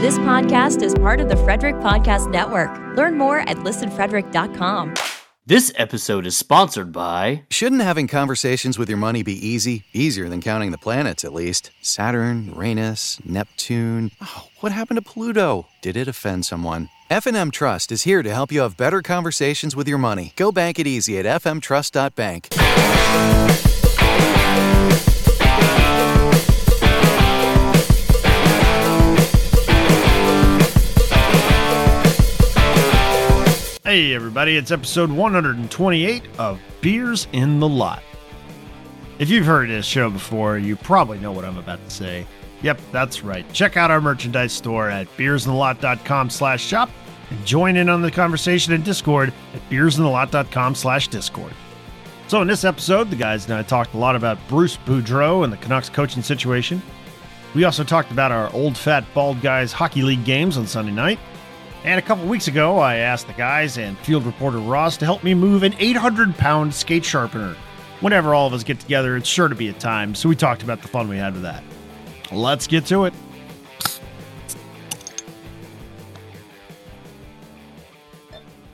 This 0.00 0.16
podcast 0.20 0.80
is 0.82 0.94
part 0.94 1.18
of 1.18 1.28
the 1.28 1.36
Frederick 1.38 1.74
Podcast 1.76 2.30
Network. 2.30 2.70
Learn 2.96 3.18
more 3.18 3.40
at 3.40 3.56
listenfrederick.com. 3.56 4.94
This 5.44 5.72
episode 5.74 6.24
is 6.24 6.36
sponsored 6.36 6.92
by. 6.92 7.42
Shouldn't 7.50 7.82
having 7.82 8.06
conversations 8.06 8.78
with 8.78 8.88
your 8.88 8.96
money 8.96 9.24
be 9.24 9.32
easy? 9.44 9.86
Easier 9.92 10.28
than 10.28 10.40
counting 10.40 10.70
the 10.70 10.78
planets, 10.78 11.24
at 11.24 11.34
least. 11.34 11.72
Saturn, 11.82 12.52
Uranus, 12.54 13.18
Neptune. 13.24 14.12
Oh, 14.20 14.44
what 14.60 14.70
happened 14.70 14.98
to 14.98 15.02
Pluto? 15.02 15.66
Did 15.82 15.96
it 15.96 16.06
offend 16.06 16.46
someone? 16.46 16.90
F&M 17.10 17.50
Trust 17.50 17.90
is 17.90 18.02
here 18.02 18.22
to 18.22 18.32
help 18.32 18.52
you 18.52 18.60
have 18.60 18.76
better 18.76 19.02
conversations 19.02 19.74
with 19.74 19.88
your 19.88 19.98
money. 19.98 20.32
Go 20.36 20.52
bank 20.52 20.78
it 20.78 20.86
easy 20.86 21.18
at 21.18 21.26
fmtrust.bank. 21.42 22.50
Hey, 33.88 34.12
everybody, 34.12 34.58
it's 34.58 34.70
episode 34.70 35.10
128 35.10 36.22
of 36.36 36.60
Beers 36.82 37.26
in 37.32 37.58
the 37.58 37.66
Lot. 37.66 38.02
If 39.18 39.30
you've 39.30 39.46
heard 39.46 39.70
this 39.70 39.86
show 39.86 40.10
before, 40.10 40.58
you 40.58 40.76
probably 40.76 41.18
know 41.18 41.32
what 41.32 41.46
I'm 41.46 41.56
about 41.56 41.82
to 41.82 41.90
say. 41.90 42.26
Yep, 42.60 42.82
that's 42.92 43.24
right. 43.24 43.50
Check 43.54 43.78
out 43.78 43.90
our 43.90 44.02
merchandise 44.02 44.52
store 44.52 44.90
at 44.90 45.06
beersinthelot.com 45.16 46.28
slash 46.28 46.62
shop 46.62 46.90
and 47.30 47.46
join 47.46 47.76
in 47.76 47.88
on 47.88 48.02
the 48.02 48.10
conversation 48.10 48.74
in 48.74 48.82
Discord 48.82 49.32
at 49.54 49.70
beersinthelot.com 49.70 50.74
slash 50.74 51.08
Discord. 51.08 51.54
So 52.26 52.42
in 52.42 52.46
this 52.46 52.64
episode, 52.64 53.08
the 53.08 53.16
guys 53.16 53.46
and 53.46 53.54
I 53.54 53.62
talked 53.62 53.94
a 53.94 53.96
lot 53.96 54.16
about 54.16 54.36
Bruce 54.48 54.76
Boudreau 54.76 55.44
and 55.44 55.50
the 55.50 55.56
Canucks 55.56 55.88
coaching 55.88 56.22
situation. 56.22 56.82
We 57.54 57.64
also 57.64 57.84
talked 57.84 58.10
about 58.10 58.32
our 58.32 58.52
old 58.52 58.76
fat 58.76 59.06
bald 59.14 59.40
guys 59.40 59.72
hockey 59.72 60.02
league 60.02 60.26
games 60.26 60.58
on 60.58 60.66
Sunday 60.66 60.92
night. 60.92 61.18
And 61.88 61.98
a 61.98 62.02
couple 62.02 62.26
weeks 62.26 62.48
ago, 62.48 62.78
I 62.78 62.96
asked 62.96 63.28
the 63.28 63.32
guys 63.32 63.78
and 63.78 63.96
field 64.00 64.26
reporter 64.26 64.58
Ross 64.58 64.98
to 64.98 65.06
help 65.06 65.24
me 65.24 65.32
move 65.32 65.62
an 65.62 65.74
800 65.78 66.36
pound 66.36 66.74
skate 66.74 67.02
sharpener. 67.02 67.56
Whenever 68.00 68.34
all 68.34 68.46
of 68.46 68.52
us 68.52 68.62
get 68.62 68.78
together, 68.78 69.16
it's 69.16 69.26
sure 69.26 69.48
to 69.48 69.54
be 69.54 69.68
a 69.68 69.72
time, 69.72 70.14
so 70.14 70.28
we 70.28 70.36
talked 70.36 70.62
about 70.62 70.82
the 70.82 70.88
fun 70.88 71.08
we 71.08 71.16
had 71.16 71.32
with 71.32 71.40
that. 71.44 71.64
Let's 72.30 72.66
get 72.66 72.84
to 72.88 73.06
it. 73.06 73.14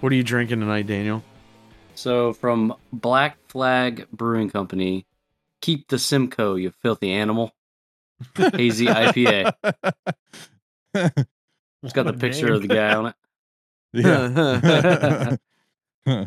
What 0.00 0.10
are 0.10 0.16
you 0.16 0.24
drinking 0.24 0.58
tonight, 0.58 0.88
Daniel? 0.88 1.22
So, 1.94 2.32
from 2.32 2.74
Black 2.92 3.38
Flag 3.46 4.08
Brewing 4.10 4.50
Company, 4.50 5.06
keep 5.60 5.86
the 5.86 6.00
Simcoe, 6.00 6.56
you 6.56 6.72
filthy 6.82 7.12
animal. 7.12 7.52
Hazy 8.36 8.86
IPA. 8.86 9.54
It's 11.84 11.92
got 11.92 12.06
the 12.06 12.12
picture 12.14 12.46
name. 12.46 12.54
of 12.54 12.62
the 12.62 12.68
guy 12.68 12.94
on 12.94 13.06
it. 13.06 13.14
Yeah. 16.06 16.26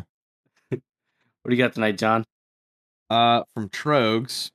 What 0.70 1.50
do 1.50 1.56
you 1.56 1.62
got 1.62 1.72
tonight, 1.74 1.96
John? 1.98 2.24
uh, 3.10 3.44
from 3.54 3.68
Tröegs, 3.70 4.50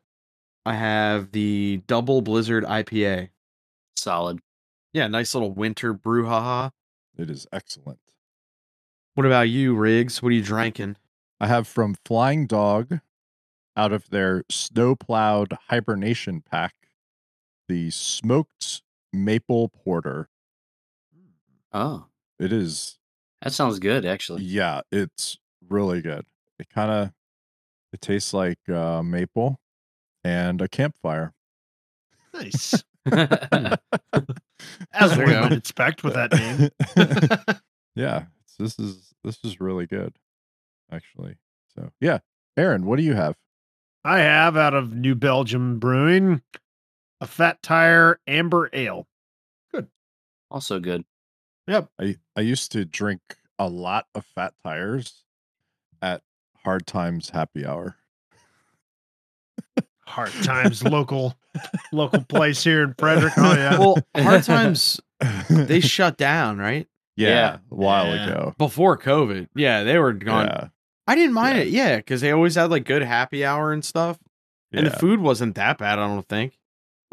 I 0.65 0.75
have 0.75 1.31
the 1.31 1.81
Double 1.87 2.21
Blizzard 2.21 2.63
IPA. 2.65 3.29
Solid. 3.95 4.39
Yeah, 4.91 5.07
nice 5.07 5.33
little 5.33 5.51
winter 5.51 5.93
brouhaha. 5.95 6.71
It 7.17 7.29
is 7.31 7.47
excellent. 7.51 7.99
What 9.15 9.25
about 9.25 9.49
you, 9.49 9.75
Riggs? 9.75 10.21
What 10.21 10.29
are 10.29 10.35
you 10.35 10.43
drinking? 10.43 10.97
I 11.39 11.47
have 11.47 11.67
from 11.67 11.95
Flying 12.05 12.45
Dog 12.45 12.99
out 13.75 13.91
of 13.91 14.09
their 14.11 14.43
snow 14.51 14.95
plowed 14.95 15.57
hibernation 15.69 16.41
pack 16.41 16.75
the 17.67 17.89
smoked 17.89 18.83
maple 19.11 19.69
porter. 19.69 20.29
Oh, 21.73 22.05
It 22.39 22.51
is, 22.53 22.97
that 23.41 23.53
sounds 23.53 23.79
good, 23.79 24.05
actually. 24.05 24.43
yeah, 24.43 24.81
it's 24.91 25.37
really 25.69 26.01
good. 26.01 26.25
It 26.59 26.69
kind 26.69 26.91
of 26.91 27.11
it 27.91 28.01
tastes 28.01 28.33
like 28.33 28.57
uh, 28.69 29.01
maple 29.03 29.59
and 30.23 30.61
a 30.61 30.67
campfire. 30.67 31.33
Nice. 32.33 32.83
As 33.05 33.77
There 35.15 35.17
one 35.17 35.27
you 35.27 35.33
go. 35.33 35.41
would 35.43 35.53
expect 35.53 36.03
with 36.03 36.13
that 36.13 36.31
name. 36.31 36.69
yeah, 37.95 38.17
it's- 38.17 38.55
this 38.59 38.77
is 38.79 39.13
this 39.23 39.39
is 39.43 39.59
really 39.59 39.87
good, 39.87 40.15
actually. 40.91 41.37
So 41.75 41.89
yeah, 41.99 42.19
Aaron, 42.55 42.85
what 42.85 42.97
do 42.97 43.03
you 43.03 43.13
have? 43.15 43.35
I 44.05 44.19
have 44.19 44.55
out 44.57 44.73
of 44.75 44.93
New 44.93 45.15
Belgium 45.15 45.79
Brewing 45.79 46.41
a 47.21 47.25
Fat 47.27 47.61
Tire 47.63 48.19
Amber 48.27 48.69
Ale. 48.73 49.07
Good. 49.73 49.87
Also 50.51 50.79
good. 50.79 51.03
Yep. 51.67 51.89
I 51.99 52.15
I 52.35 52.41
used 52.41 52.71
to 52.73 52.85
drink 52.85 53.21
a 53.59 53.67
lot 53.67 54.07
of 54.15 54.25
fat 54.25 54.53
tires 54.63 55.23
at 56.01 56.21
Hard 56.63 56.85
Times 56.85 57.29
Happy 57.29 57.65
Hour. 57.65 57.95
Hard 60.05 60.31
Times 60.43 60.83
local 60.83 61.35
local 61.93 62.23
place 62.25 62.63
here 62.63 62.83
in 62.83 62.93
Frederick. 62.99 63.33
Oh 63.37 63.53
yeah. 63.53 63.79
Well, 63.79 63.97
Hard 64.15 64.43
Times, 64.43 64.99
they 65.49 65.79
shut 65.79 66.17
down, 66.17 66.57
right? 66.57 66.87
yeah, 67.15 67.29
Yeah. 67.29 67.53
a 67.71 67.75
while 67.75 68.07
Yeah. 68.07 68.25
ago. 68.27 68.53
Before 68.57 68.97
COVID. 68.97 69.47
Yeah, 69.55 69.83
they 69.83 69.97
were 69.97 70.13
gone. 70.13 70.45
Yeah, 70.47 70.67
I 71.07 71.15
didn't 71.15 71.33
mind 71.33 71.57
Yeah. 71.57 71.63
it. 71.63 71.69
Yeah, 71.69 71.95
because 71.97 72.21
they 72.21 72.31
always 72.31 72.55
had 72.55 72.69
like 72.69 72.85
good 72.85 73.01
happy 73.03 73.45
hour 73.45 73.71
and 73.71 73.83
stuff. 73.83 74.19
And 74.75 74.87
the 74.87 74.91
food 74.91 75.19
wasn't 75.19 75.53
that 75.55 75.77
bad, 75.77 75.99
I 75.99 76.07
don't 76.07 76.27
think. 76.27 76.57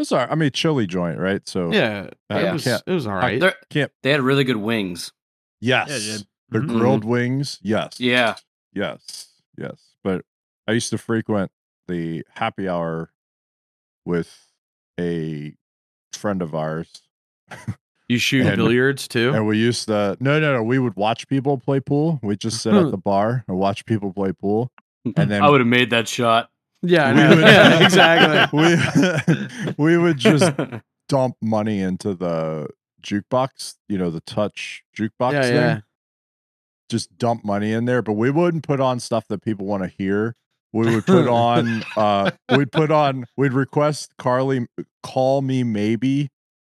It's 0.00 0.12
all 0.12 0.19
right. 0.19 0.28
I 0.31 0.34
mean, 0.34 0.50
chili 0.53 0.87
joint, 0.87 1.19
right? 1.19 1.47
So 1.49 1.72
Yeah, 1.72 2.09
uh, 2.33 2.37
it 2.37 2.43
Yeah. 2.44 2.53
was 2.53 2.65
can't- 2.65 2.83
it 2.87 2.93
was 2.93 3.06
all 3.06 3.15
right. 3.15 3.38
They're- 3.41 3.55
can't. 3.69 3.93
They 4.03 4.11
had 4.11 4.21
really 4.22 4.44
good 4.44 4.56
wings. 4.56 5.12
Yes, 5.61 5.88
Yeah, 5.91 5.97
it 5.97 6.19
did. 6.19 6.27
the 6.49 6.59
Mhm. 6.61 6.78
grilled 6.78 7.05
wings. 7.05 7.59
Yes, 7.62 8.00
Yeah. 8.00 8.37
yes, 8.72 9.28
yes. 9.59 9.94
But 10.03 10.25
I 10.66 10.72
used 10.72 10.91
to 10.91 10.99
frequent 10.99 11.50
the 11.87 12.25
happy 12.34 12.69
hour 12.69 13.11
with 14.06 14.47
a 14.99 15.55
friend 16.12 16.41
of 16.43 16.55
ours, 16.55 17.03
you 18.09 18.19
shoot 18.19 18.47
and- 18.47 18.56
billiards 18.56 19.06
too? 19.06 19.32
and 19.34 19.47
we 19.47 19.59
used 19.59 19.87
to. 19.88 20.17
No, 20.21 20.41
no, 20.41 20.55
no. 20.55 20.62
We 20.62 20.78
would 20.78 20.97
watch 20.97 21.28
people 21.28 21.59
play 21.59 21.81
pool. 21.81 22.21
We'd 22.22 22.41
just 22.41 22.62
sit 22.62 22.72
at 22.75 22.91
the 22.91 22.97
bar 22.99 23.44
and 23.49 23.56
watch 23.59 23.84
people 23.84 24.12
play 24.12 24.32
pool. 24.32 24.72
And 25.05 25.15
then 25.31 25.43
I 25.43 25.49
would 25.50 25.61
have 25.61 25.69
made 25.69 25.91
that 25.91 26.09
shot. 26.09 26.50
Yeah, 26.82 27.12
we 27.30 27.34
would- 27.36 27.44
yeah, 27.44 27.84
exactly. 27.84 28.58
we 28.58 29.74
we 29.78 29.96
would 29.98 30.18
just 30.18 30.52
dump 31.08 31.36
money 31.42 31.80
into 31.80 32.14
the 32.14 32.68
jukebox, 33.02 33.74
you 33.88 33.98
know, 33.98 34.10
the 34.10 34.20
touch 34.20 34.82
jukebox 34.96 35.32
Yeah, 35.32 35.42
thing. 35.42 35.54
yeah. 35.54 35.80
Just 36.88 37.16
dump 37.19 37.44
money 37.44 37.72
in 37.72 37.84
there, 37.84 38.02
but 38.02 38.14
we 38.14 38.30
wouldn't 38.30 38.64
put 38.64 38.80
on 38.80 38.98
stuff 39.00 39.26
that 39.28 39.42
people 39.42 39.64
want 39.66 39.82
to 39.84 39.88
hear. 39.96 40.34
We 40.72 40.92
would 40.94 41.06
put 41.06 41.28
on 41.28 41.82
uh 41.96 42.30
we'd 42.56 42.72
put 42.72 42.90
on 42.90 43.26
we'd 43.36 43.52
request 43.52 44.12
Carly 44.19 44.66
call 45.02 45.42
me 45.42 45.62
maybe 45.64 46.30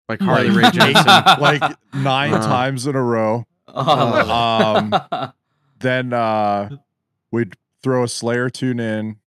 Like 0.09 0.19
Harley 0.21 0.49
Ray 0.49 0.63
like, 0.63 0.73
Jason. 0.73 1.05
like 1.05 1.61
9 1.93 2.33
Uh-huh. 2.33 2.45
times 2.47 2.87
in 2.87 2.95
a 2.95 3.01
row. 3.03 3.45
Oh, 3.67 3.81
I 3.81 4.21
love 4.23 4.87
it. 4.93 5.13
Um 5.13 5.31
then 5.79 6.13
uh 6.13 6.77
we'd 7.31 7.53
throw 7.83 8.03
a 8.03 8.07
Slayer 8.07 8.49
tune 8.49 8.79
in, 8.79 9.17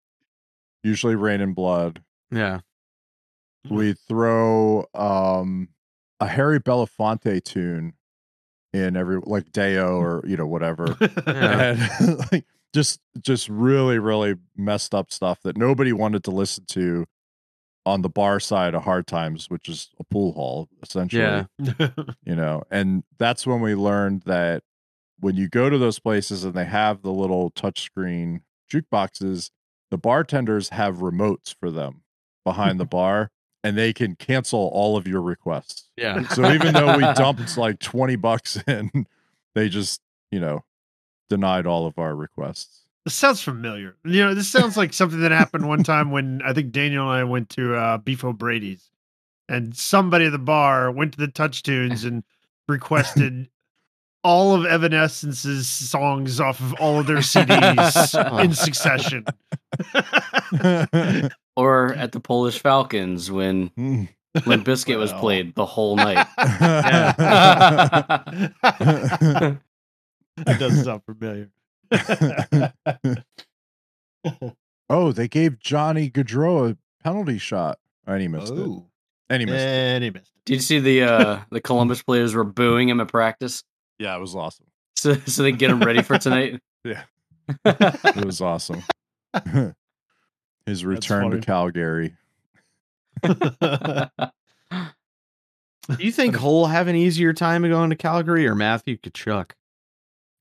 usually 0.83 1.15
Raining 1.15 1.53
Blood. 1.53 2.01
yeah. 2.31 2.59
we 3.69 3.93
throw 3.93 4.85
um 4.93 5.69
a 6.19 6.27
Harry 6.27 6.59
Belafonte 6.59 7.43
tune 7.43 7.93
in 8.73 8.95
every 8.95 9.19
like 9.23 9.51
Deo 9.51 9.99
or 9.99 10.23
you 10.25 10.37
know 10.37 10.47
whatever 10.47 10.95
Yeah. 11.27 11.77
and 11.99 12.17
like 12.31 12.45
just 12.73 12.99
just 13.19 13.49
really 13.49 13.99
really 13.99 14.35
messed 14.55 14.93
up 14.93 15.11
stuff 15.11 15.41
that 15.43 15.57
nobody 15.57 15.91
wanted 15.91 16.23
to 16.25 16.31
listen 16.31 16.65
to 16.69 17.05
on 17.85 18.01
the 18.03 18.09
bar 18.09 18.39
side 18.39 18.75
of 18.75 18.83
hard 18.83 19.07
times 19.07 19.49
which 19.49 19.67
is 19.67 19.89
a 19.99 20.03
pool 20.03 20.33
hall 20.33 20.69
essentially 20.83 21.21
Yeah. 21.23 21.45
you 22.23 22.35
know 22.35 22.63
and 22.69 23.03
that's 23.17 23.47
when 23.47 23.61
we 23.61 23.73
learned 23.75 24.21
that 24.25 24.61
when 25.19 25.35
you 25.35 25.49
go 25.49 25.69
to 25.69 25.77
those 25.77 25.99
places 25.99 26.43
and 26.45 26.53
they 26.53 26.65
have 26.65 27.01
the 27.01 27.11
little 27.11 27.49
touchscreen 27.51 28.41
jukeboxes 28.71 29.49
the 29.91 29.97
bartenders 29.97 30.69
have 30.69 30.97
remotes 30.97 31.53
for 31.59 31.71
them 31.71 32.01
behind 32.45 32.79
the 32.79 32.85
bar 32.99 33.31
and 33.63 33.77
they 33.77 33.91
can 33.93 34.15
cancel 34.15 34.69
all 34.73 34.95
of 34.97 35.07
your 35.07 35.21
requests 35.21 35.89
Yeah. 35.97 36.27
so 36.29 36.51
even 36.51 36.73
though 36.73 36.95
we 36.97 37.03
dumped 37.15 37.57
like 37.57 37.79
20 37.79 38.15
bucks 38.15 38.57
in 38.67 39.07
they 39.55 39.69
just 39.69 40.01
you 40.31 40.39
know 40.39 40.63
denied 41.29 41.65
all 41.65 41.85
of 41.87 41.97
our 41.99 42.15
requests 42.15 42.83
This 43.05 43.13
sounds 43.15 43.41
familiar. 43.41 43.95
You 44.03 44.25
know, 44.25 44.33
this 44.33 44.49
sounds 44.49 44.75
like 44.77 44.93
something 44.93 45.19
that 45.21 45.31
happened 45.31 45.67
one 45.67 45.83
time 45.83 46.11
when 46.11 46.41
I 46.43 46.53
think 46.53 46.71
Daniel 46.71 47.09
and 47.09 47.19
I 47.19 47.23
went 47.23 47.49
to 47.51 47.75
uh, 47.75 47.97
Beef 47.97 48.23
O'Brady's, 48.23 48.89
and 49.47 49.75
somebody 49.75 50.25
at 50.25 50.31
the 50.31 50.37
bar 50.39 50.91
went 50.91 51.13
to 51.13 51.19
the 51.19 51.27
Touch 51.27 51.63
Tunes 51.63 52.03
and 52.03 52.23
requested 52.67 53.47
all 54.23 54.53
of 54.53 54.61
Evanescence's 54.63 55.67
songs 55.67 56.39
off 56.39 56.59
of 56.59 56.73
all 56.75 56.99
of 56.99 57.07
their 57.07 57.17
CDs 57.17 58.39
in 58.43 58.53
succession. 58.53 59.25
or 61.55 61.93
at 61.95 62.11
the 62.11 62.19
Polish 62.19 62.59
Falcons 62.59 63.31
when 63.31 63.69
Mm. 63.71 64.09
Limp 64.45 64.63
Bizkit 64.65 64.99
was 64.99 65.11
played 65.13 65.55
the 65.55 65.65
whole 65.65 65.95
night. 65.95 66.27
that 66.37 68.25
does 70.59 70.83
sound 70.83 71.01
familiar. 71.03 71.49
oh, 74.89 75.11
they 75.11 75.27
gave 75.27 75.59
Johnny 75.59 76.09
Gaudreau 76.09 76.71
a 76.71 76.77
penalty 77.03 77.37
shot. 77.37 77.79
And 78.05 78.21
he 78.21 78.27
missed 78.27 78.53
it. 78.53 78.59
oh, 78.59 78.85
And 79.29 79.41
he 79.41 79.45
missed 79.45 79.65
it. 79.65 80.01
he 80.03 80.09
missed 80.11 80.25
it. 80.25 80.31
Did 80.45 80.53
you 80.55 80.61
see 80.61 80.79
the 80.79 81.03
uh, 81.03 81.39
the 81.51 81.61
Columbus 81.61 82.01
players 82.01 82.33
were 82.33 82.43
booing 82.43 82.89
him 82.89 82.99
at 82.99 83.07
practice, 83.07 83.63
Yeah, 83.99 84.15
it 84.15 84.19
was 84.19 84.35
awesome. 84.35 84.65
so 84.95 85.13
so 85.13 85.43
they 85.43 85.51
get 85.51 85.69
him 85.69 85.81
ready 85.81 86.01
for 86.01 86.17
tonight? 86.17 86.59
Yeah. 86.85 87.03
It 87.65 88.25
was 88.25 88.39
awesome. 88.41 88.83
His 90.65 90.85
return 90.85 91.31
to 91.31 91.41
Calgary. 91.41 92.15
Do 93.21 93.29
you 95.99 96.11
think 96.11 96.35
Hull 96.35 96.67
have 96.67 96.87
an 96.87 96.95
easier 96.95 97.33
time 97.33 97.65
of 97.65 97.71
going 97.71 97.89
to 97.89 97.95
Calgary 97.95 98.47
or 98.47 98.55
Matthew 98.55 98.97
Tkachuk? 98.97 99.51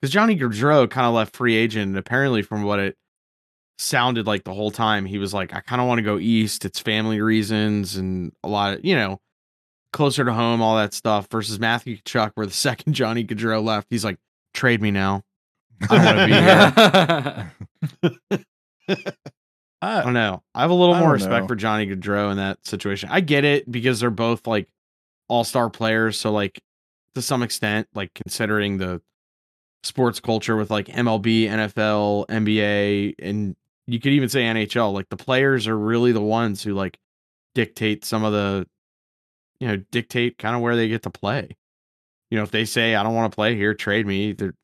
Because 0.00 0.12
Johnny 0.12 0.36
Gaudreau 0.38 0.88
kind 0.88 1.06
of 1.06 1.14
left 1.14 1.34
free 1.34 1.56
agent, 1.56 1.88
and 1.88 1.98
apparently, 1.98 2.42
from 2.42 2.62
what 2.62 2.78
it 2.78 2.96
sounded 3.78 4.26
like 4.26 4.44
the 4.44 4.54
whole 4.54 4.70
time, 4.70 5.06
he 5.06 5.18
was 5.18 5.32
like, 5.34 5.54
"I 5.54 5.60
kind 5.60 5.80
of 5.80 5.88
want 5.88 5.98
to 5.98 6.02
go 6.04 6.18
east. 6.18 6.64
It's 6.64 6.78
family 6.78 7.20
reasons 7.20 7.96
and 7.96 8.32
a 8.44 8.48
lot 8.48 8.74
of 8.74 8.84
you 8.84 8.94
know, 8.94 9.20
closer 9.92 10.24
to 10.24 10.32
home, 10.32 10.60
all 10.62 10.76
that 10.76 10.94
stuff." 10.94 11.28
Versus 11.30 11.58
Matthew 11.58 11.96
Tkachuk, 11.98 12.32
where 12.34 12.46
the 12.46 12.52
second 12.52 12.92
Johnny 12.94 13.24
Gaudreau 13.24 13.62
left, 13.62 13.88
he's 13.90 14.04
like, 14.04 14.18
"Trade 14.54 14.82
me 14.82 14.90
now." 14.90 15.22
I 15.88 16.04
wanna 16.04 16.26
be 16.26 16.32
here. 18.08 19.08
I 19.80 20.00
I, 20.00 20.02
don't 20.02 20.14
know. 20.14 20.42
I 20.54 20.62
have 20.62 20.70
a 20.70 20.74
little 20.74 20.94
I 20.94 21.00
more 21.00 21.12
respect 21.12 21.42
know. 21.42 21.48
for 21.48 21.54
Johnny 21.54 21.86
Gaudreau 21.86 22.30
in 22.30 22.36
that 22.38 22.66
situation. 22.66 23.10
I 23.12 23.20
get 23.20 23.44
it 23.44 23.70
because 23.70 24.00
they're 24.00 24.10
both 24.10 24.46
like 24.46 24.68
all 25.28 25.44
star 25.44 25.70
players. 25.70 26.18
So 26.18 26.32
like 26.32 26.60
to 27.14 27.22
some 27.22 27.42
extent, 27.42 27.86
like 27.94 28.12
considering 28.14 28.78
the 28.78 29.00
sports 29.82 30.20
culture 30.20 30.56
with 30.56 30.70
like 30.70 30.86
MLB, 30.86 31.44
NFL, 31.44 32.26
NBA, 32.26 33.14
and 33.20 33.54
you 33.86 34.00
could 34.00 34.12
even 34.12 34.28
say 34.28 34.42
NHL, 34.42 34.92
like 34.92 35.08
the 35.08 35.16
players 35.16 35.66
are 35.66 35.78
really 35.78 36.12
the 36.12 36.20
ones 36.20 36.62
who 36.62 36.74
like 36.74 36.98
dictate 37.54 38.04
some 38.04 38.24
of 38.24 38.32
the, 38.32 38.66
you 39.60 39.68
know, 39.68 39.76
dictate 39.90 40.38
kind 40.38 40.54
of 40.54 40.62
where 40.62 40.76
they 40.76 40.88
get 40.88 41.02
to 41.04 41.10
play. 41.10 41.56
You 42.30 42.36
know, 42.38 42.44
if 42.44 42.50
they 42.50 42.64
say 42.64 42.94
I 42.94 43.02
don't 43.02 43.14
want 43.14 43.32
to 43.32 43.34
play 43.34 43.56
here, 43.56 43.74
trade 43.74 44.06
me. 44.06 44.32
The 44.32 44.54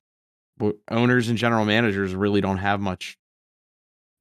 owners 0.91 1.29
and 1.29 1.37
general 1.37 1.65
managers 1.65 2.15
really 2.15 2.41
don't 2.41 2.59
have 2.59 2.81
much 2.81 3.17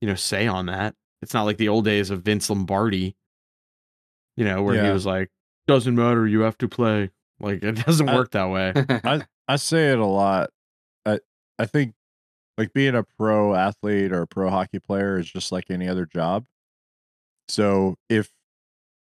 you 0.02 0.08
know, 0.08 0.16
say 0.16 0.48
on 0.48 0.66
that. 0.66 0.96
It's 1.22 1.34
not 1.34 1.44
like 1.44 1.56
the 1.56 1.70
old 1.70 1.86
days 1.86 2.10
of 2.10 2.24
Vince 2.24 2.50
Lombardi, 2.50 3.16
you 4.36 4.44
know, 4.44 4.62
where 4.62 4.76
he 4.84 4.92
was 4.92 5.06
like, 5.06 5.30
doesn't 5.66 5.96
matter, 5.96 6.28
you 6.28 6.42
have 6.42 6.58
to 6.58 6.68
play. 6.68 7.10
Like 7.40 7.64
it 7.64 7.72
doesn't 7.86 8.10
I- 8.10 8.14
work 8.16 8.32
that 8.32 8.50
way. 8.50 8.74
I 9.06 9.24
I 9.48 9.56
say 9.56 9.92
it 9.92 10.00
a 10.00 10.06
lot. 10.06 10.50
I 11.06 11.20
I 11.58 11.66
think 11.68 11.94
like 12.58 12.74
being 12.74 12.96
a 12.96 13.04
pro 13.18 13.56
athlete 13.56 14.12
or 14.12 14.24
a 14.24 14.28
pro 14.28 14.50
hockey 14.50 14.80
player 14.80 15.18
is 15.18 15.32
just 15.32 15.54
like 15.54 15.72
any 15.72 15.88
other 15.88 16.06
job. 16.06 16.44
So 17.48 17.96
if 18.10 18.30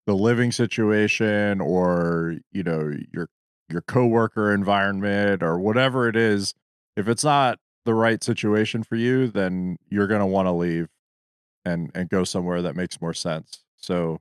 the 0.08 0.16
living 0.16 0.52
situation 0.52 1.62
or 1.62 2.36
you 2.52 2.64
know 2.64 2.92
your 3.14 3.30
your 3.70 3.82
coworker 3.82 4.52
environment 4.54 5.44
or 5.44 5.60
whatever 5.60 6.08
it 6.10 6.16
is, 6.16 6.56
if 6.96 7.08
it's 7.08 7.24
not 7.24 7.60
the 7.86 7.94
right 7.94 8.24
situation 8.24 8.82
for 8.84 8.96
you, 8.96 9.28
then 9.28 9.78
you're 9.90 10.08
gonna 10.08 10.26
want 10.26 10.48
to 10.48 10.52
leave 10.54 10.88
and 11.66 11.92
and 11.94 12.10
go 12.10 12.24
somewhere 12.24 12.62
that 12.64 12.76
makes 12.76 13.00
more 13.00 13.14
sense. 13.14 13.60
So 13.76 14.20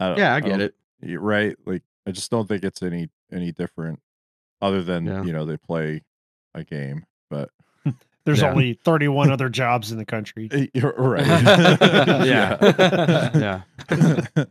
I 0.00 0.08
don't, 0.08 0.18
yeah, 0.18 0.34
I 0.34 0.40
get 0.40 0.60
it. 0.60 0.74
y- 1.02 1.14
right 1.16 1.56
like 1.66 1.82
i 2.06 2.10
just 2.10 2.30
don't 2.30 2.48
think 2.48 2.64
it's 2.64 2.82
any 2.82 3.08
any 3.32 3.52
different 3.52 4.00
other 4.60 4.82
than 4.82 5.06
Yeah. 5.06 5.22
you 5.24 5.32
know 5.32 5.44
they 5.44 5.56
play 5.56 6.02
a 6.54 6.64
game 6.64 7.04
but 7.30 7.50
There's 8.24 8.40
Yeah. 8.40 8.50
only 8.50 8.74
31 8.84 9.30
other 9.30 9.48
jobs 9.60 9.92
in 9.92 9.98
the 9.98 10.04
country 10.06 10.48
you're 10.74 10.92
right 10.96 11.26
Yeah. 12.26 13.62
Yeah. 13.90 14.44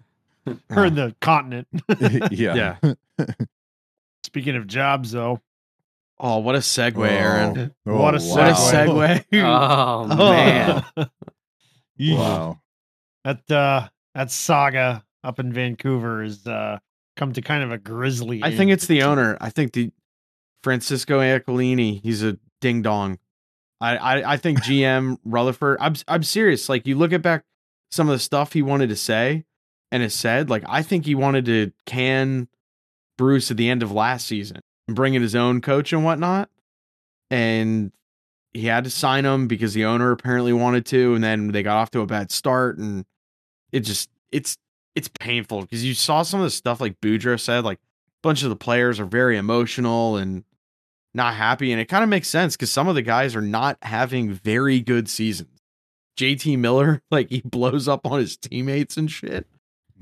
Or 0.69 0.85
in 0.85 0.95
the 0.95 1.15
continent. 1.21 1.67
yeah 2.31 2.77
Yeah. 2.79 2.93
Speaking 4.23 4.55
of 4.55 4.67
jobs, 4.67 5.11
though, 5.11 5.41
Oh, 6.19 6.39
what 6.39 6.55
a 6.55 6.59
segue, 6.59 7.09
Aaron. 7.09 7.73
Oh, 7.85 7.97
What 7.99 8.15
a 8.15 8.19
wow. 8.19 8.35
What 8.35 8.49
a 8.49 8.53
segue. 8.53 9.25
oh 9.33 10.07
man, 10.07 11.09
wow 11.99 12.59
that 13.23 13.49
uh, 13.49 13.87
that 14.13 14.31
saga 14.31 15.03
up 15.23 15.39
in 15.39 15.53
Vancouver 15.53 16.23
has 16.23 16.45
uh, 16.45 16.79
come 17.15 17.33
to 17.33 17.41
kind 17.41 17.63
of 17.63 17.71
a 17.71 17.77
grisly. 17.77 18.41
I 18.43 18.55
think 18.55 18.71
it's 18.71 18.87
the 18.87 19.03
owner. 19.03 19.37
I 19.39 19.49
think 19.49 19.73
the 19.73 19.91
Francesco 20.63 21.19
Aquilini, 21.19 22.01
he's 22.01 22.23
a 22.23 22.37
ding 22.61 22.81
dong. 22.81 23.19
I, 23.81 23.97
I, 23.97 24.33
I 24.33 24.37
think 24.37 24.59
GM 24.61 25.17
Rutherford, 25.25 25.77
I'm, 25.81 25.95
I'm 26.07 26.23
serious. 26.23 26.69
Like 26.69 26.87
you 26.87 26.95
look 26.95 27.11
at 27.11 27.21
back 27.21 27.43
some 27.91 28.07
of 28.07 28.13
the 28.13 28.19
stuff 28.19 28.53
he 28.53 28.61
wanted 28.61 28.89
to 28.89 28.95
say 28.95 29.45
and 29.93 30.01
has 30.01 30.15
said, 30.15 30.49
like, 30.49 30.63
I 30.67 30.81
think 30.81 31.05
he 31.05 31.13
wanted 31.13 31.45
to 31.45 31.71
can 31.85 32.47
Bruce 33.15 33.51
at 33.51 33.57
the 33.57 33.69
end 33.69 33.83
of 33.83 33.91
last 33.91 34.25
season 34.25 34.59
and 34.87 34.95
bring 34.95 35.13
in 35.13 35.21
his 35.21 35.35
own 35.35 35.61
coach 35.61 35.93
and 35.93 36.03
whatnot. 36.03 36.49
And 37.29 37.91
he 38.53 38.65
had 38.65 38.85
to 38.85 38.89
sign 38.89 39.23
him 39.23 39.47
because 39.47 39.75
the 39.75 39.85
owner 39.85 40.09
apparently 40.09 40.51
wanted 40.51 40.87
to. 40.87 41.13
And 41.13 41.23
then 41.23 41.49
they 41.49 41.61
got 41.61 41.77
off 41.77 41.91
to 41.91 42.01
a 42.01 42.07
bad 42.07 42.31
start. 42.31 42.79
And 42.79 43.05
it 43.71 43.81
just, 43.81 44.09
it's, 44.31 44.57
it's 44.95 45.11
painful 45.19 45.61
because 45.61 45.85
you 45.85 45.93
saw 45.93 46.23
some 46.23 46.39
of 46.39 46.45
the 46.45 46.49
stuff 46.49 46.81
like 46.81 46.99
Boudreau 46.99 47.39
said, 47.39 47.63
like 47.63 47.77
a 47.77 47.81
bunch 48.23 48.41
of 48.41 48.49
the 48.49 48.55
players 48.55 48.99
are 48.99 49.05
very 49.05 49.37
emotional 49.37 50.17
and 50.17 50.43
not 51.13 51.35
happy. 51.35 51.71
And 51.71 51.79
it 51.79 51.85
kind 51.85 52.03
of 52.03 52.09
makes 52.09 52.29
sense 52.29 52.55
because 52.55 52.71
some 52.71 52.87
of 52.87 52.95
the 52.95 53.03
guys 53.03 53.35
are 53.35 53.41
not 53.41 53.77
having 53.83 54.31
very 54.31 54.79
good 54.79 55.07
seasons. 55.07 55.61
JT 56.17 56.57
Miller, 56.57 57.03
like 57.11 57.29
he 57.29 57.41
blows 57.41 57.87
up 57.87 58.07
on 58.07 58.19
his 58.19 58.37
teammates 58.37 58.97
and 58.97 59.11
shit. 59.11 59.45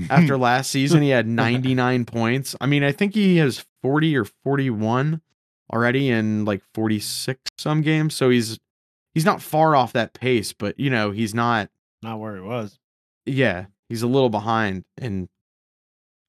After 0.09 0.37
last 0.37 0.71
season, 0.71 1.01
he 1.01 1.09
had 1.09 1.27
99 1.27 2.05
points. 2.05 2.55
I 2.61 2.65
mean, 2.65 2.83
I 2.83 2.91
think 2.91 3.13
he 3.13 3.37
has 3.37 3.65
40 3.83 4.17
or 4.17 4.25
41 4.43 5.21
already 5.73 6.09
in 6.09 6.45
like 6.45 6.61
46 6.73 7.39
some 7.57 7.81
games. 7.81 8.13
So 8.15 8.29
he's 8.29 8.59
he's 9.13 9.25
not 9.25 9.41
far 9.41 9.75
off 9.75 9.93
that 9.93 10.13
pace, 10.13 10.53
but 10.53 10.79
you 10.79 10.89
know, 10.89 11.11
he's 11.11 11.33
not 11.33 11.69
not 12.03 12.19
where 12.19 12.35
he 12.35 12.41
was. 12.41 12.77
yeah, 13.25 13.65
he's 13.89 14.01
a 14.01 14.07
little 14.07 14.29
behind 14.29 14.83
and 14.97 15.29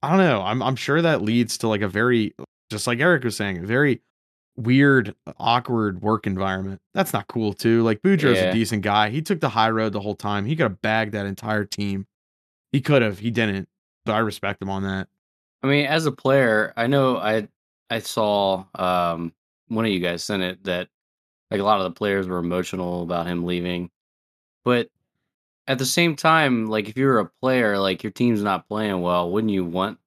I 0.02 0.10
don't 0.10 0.18
know. 0.18 0.42
I'm 0.42 0.62
I'm 0.62 0.76
sure 0.76 1.00
that 1.02 1.22
leads 1.22 1.58
to 1.58 1.68
like 1.68 1.80
a 1.82 1.88
very 1.88 2.34
just 2.70 2.86
like 2.86 3.00
Eric 3.00 3.24
was 3.24 3.36
saying, 3.36 3.58
a 3.58 3.66
very 3.66 4.00
weird, 4.56 5.14
awkward 5.38 6.02
work 6.02 6.26
environment. 6.26 6.80
That's 6.94 7.12
not 7.12 7.26
cool 7.26 7.52
too. 7.52 7.82
Like 7.82 8.02
Boudreau's 8.02 8.38
Yeah. 8.38 8.50
a 8.50 8.52
decent 8.52 8.82
guy. 8.82 9.10
He 9.10 9.22
took 9.22 9.40
the 9.40 9.48
high 9.50 9.70
road 9.70 9.92
the 9.92 10.00
whole 10.00 10.14
time. 10.14 10.44
He 10.46 10.56
could 10.56 10.64
have 10.64 10.82
bagged 10.82 11.12
that 11.12 11.26
entire 11.26 11.64
team. 11.64 12.06
He 12.72 12.80
could 12.80 13.02
have. 13.02 13.18
He 13.18 13.30
didn't. 13.30 13.68
But 14.04 14.14
I 14.14 14.18
respect 14.18 14.60
him 14.60 14.70
on 14.70 14.82
that. 14.82 15.08
I 15.62 15.68
mean, 15.68 15.86
as 15.86 16.06
a 16.06 16.12
player, 16.12 16.72
I 16.76 16.86
know 16.88 17.18
I 17.18 17.48
I 17.88 18.00
saw 18.00 18.64
um 18.74 19.32
one 19.68 19.84
of 19.84 19.90
you 19.92 20.00
guys 20.00 20.24
sent 20.24 20.42
it 20.42 20.64
that 20.64 20.88
like 21.50 21.60
a 21.60 21.64
lot 21.64 21.78
of 21.78 21.84
the 21.84 21.96
players 21.96 22.26
were 22.26 22.38
emotional 22.38 23.02
about 23.02 23.26
him 23.26 23.44
leaving. 23.44 23.90
But 24.64 24.88
at 25.66 25.78
the 25.78 25.86
same 25.86 26.16
time, 26.16 26.66
like 26.66 26.88
if 26.88 26.96
you're 26.96 27.20
a 27.20 27.30
player, 27.40 27.78
like 27.78 28.02
your 28.02 28.12
team's 28.12 28.42
not 28.42 28.68
playing 28.68 29.00
well, 29.02 29.30
wouldn't 29.30 29.52
you 29.52 29.64
want 29.64 29.98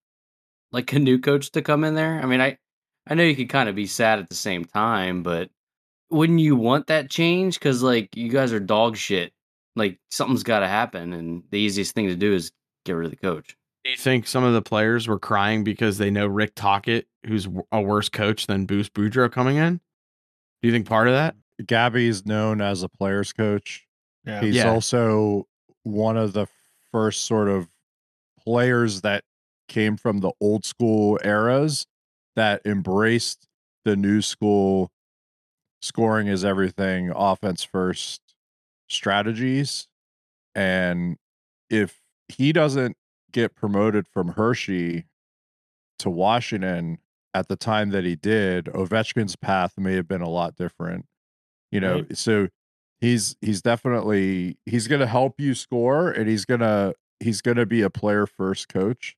like 0.72 0.92
a 0.94 1.00
new 1.00 1.20
coach 1.20 1.52
to 1.52 1.62
come 1.62 1.84
in 1.84 1.96
there? 1.96 2.20
I 2.22 2.26
mean, 2.26 2.42
I 2.42 2.58
I 3.08 3.14
know 3.14 3.24
you 3.24 3.36
could 3.36 3.50
kind 3.50 3.70
of 3.70 3.76
be 3.76 3.88
sad 3.88 4.20
at 4.20 4.30
the 4.30 4.36
same 4.36 4.66
time, 4.66 5.24
but 5.24 5.50
wouldn't 6.10 6.40
you 6.40 6.56
want 6.56 6.88
that 6.88 7.10
change? 7.10 7.60
Because 7.60 7.82
like 7.84 8.16
you 8.16 8.30
guys 8.30 8.52
are 8.52 8.60
dog 8.60 8.98
shit. 8.98 9.32
Like 9.76 10.00
something's 10.10 10.44
got 10.44 10.60
to 10.60 10.68
happen, 10.68 11.14
and 11.14 11.44
the 11.52 11.60
easiest 11.60 11.94
thing 11.96 12.08
to 12.08 12.16
do 12.16 12.34
is 12.34 12.52
get 12.86 12.94
rid 12.94 13.06
of 13.06 13.12
the 13.12 13.18
coach. 13.18 13.58
Do 13.84 13.92
you 13.92 13.98
think 13.98 14.26
some 14.28 14.44
of 14.44 14.54
the 14.54 14.62
players 14.62 15.08
were 15.08 15.20
crying 15.20 15.64
because 15.64 15.98
they 15.98 16.10
know 16.10 16.26
Rick 16.28 16.54
Tocchet, 16.56 17.08
who's 17.28 17.48
a 17.72 17.82
worse 17.82 18.10
coach 18.10 18.48
than 18.48 18.66
Boost 18.66 18.94
Boudreau 18.94 19.32
coming 19.32 19.58
in? 19.58 19.78
Do 20.62 20.68
you 20.68 20.72
think 20.72 20.88
part 20.88 21.08
of 21.08 21.14
that? 21.14 21.36
gabby's 21.68 22.26
known 22.26 22.60
as 22.60 22.84
a 22.84 22.90
players 22.90 23.32
coach 23.32 23.88
Yeah. 24.26 24.42
he's 24.42 24.56
Yeah. 24.56 24.70
also 24.72 25.48
one 25.84 26.18
of 26.18 26.34
the 26.34 26.48
first 26.92 27.24
sort 27.24 27.48
of 27.48 27.70
players 28.44 29.00
that 29.02 29.24
came 29.70 29.96
from 29.96 30.20
the 30.20 30.34
old 30.42 30.66
school 30.66 31.18
eras 31.24 31.88
that 32.36 32.62
embraced 32.66 33.48
the 33.86 33.96
new 33.96 34.22
school 34.22 34.92
scoring 35.82 36.28
is 36.28 36.44
everything 36.44 37.10
offense 37.16 37.64
first 37.64 38.22
strategies 38.88 39.88
and 40.54 41.18
if 41.70 42.00
he 42.30 42.52
doesn't 42.54 42.96
get 43.32 43.56
promoted 43.56 44.08
from 44.08 44.30
Hershey 44.30 45.06
to 46.00 46.10
Washington 46.10 47.00
at 47.34 47.48
the 47.48 47.56
time 47.56 47.90
that 47.90 48.04
he 48.04 48.16
did 48.16 48.66
Ovechkin's 48.66 49.36
path 49.36 49.74
may 49.78 49.94
have 49.96 50.08
been 50.08 50.22
a 50.22 50.30
lot 50.30 50.56
different 50.56 51.06
you 51.72 51.80
know 51.80 51.96
Right. 52.02 52.18
so 52.18 52.48
he's 53.02 53.36
he's 53.42 53.62
definitely 53.62 54.58
he's 54.66 54.88
going 54.88 55.02
to 55.02 55.08
help 55.08 55.40
you 55.40 55.54
score 55.54 56.10
and 56.12 56.30
he's 56.30 56.46
going 56.46 56.62
to 56.62 56.96
he's 57.20 57.42
going 57.42 57.58
to 57.58 57.66
be 57.66 57.82
a 57.82 57.90
player 57.90 58.26
first 58.26 58.70
coach 58.70 59.16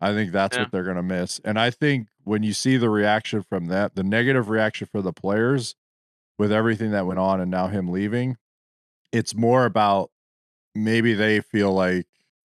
I 0.00 0.12
think 0.12 0.32
that's 0.32 0.56
Yeah. 0.56 0.64
what 0.64 0.72
they're 0.72 0.82
going 0.82 0.96
to 0.96 1.02
miss. 1.04 1.40
And 1.44 1.60
I 1.60 1.70
think 1.70 2.08
when 2.24 2.42
you 2.42 2.52
see 2.52 2.76
the 2.76 2.90
reaction 2.90 3.40
from 3.40 3.66
that, 3.66 3.94
the 3.94 4.02
negative 4.02 4.48
reaction 4.48 4.88
for 4.90 5.00
the 5.00 5.12
players 5.12 5.76
with 6.40 6.50
everything 6.50 6.90
that 6.90 7.06
went 7.06 7.20
on 7.20 7.40
and 7.40 7.52
now 7.52 7.68
him 7.68 7.88
leaving, 7.88 8.36
it's 9.12 9.34
more 9.34 9.64
about 9.64 10.10
maybe 10.74 11.14
they 11.14 11.40
feel 11.40 11.72
like 11.72 12.06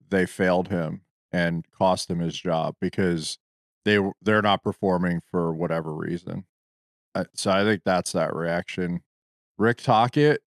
they 0.10 0.26
failed 0.26 0.70
him 0.70 1.02
and 1.32 1.66
cost 1.72 2.10
him 2.10 2.20
his 2.20 2.38
job 2.40 2.76
because 2.80 3.38
they 3.86 4.00
they're 4.22 4.42
not 4.42 4.64
performing 4.64 5.22
for 5.30 5.54
whatever 5.54 5.94
reason. 5.94 6.46
So 7.36 7.52
I 7.52 7.64
think 7.64 7.84
that's 7.84 8.14
that 8.14 8.36
reaction. 8.36 9.02
Rick 9.58 9.82
Tocchet 9.82 10.42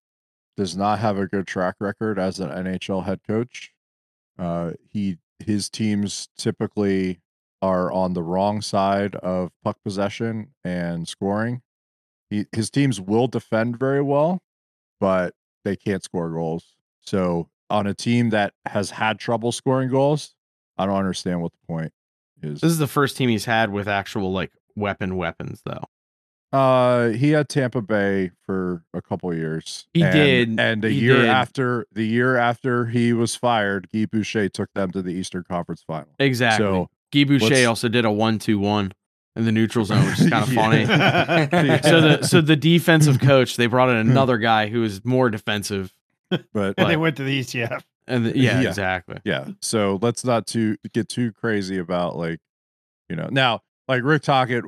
does 0.56 0.76
not 0.76 0.98
have 0.98 1.18
a 1.18 1.26
good 1.26 1.46
track 1.46 1.76
record 1.80 2.18
as 2.18 2.40
an 2.40 2.48
NHL 2.48 3.04
head 3.04 3.20
coach. 3.26 3.72
Uh, 4.38 4.72
he 4.90 5.18
his 5.38 5.68
teams 5.68 6.28
typically 6.36 7.20
are 7.62 7.90
on 7.92 8.14
the 8.14 8.22
wrong 8.22 8.62
side 8.62 9.14
of 9.16 9.50
puck 9.62 9.78
possession 9.84 10.48
and 10.64 11.06
scoring. 11.06 11.62
He, 12.30 12.46
his 12.52 12.70
teams 12.70 13.00
will 13.00 13.28
defend 13.28 13.78
very 13.78 14.02
well, 14.02 14.40
but 15.00 15.34
they 15.66 15.76
can't 15.76 16.02
score 16.02 16.30
goals. 16.30 16.76
So 17.02 17.48
on 17.68 17.86
a 17.86 17.94
team 17.94 18.30
that 18.30 18.54
has 18.64 18.90
had 18.90 19.18
trouble 19.18 19.52
scoring 19.52 19.90
goals, 19.90 20.34
I 20.78 20.86
don't 20.86 20.96
understand 20.96 21.42
what 21.42 21.52
the 21.52 21.66
point 21.66 21.92
is. 22.42 22.60
This 22.60 22.72
is 22.72 22.78
the 22.78 22.86
first 22.86 23.16
team 23.16 23.28
he's 23.28 23.44
had 23.44 23.70
with 23.70 23.88
actual 23.88 24.32
like 24.32 24.52
weapon 24.76 25.16
weapons 25.16 25.62
though. 25.64 25.84
Uh, 26.52 27.08
he 27.08 27.32
had 27.32 27.48
Tampa 27.48 27.82
Bay 27.82 28.30
for 28.44 28.84
a 28.94 29.02
couple 29.02 29.34
years. 29.34 29.88
He 29.92 30.02
and, 30.02 30.12
did. 30.12 30.60
and 30.60 30.82
the 30.82 30.90
He 30.90 31.00
year 31.00 31.16
did. 31.22 31.28
after 31.28 31.86
the 31.92 32.06
year 32.06 32.36
after 32.36 32.86
he 32.86 33.12
was 33.12 33.34
fired, 33.34 33.88
Guy 33.92 34.06
Boucher 34.06 34.48
took 34.48 34.72
them 34.72 34.92
to 34.92 35.02
the 35.02 35.10
Eastern 35.10 35.42
Conference 35.42 35.82
Final. 35.82 36.08
Exactly. 36.20 36.64
So 36.64 36.88
Guy 37.12 37.24
Boucher 37.24 37.68
also 37.68 37.88
did 37.88 38.04
a 38.04 38.12
one-two-one 38.12 38.92
in 39.36 39.44
the 39.44 39.52
neutral 39.52 39.84
zone, 39.84 40.04
which 40.06 40.20
is 40.20 40.30
kind 40.30 40.42
of 40.44 40.52
funny. 40.54 40.82
Yeah. 40.82 41.80
so 41.82 42.00
the 42.00 42.22
so 42.26 42.40
the 42.40 42.56
defensive 42.56 43.20
coach 43.20 43.56
they 43.56 43.66
brought 43.66 43.90
in 43.90 43.96
another 43.96 44.38
guy 44.38 44.66
who 44.68 44.82
is 44.82 45.04
more 45.04 45.30
defensive, 45.30 45.92
but 46.52 46.74
and 46.78 46.90
they 46.90 46.96
went 46.96 47.16
to 47.18 47.22
the 47.24 47.40
ECF. 47.40 47.82
and 48.08 48.26
the, 48.26 48.36
yeah, 48.38 48.60
Yeah. 48.60 48.68
exactly. 48.68 49.18
yeah, 49.24 49.48
so 49.60 49.98
let's 50.02 50.24
not 50.24 50.46
too 50.46 50.76
get 50.92 51.08
too 51.08 51.32
crazy 51.32 51.78
about 51.78 52.16
like, 52.16 52.40
you 53.08 53.16
know, 53.16 53.28
now 53.30 53.62
like 53.88 54.02
Rick 54.02 54.22
Tocchet 54.22 54.64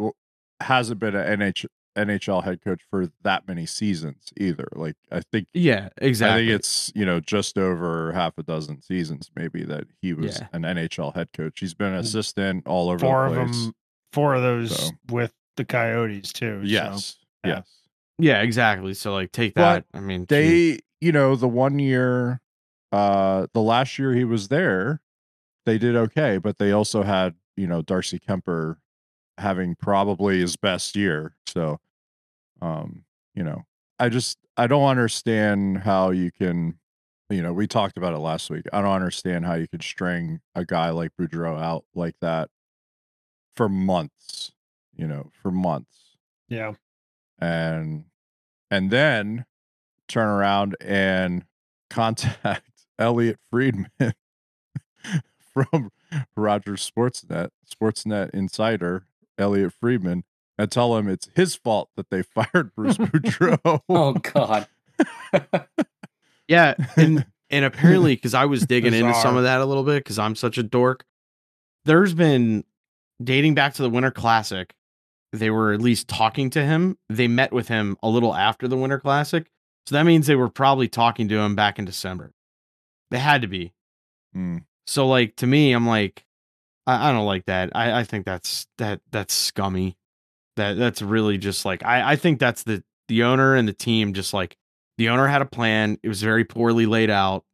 hasn't 0.61 0.99
been 1.01 1.15
an 1.17 1.41
NH, 1.41 1.67
NHL 1.97 2.45
head 2.45 2.61
coach 2.63 2.81
for 2.91 3.09
that 3.23 3.49
many 3.49 3.67
seasons 3.67 4.33
either. 4.37 4.69
Like 4.75 4.95
I 5.11 5.21
think 5.33 5.49
Yeah, 5.55 5.89
exactly. 5.97 6.45
I 6.45 6.47
think 6.49 6.61
it's 6.61 6.93
you 6.95 7.05
know 7.07 7.19
just 7.21 7.59
over 7.59 8.13
half 8.13 8.39
a 8.39 8.43
dozen 8.45 8.83
seasons 8.83 9.31
maybe 9.35 9.65
that 9.65 9.85
he 10.03 10.13
was 10.15 10.39
Yeah. 10.39 10.47
an 10.53 10.63
NHL 10.63 11.15
head 11.15 11.33
coach. 11.33 11.59
He's 11.61 11.75
been 11.75 11.89
an 11.95 12.01
assistant 12.01 12.67
all 12.67 12.89
over 12.91 12.99
Four 13.01 13.31
the 13.31 13.41
of 13.41 13.47
place. 13.49 13.65
them, 13.65 13.75
four 14.13 14.35
of 14.35 14.43
those 14.43 14.77
So. 14.77 14.91
with 15.09 15.33
the 15.57 15.65
Coyotes 15.65 16.33
too. 16.33 16.61
so- 16.63 16.67
Yes, 16.69 17.17
yeah. 17.45 17.57
yes. 17.57 17.69
yeah, 18.19 18.43
exactly. 18.43 18.95
So 18.95 19.13
like 19.13 19.33
take 19.33 19.55
But 19.55 19.87
that. 19.93 19.99
I 19.99 20.01
mean, 20.01 20.21
gee. 20.23 20.27
They, 20.27 20.79
you 21.01 21.13
know, 21.13 21.37
the 21.37 21.49
one 21.49 21.79
year, 21.79 22.41
uh, 22.93 23.47
the 23.55 23.61
last 23.63 23.99
year 23.99 24.13
he 24.15 24.25
was 24.25 24.49
there, 24.49 25.01
they 25.67 25.79
did 25.79 25.95
okay, 25.97 26.39
but 26.39 26.59
they 26.59 26.73
also 26.73 27.03
had 27.03 27.35
you 27.57 27.67
know 27.67 27.83
Darcy 27.83 28.19
Kuemper 28.19 28.77
having 29.37 29.75
probably 29.77 30.41
his 30.41 30.57
best 30.57 30.97
year. 30.97 31.37
So, 31.47 31.79
um, 32.61 33.05
you 33.35 33.45
know, 33.45 33.65
I 33.99 34.09
just 34.09 34.39
I 34.57 34.67
don't 34.67 34.89
understand 34.89 35.79
how 35.79 36.11
you 36.11 36.31
can, 36.33 36.79
you 37.31 37.43
know, 37.43 37.53
we 37.53 37.67
talked 37.69 37.97
about 37.97 38.15
it 38.15 38.19
last 38.19 38.51
week. 38.51 38.65
I 38.73 38.81
don't 38.81 38.91
understand 38.95 39.45
how 39.47 39.55
you 39.55 39.69
could 39.69 39.83
string 39.83 40.41
a 40.55 40.65
guy 40.65 40.91
like 40.91 41.13
Boudreau 41.21 41.61
out 41.61 41.85
like 41.95 42.15
that 42.21 42.49
for 43.59 43.69
months. 43.69 44.53
You 44.97 45.07
know, 45.07 45.31
for 45.43 45.53
months 45.53 45.99
yeah. 46.49 46.73
and 47.39 48.05
and 48.71 48.91
then 48.91 49.45
turn 50.09 50.29
around 50.29 50.77
and 50.81 51.45
contact 51.91 52.71
Elliotte 52.99 53.39
Friedman 53.51 53.91
from 55.53 55.91
Rogers 56.37 56.91
Sportsnet, 56.91 57.51
Sportsnet 57.73 58.31
insider 58.31 59.05
Elliotte 59.39 59.73
Friedman, 59.73 60.25
and 60.59 60.71
tell 60.71 60.97
him 60.97 61.09
it's 61.09 61.29
his 61.37 61.55
fault 61.55 61.91
that 61.97 62.11
they 62.11 62.23
fired 62.23 62.75
Bruce 62.75 62.99
Boudreau. 62.99 63.83
Oh 63.89 64.15
God. 64.15 64.67
yeah, 66.49 66.75
and 66.97 67.25
and 67.51 67.65
apparently 67.65 68.17
because 68.17 68.35
I 68.35 68.47
was 68.47 68.67
digging 68.67 68.95
into 68.95 69.15
some 69.15 69.37
of 69.37 69.45
that 69.45 69.61
a 69.61 69.65
little 69.65 69.85
bit 69.85 70.03
because 70.03 70.19
I'm 70.19 70.35
such 70.35 70.59
a 70.59 70.63
dork. 70.65 71.05
There's 71.85 72.15
been 72.15 72.65
dating 73.23 73.55
back 73.55 73.75
to 73.75 73.83
the 73.83 73.91
Winter 73.91 74.11
Classic. 74.11 74.75
They 75.33 75.51
were 75.51 75.73
at 75.73 75.81
least 75.81 76.09
talking 76.09 76.51
to 76.51 76.65
him. 76.65 76.97
They 77.09 77.29
met 77.29 77.53
with 77.53 77.69
him 77.69 77.97
a 78.03 78.09
little 78.09 78.35
after 78.35 78.67
the 78.67 78.77
Winter 78.77 78.99
Classic, 78.99 79.51
so 79.87 79.95
that 79.95 80.05
means 80.05 80.27
they 80.27 80.37
were 80.37 80.49
probably 80.49 80.89
talking 80.89 81.29
to 81.29 81.39
him 81.39 81.55
back 81.55 81.79
in 81.79 81.85
December. 81.85 82.33
They 83.11 83.19
had 83.19 83.43
to 83.43 83.49
be. 83.49 83.73
Hmm. 84.33 84.59
So 84.87 85.07
like 85.07 85.37
to 85.37 85.47
me, 85.47 85.73
I'm 85.73 85.87
like, 85.87 86.25
I, 86.87 87.09
I 87.09 87.13
don't 87.13 87.27
like 87.27 87.47
that. 87.47 87.71
I, 87.75 88.01
I 88.01 88.05
think 88.05 88.25
that's 88.25 88.67
that 88.79 89.01
that's 89.11 89.35
scummy. 89.35 89.97
That 90.57 90.77
that's 90.77 91.03
really 91.03 91.39
just 91.39 91.65
like 91.65 91.85
I, 91.85 92.13
I 92.13 92.17
think 92.17 92.39
that's 92.39 92.63
the 92.65 92.83
the 93.09 93.23
owner 93.23 93.55
and 93.55 93.69
the 93.69 93.73
team 93.73 94.15
just 94.15 94.33
like 94.33 94.57
the 94.97 95.09
owner 95.11 95.27
had 95.27 95.43
a 95.43 95.47
plan. 95.47 95.99
It 96.03 96.09
was 96.09 96.23
very 96.23 96.45
poorly 96.45 96.87
laid 96.87 97.11
out, 97.11 97.45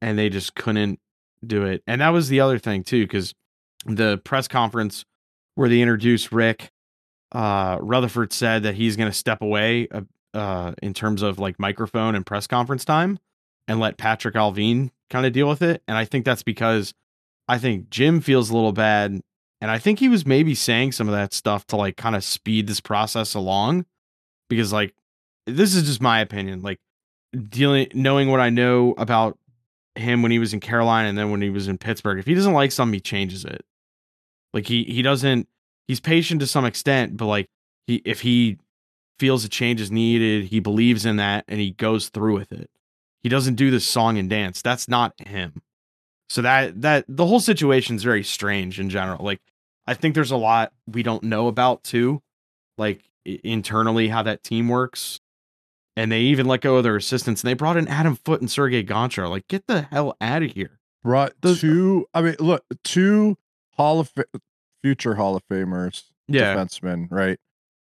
and 0.00 0.18
they 0.18 0.28
just 0.28 0.54
couldn't 0.54 0.98
do 1.46 1.64
it. 1.64 1.82
And 1.86 2.00
that 2.00 2.10
was 2.10 2.28
the 2.28 2.40
other 2.40 2.58
thing 2.58 2.82
too, 2.82 3.04
because 3.04 3.34
the 3.86 4.18
press 4.24 4.48
conference 4.48 5.04
where 5.54 5.68
they 5.68 5.80
introduced 5.80 6.32
Rick, 6.32 6.70
uh, 7.32 7.78
Rutherford 7.80 8.32
said 8.32 8.62
that 8.62 8.74
he's 8.74 8.96
going 8.96 9.10
to 9.10 9.16
step 9.16 9.42
away 9.42 9.88
uh, 9.88 10.02
uh, 10.34 10.72
in 10.82 10.94
terms 10.94 11.22
of 11.22 11.38
like 11.38 11.58
microphone 11.58 12.14
and 12.14 12.24
press 12.24 12.46
conference 12.46 12.84
time 12.84 13.18
and 13.66 13.80
let 13.80 13.98
Patrik 13.98 14.34
Allvin 14.34 14.90
kind 15.10 15.26
of 15.26 15.32
deal 15.32 15.48
with 15.48 15.62
it. 15.62 15.82
And 15.88 15.96
I 15.96 16.04
think 16.04 16.24
that's 16.24 16.42
because 16.42 16.94
I 17.48 17.58
think 17.58 17.90
Jim 17.90 18.20
feels 18.20 18.50
a 18.50 18.54
little 18.54 18.72
bad. 18.72 19.20
And 19.60 19.70
I 19.70 19.78
think 19.78 19.98
he 19.98 20.08
was 20.08 20.24
maybe 20.24 20.54
saying 20.54 20.92
some 20.92 21.08
of 21.08 21.14
that 21.14 21.32
stuff 21.32 21.66
to 21.68 21.76
like 21.76 21.96
kind 21.96 22.14
of 22.14 22.22
speed 22.24 22.66
this 22.66 22.80
process 22.80 23.34
along 23.34 23.86
because 24.48 24.72
like 24.72 24.94
this 25.46 25.74
is 25.74 25.84
just 25.84 26.00
my 26.00 26.20
opinion. 26.20 26.62
Like 26.62 26.78
dealing, 27.48 27.88
knowing 27.94 28.30
what 28.30 28.40
I 28.40 28.50
know 28.50 28.94
about 28.96 29.38
him 29.98 30.22
when 30.22 30.32
he 30.32 30.38
was 30.38 30.52
in 30.52 30.60
Carolina 30.60 31.08
and 31.08 31.18
then 31.18 31.30
when 31.30 31.42
he 31.42 31.50
was 31.50 31.68
in 31.68 31.78
Pittsburgh, 31.78 32.18
if 32.18 32.26
he 32.26 32.34
doesn't 32.34 32.52
like 32.52 32.72
something, 32.72 32.94
he 32.94 33.00
changes 33.00 33.44
it. 33.44 33.64
Like 34.54 34.66
he, 34.66 34.84
he 34.84 35.02
doesn't, 35.02 35.48
he's 35.86 36.00
patient 36.00 36.40
to 36.40 36.46
some 36.46 36.64
extent, 36.64 37.16
but 37.16 37.26
like 37.26 37.48
he, 37.86 38.02
if 38.04 38.20
he 38.20 38.58
feels 39.18 39.44
a 39.44 39.48
change 39.48 39.80
is 39.80 39.90
needed, 39.90 40.46
he 40.46 40.60
believes 40.60 41.04
in 41.04 41.16
that 41.16 41.44
and 41.48 41.60
he 41.60 41.72
goes 41.72 42.08
through 42.08 42.34
with 42.34 42.52
it. 42.52 42.70
He 43.22 43.28
doesn't 43.28 43.56
do 43.56 43.70
this 43.70 43.84
song 43.84 44.16
and 44.18 44.30
dance. 44.30 44.62
That's 44.62 44.88
not 44.88 45.14
him. 45.20 45.62
So 46.28 46.42
that 46.42 46.82
that 46.82 47.04
the 47.08 47.26
whole 47.26 47.40
situation 47.40 47.96
is 47.96 48.04
very 48.04 48.22
strange 48.22 48.78
in 48.78 48.90
general. 48.90 49.24
Like 49.24 49.40
I 49.86 49.94
think 49.94 50.14
there's 50.14 50.30
a 50.30 50.36
lot 50.36 50.72
we 50.86 51.02
don't 51.02 51.24
know 51.24 51.48
about 51.48 51.82
too, 51.82 52.22
like 52.76 53.02
internally 53.24 54.08
how 54.08 54.22
that 54.22 54.42
team 54.42 54.68
works. 54.68 55.20
And 55.98 56.12
they 56.12 56.20
even 56.20 56.46
let 56.46 56.60
go 56.60 56.76
of 56.76 56.84
their 56.84 56.94
assistants 56.96 57.42
and 57.42 57.48
they 57.48 57.54
brought 57.54 57.76
in 57.76 57.88
Adam 57.88 58.14
Foote 58.14 58.40
and 58.40 58.48
Sergey 58.50 58.84
Gonchar. 58.84 59.28
Like 59.28 59.48
get 59.48 59.66
the 59.66 59.82
hell 59.82 60.16
out 60.20 60.42
of 60.44 60.52
here. 60.52 60.78
Brought 61.02 61.32
Those- 61.40 61.60
two. 61.60 62.06
I 62.14 62.22
mean, 62.22 62.36
look, 62.38 62.64
two 62.84 63.36
Hall 63.76 63.98
of 64.00 64.08
Fa- 64.10 64.24
future 64.82 65.14
Hall 65.16 65.34
of 65.34 65.42
Famers, 65.48 66.04
Yeah. 66.28 66.54
defensemen, 66.54 67.08
right? 67.10 67.38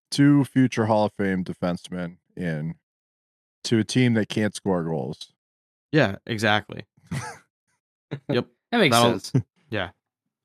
Two 0.10 0.44
future 0.44 0.88
Hall 0.88 1.06
of 1.06 1.14
Fame 1.14 1.44
defensemen 1.46 2.18
in 2.36 2.76
to 3.64 3.80
a 3.80 3.84
team 3.86 4.14
that 4.16 4.28
can't 4.28 4.54
score 4.56 4.84
goals. 4.84 5.32
Yeah, 5.94 6.18
exactly. 6.26 6.84
Yep, 8.30 8.48
that 8.72 8.78
makes 8.78 8.96
That'll- 8.96 9.20
sense. 9.20 9.46
Yeah, 9.70 9.92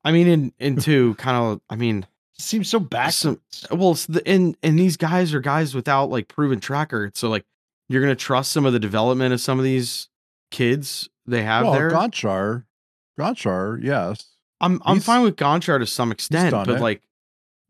I 0.05 0.13
mean, 0.13 0.27
in 0.27 0.53
in 0.57 0.77
two, 0.77 1.15
kind 1.15 1.35
of. 1.35 1.61
I 1.69 1.75
mean, 1.75 2.07
Seems 2.39 2.69
so 2.69 2.79
backwards. 2.79 3.17
Some- 3.17 3.41
well, 3.77 3.91
it's 3.91 4.05
the, 4.05 4.25
and 4.25 4.55
and 4.63 4.79
these 4.79 4.95
guys 4.95 5.33
are 5.33 5.41
guys 5.41 5.75
without 5.75 6.09
like 6.09 6.29
proven 6.29 6.61
track 6.61 6.93
record. 6.93 7.17
So 7.17 7.27
like, 7.29 7.45
you're 7.89 8.01
gonna 8.01 8.15
trust 8.15 8.51
some 8.51 8.65
of 8.65 8.73
the 8.73 8.79
development 8.79 9.33
of 9.33 9.41
some 9.41 9.59
of 9.59 9.65
these 9.65 10.09
kids 10.51 11.09
they 11.25 11.43
have 11.43 11.65
well, 11.65 11.73
there. 11.73 11.91
Gonchar, 11.91 12.65
Gonchar, 13.19 13.83
yes. 13.83 14.35
I'm 14.59 14.81
I'm 14.85 14.95
he's- 14.95 15.05
fine 15.05 15.23
with 15.23 15.35
Gonchar 15.35 15.79
to 15.79 15.85
some 15.85 16.11
extent, 16.11 16.51
but 16.51 16.69
it. 16.69 16.81
like, 16.81 17.01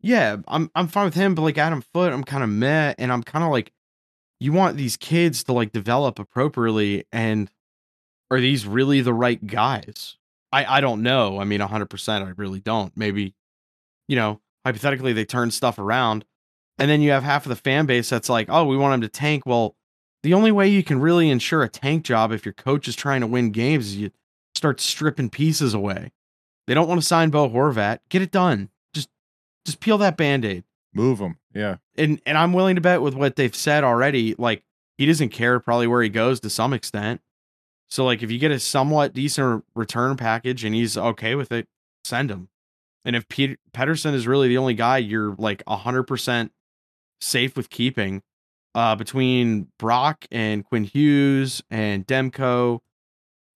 yeah, 0.00 0.36
I'm 0.46 0.70
I'm 0.74 0.88
fine 0.88 1.06
with 1.06 1.14
him. 1.14 1.34
But 1.34 1.42
like 1.42 1.58
Adam 1.58 1.82
Foote, 1.82 2.12
I'm 2.12 2.24
kind 2.24 2.42
of 2.42 2.50
meh, 2.50 2.94
and 2.98 3.12
I'm 3.12 3.22
kind 3.22 3.44
of 3.44 3.50
like, 3.50 3.72
you 4.40 4.52
want 4.52 4.76
these 4.76 4.96
kids 4.96 5.44
to 5.44 5.52
like 5.52 5.72
develop 5.72 6.18
appropriately, 6.18 7.04
and 7.12 7.50
are 8.30 8.40
these 8.40 8.66
really 8.66 9.00
the 9.00 9.14
right 9.14 9.44
guys? 9.46 10.16
I 10.52 10.78
I 10.78 10.80
don't 10.80 11.02
know. 11.02 11.40
I 11.40 11.44
mean, 11.44 11.60
100, 11.60 11.86
percent 11.86 12.24
I 12.24 12.30
really 12.36 12.60
don't. 12.60 12.96
Maybe, 12.96 13.34
you 14.06 14.16
know, 14.16 14.40
hypothetically 14.64 15.12
they 15.12 15.24
turn 15.24 15.50
stuff 15.50 15.78
around, 15.78 16.24
and 16.78 16.90
then 16.90 17.02
you 17.02 17.10
have 17.10 17.22
half 17.22 17.44
of 17.44 17.50
the 17.50 17.56
fan 17.56 17.86
base 17.86 18.08
that's 18.08 18.28
like, 18.28 18.46
oh, 18.48 18.64
we 18.64 18.76
want 18.76 18.94
him 18.94 19.00
to 19.02 19.08
tank. 19.08 19.44
Well, 19.44 19.76
the 20.22 20.34
only 20.34 20.52
way 20.52 20.68
you 20.68 20.82
can 20.82 21.00
really 21.00 21.30
ensure 21.30 21.62
a 21.62 21.68
tank 21.68 22.04
job 22.04 22.32
if 22.32 22.44
your 22.44 22.52
coach 22.52 22.88
is 22.88 22.96
trying 22.96 23.20
to 23.20 23.26
win 23.26 23.50
games 23.50 23.88
is 23.88 23.96
you 23.96 24.10
start 24.54 24.80
stripping 24.80 25.30
pieces 25.30 25.74
away. 25.74 26.12
They 26.66 26.74
don't 26.74 26.88
want 26.88 27.00
to 27.00 27.06
sign 27.06 27.30
Bo 27.30 27.48
Horvat. 27.48 28.00
Get 28.08 28.22
it 28.22 28.30
done. 28.30 28.70
Just 28.92 29.08
just 29.64 29.80
peel 29.80 29.98
that 29.98 30.16
band-aid. 30.16 30.64
Move 30.92 31.18
him. 31.18 31.38
Yeah. 31.54 31.76
And 31.96 32.20
and 32.26 32.36
I'm 32.36 32.52
willing 32.52 32.74
to 32.74 32.80
bet 32.80 33.02
with 33.02 33.14
what 33.14 33.36
they've 33.36 33.54
said 33.54 33.84
already, 33.84 34.34
like 34.38 34.64
he 34.96 35.06
doesn't 35.06 35.30
care 35.30 35.60
probably 35.60 35.86
where 35.86 36.02
he 36.02 36.08
goes 36.08 36.40
to 36.40 36.50
some 36.50 36.72
extent. 36.72 37.20
So 37.88 38.04
like 38.04 38.22
if 38.22 38.30
you 38.30 38.38
get 38.38 38.50
a 38.50 38.58
somewhat 38.58 39.14
decent 39.14 39.64
return 39.74 40.16
package 40.16 40.64
and 40.64 40.74
he's 40.74 40.98
okay 40.98 41.34
with 41.34 41.52
it, 41.52 41.68
send 42.04 42.30
him. 42.30 42.48
And 43.04 43.16
if 43.16 43.28
Pete, 43.28 43.58
Pettersson 43.72 44.12
is 44.12 44.26
really 44.26 44.48
the 44.48 44.58
only 44.58 44.74
guy 44.74 44.98
you're 44.98 45.34
like 45.38 45.64
100% 45.64 46.50
safe 47.20 47.56
with 47.56 47.70
keeping 47.70 48.22
uh 48.74 48.94
between 48.96 49.68
Brock 49.78 50.26
and 50.30 50.64
Quinn 50.64 50.84
Hughes 50.84 51.62
and 51.70 52.06
Demko 52.06 52.80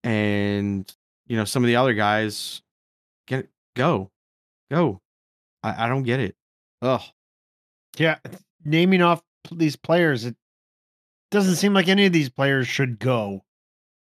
and 0.05 0.93
you 1.27 1.37
know 1.37 1.45
some 1.45 1.63
of 1.63 1.69
the 1.69 1.77
other 1.77 1.95
guys 1.95 2.63
get 3.27 3.49
go. 3.77 4.11
Go. 4.71 5.01
I, 5.63 5.85
I 5.87 5.89
don't 5.89 6.03
get 6.03 6.21
it. 6.21 6.35
Ugh. 6.81 7.03
Yeah, 7.99 8.17
naming 8.65 9.03
off 9.03 9.23
these 9.51 9.77
players, 9.77 10.25
it 10.25 10.35
doesn't 11.31 11.57
seem 11.57 11.75
like 11.75 11.89
any 11.89 12.07
of 12.07 12.13
these 12.13 12.31
players 12.31 12.67
should 12.67 12.99
go. 12.99 13.45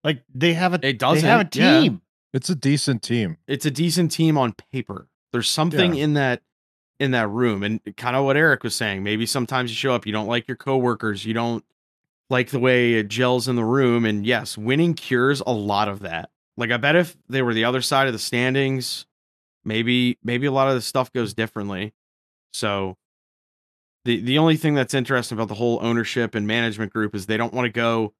Like 0.04 0.22
they 0.32 0.52
have 0.54 0.72
a 0.74 0.76
It 0.76 0.80
they 1.00 1.20
have 1.20 1.40
a 1.40 1.44
doesn't, 1.44 1.56
yeah. 1.56 1.80
team. 1.80 2.02
It's 2.32 2.50
a 2.50 2.54
decent 2.54 3.02
team. 3.02 3.36
it's 3.46 3.66
a 3.66 3.70
decent 3.70 4.10
team 4.12 4.38
on 4.38 4.54
paper. 4.72 5.08
There's 5.32 5.48
something 5.50 5.94
Yeah. 5.94 6.04
in 6.04 6.14
that 6.14 6.42
in 7.04 7.12
that 7.12 7.28
room, 7.28 7.62
and 7.62 7.80
kind 7.96 8.16
of 8.16 8.24
what 8.24 8.36
Eric 8.36 8.64
was 8.64 8.74
saying. 8.74 9.02
Maybe 9.02 9.26
sometimes 9.26 9.70
you 9.70 9.76
show 9.76 9.94
up, 9.94 10.06
you 10.06 10.12
don't 10.12 10.26
like 10.26 10.48
your 10.48 10.56
coworkers, 10.56 11.24
you 11.24 11.34
don't 11.34 11.64
like 12.30 12.50
the 12.50 12.58
way 12.58 12.94
it 12.94 13.08
gels 13.08 13.46
in 13.46 13.56
the 13.56 13.64
room, 13.64 14.04
and 14.04 14.26
yes, 14.26 14.58
winning 14.58 14.94
cures 14.94 15.40
a 15.46 15.52
lot 15.52 15.88
of 15.88 16.00
that. 16.00 16.30
Like 16.56 16.70
I 16.70 16.76
bet 16.76 16.96
if 16.96 17.16
they 17.28 17.42
were 17.42 17.54
the 17.54 17.64
other 17.64 17.80
side 17.80 18.06
of 18.06 18.12
the 18.12 18.18
standings, 18.18 19.06
maybe 19.64 20.18
maybe 20.22 20.46
a 20.46 20.52
lot 20.52 20.68
of 20.68 20.74
the 20.74 20.80
stuff 20.80 21.12
goes 21.12 21.34
differently. 21.34 21.92
So 22.52 22.96
the 24.04 24.20
the 24.20 24.38
only 24.38 24.56
thing 24.56 24.74
that's 24.74 24.94
interesting 24.94 25.36
about 25.36 25.48
the 25.48 25.54
whole 25.54 25.78
ownership 25.82 26.34
and 26.34 26.46
management 26.46 26.92
group 26.92 27.14
is 27.14 27.26
they 27.26 27.36
don't 27.36 27.54
want 27.54 27.66
to 27.66 27.72
go 27.72 28.14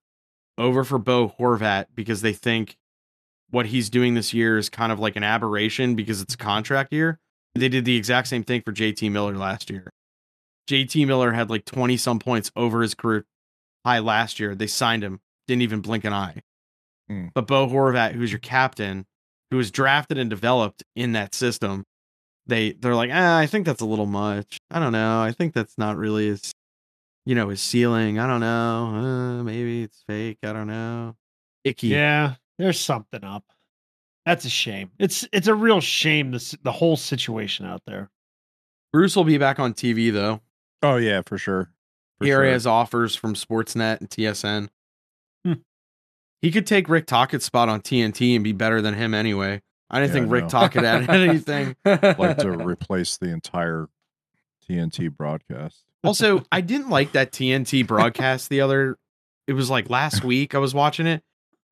over 0.58 0.84
for 0.84 0.98
Bo 0.98 1.34
Horvat 1.38 1.86
because 1.94 2.22
they 2.22 2.32
think 2.32 2.76
what 3.50 3.66
he's 3.66 3.90
doing 3.90 4.14
this 4.14 4.34
year 4.34 4.58
is 4.58 4.68
kind 4.68 4.92
of 4.92 4.98
like 4.98 5.16
an 5.16 5.22
aberration 5.22 5.94
because 5.94 6.20
it's 6.20 6.34
a 6.34 6.38
contract 6.38 6.92
year. 6.92 7.20
They 7.54 7.68
did 7.68 7.84
the 7.84 7.96
exact 7.96 8.28
same 8.28 8.44
thing 8.44 8.62
for 8.62 8.72
JT 8.72 9.10
Miller 9.12 9.36
last 9.36 9.70
year. 9.70 9.90
JT 10.68 11.06
Miller 11.06 11.32
had 11.32 11.50
like 11.50 11.64
20 11.64 11.96
some 11.96 12.18
points 12.18 12.50
over 12.56 12.82
his 12.82 12.94
career 12.94 13.26
high 13.84 13.98
last 14.00 14.40
year. 14.40 14.54
They 14.54 14.66
signed 14.66 15.04
him, 15.04 15.20
didn't 15.46 15.62
even 15.62 15.80
blink 15.80 16.04
an 16.04 16.12
eye. 16.12 16.40
Hmm. 17.08 17.28
But 17.34 17.46
Bo 17.46 17.66
Horvat, 17.66 18.12
who's 18.12 18.32
your 18.32 18.38
captain, 18.40 19.06
who 19.50 19.58
was 19.58 19.70
drafted 19.70 20.18
and 20.18 20.30
developed 20.30 20.82
in 20.96 21.12
that 21.12 21.34
system, 21.34 21.84
they 22.46 22.72
they're 22.72 22.94
like, 22.94 23.10
ah, 23.12 23.38
I 23.38 23.46
think 23.46 23.66
that's 23.66 23.82
a 23.82 23.86
little 23.86 24.06
much. 24.06 24.58
I 24.70 24.78
don't 24.78 24.92
know. 24.92 25.20
I 25.20 25.32
think 25.32 25.54
that's 25.54 25.78
not 25.78 25.96
really 25.96 26.26
his, 26.26 26.52
you 27.24 27.34
know, 27.34 27.50
his 27.50 27.60
ceiling. 27.60 28.18
I 28.18 28.26
don't 28.26 28.40
know. 28.40 28.86
Uh, 28.86 29.42
maybe 29.42 29.82
it's 29.82 30.02
fake. 30.08 30.38
I 30.42 30.52
don't 30.52 30.66
know. 30.66 31.14
Icky. 31.62 31.88
Yeah, 31.88 32.34
there's 32.58 32.80
something 32.80 33.22
up. 33.22 33.44
That's 34.26 34.44
a 34.44 34.50
shame. 34.50 34.90
It's 34.98 35.26
it's 35.32 35.48
a 35.48 35.54
real 35.54 35.80
shame 35.80 36.30
this 36.30 36.54
the 36.62 36.72
whole 36.72 36.96
situation 36.96 37.66
out 37.66 37.82
there. 37.86 38.10
Bruce 38.92 39.16
will 39.16 39.24
be 39.24 39.38
back 39.38 39.58
on 39.58 39.74
TV 39.74 40.12
though. 40.12 40.40
Oh 40.82 40.96
yeah, 40.96 41.22
for 41.26 41.36
sure. 41.38 41.70
For 42.18 42.24
he 42.26 42.32
already 42.32 42.48
sure. 42.48 42.52
has 42.54 42.66
offers 42.66 43.14
from 43.16 43.34
Sportsnet 43.34 44.00
and 44.00 44.08
TSN. 44.08 44.68
Hmm. 45.44 45.52
He 46.40 46.50
could 46.50 46.66
take 46.66 46.88
Rick 46.88 47.06
Tocchet's 47.06 47.44
spot 47.44 47.68
on 47.68 47.80
TNT 47.80 48.34
and 48.34 48.44
be 48.44 48.52
better 48.52 48.80
than 48.80 48.94
him 48.94 49.14
anyway. 49.14 49.60
I 49.90 50.00
didn't 50.00 50.14
Yeah, 50.14 50.20
think 50.20 50.32
Rick 50.32 50.44
know. 50.44 50.50
Tocchet 50.50 50.84
had 50.84 51.10
anything. 51.28 51.76
like 51.84 52.38
to 52.38 52.50
replace 52.50 53.16
the 53.16 53.28
entire 53.30 53.88
TNT 54.68 55.14
broadcast. 55.14 55.84
also, 56.04 56.44
I 56.52 56.60
didn't 56.60 56.88
like 56.90 57.12
that 57.12 57.32
TNT 57.32 57.86
broadcast 57.86 58.48
the 58.48 58.60
other. 58.60 58.96
It 59.46 59.52
was 59.52 59.68
like 59.70 59.90
last 59.90 60.24
week 60.24 60.54
I 60.54 60.58
was 60.58 60.72
watching 60.74 61.06
it, 61.06 61.22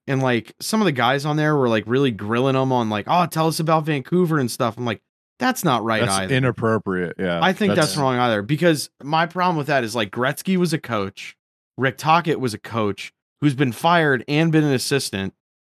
and 0.07 0.23
like 0.23 0.55
some 0.61 0.81
of 0.81 0.85
the 0.85 0.93
guys 0.93 1.25
on 1.25 1.37
there 1.37 1.57
were 1.57 1.69
like 1.69 1.85
really 1.87 2.11
grilling 2.11 2.55
them 2.55 2.73
on 2.73 2.91
like, 2.91 3.07
oh, 3.09 3.27
tell 3.27 3.47
us 3.47 3.61
about 3.61 3.85
Vancouver 3.85 4.38
and 4.38 4.51
stuff. 4.51 4.77
I'm 4.77 4.85
like, 4.85 5.03
that's 5.38 5.65
not 5.65 5.83
right 5.83 6.03
That's 6.03 6.12
either. 6.12 6.35
inappropriate. 6.35 7.17
Yeah. 7.19 7.41
I 7.43 7.53
think 7.53 7.75
that's, 7.75 7.97
wrong 7.97 8.17
either 8.17 8.43
because 8.43 8.91
my 9.03 9.27
problem 9.27 9.57
with 9.57 9.67
that 9.67 9.83
is 9.83 9.95
like 9.95 10.11
Gretzky 10.11 10.57
was 10.57 10.73
a 10.73 10.79
coach, 10.79 11.37
Rick 11.77 11.99
Tocchet 11.99 12.38
was 12.38 12.55
a 12.55 12.59
coach 12.59 13.12
who's 13.41 13.55
been 13.55 13.73
fired 13.73 14.25
and 14.29 14.53
been 14.53 14.65
an 14.65 14.73
assistant. 14.73 15.35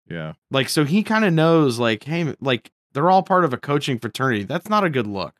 Yeah. 0.08 0.34
Like, 0.52 0.68
so 0.68 0.84
he 0.84 1.02
kind 1.02 1.24
of 1.24 1.32
knows, 1.32 1.80
like, 1.80 2.04
hey, 2.04 2.34
like 2.40 2.70
they're 2.92 3.10
all 3.10 3.24
part 3.24 3.44
of 3.44 3.52
a 3.52 3.56
coaching 3.56 3.98
fraternity. 3.98 4.44
That's 4.44 4.68
not 4.68 4.84
a 4.84 4.90
good 4.90 5.06
look. 5.06 5.34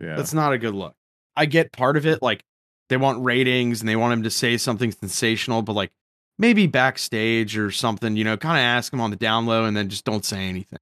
Yeah. 0.00 0.16
That's 0.16 0.34
not 0.34 0.52
a 0.52 0.58
good 0.58 0.74
look. 0.74 0.96
I 1.36 1.46
get 1.46 1.70
part 1.70 1.96
of 1.96 2.06
it, 2.06 2.22
like 2.22 2.44
they 2.88 2.96
want 2.96 3.24
ratings 3.24 3.80
and 3.80 3.88
they 3.88 3.94
want 3.94 4.14
him 4.14 4.24
to 4.24 4.30
say 4.30 4.56
something 4.56 4.90
sensational, 4.90 5.62
but 5.62 5.74
like 5.74 5.92
maybe 6.40 6.66
backstage 6.66 7.56
or 7.58 7.70
something, 7.70 8.16
you 8.16 8.24
know, 8.24 8.36
kind 8.36 8.56
of 8.56 8.62
ask 8.62 8.92
him 8.92 9.00
on 9.00 9.10
the 9.10 9.16
down 9.16 9.44
low 9.44 9.66
and 9.66 9.76
then 9.76 9.90
just 9.90 10.06
don't 10.06 10.24
say 10.24 10.48
anything. 10.48 10.78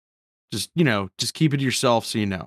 Just, 0.52 0.70
you 0.76 0.84
know, 0.84 1.10
just 1.18 1.34
keep 1.34 1.52
it 1.52 1.56
to 1.56 1.64
yourself 1.64 2.06
so 2.06 2.18
you 2.18 2.26
know. 2.26 2.46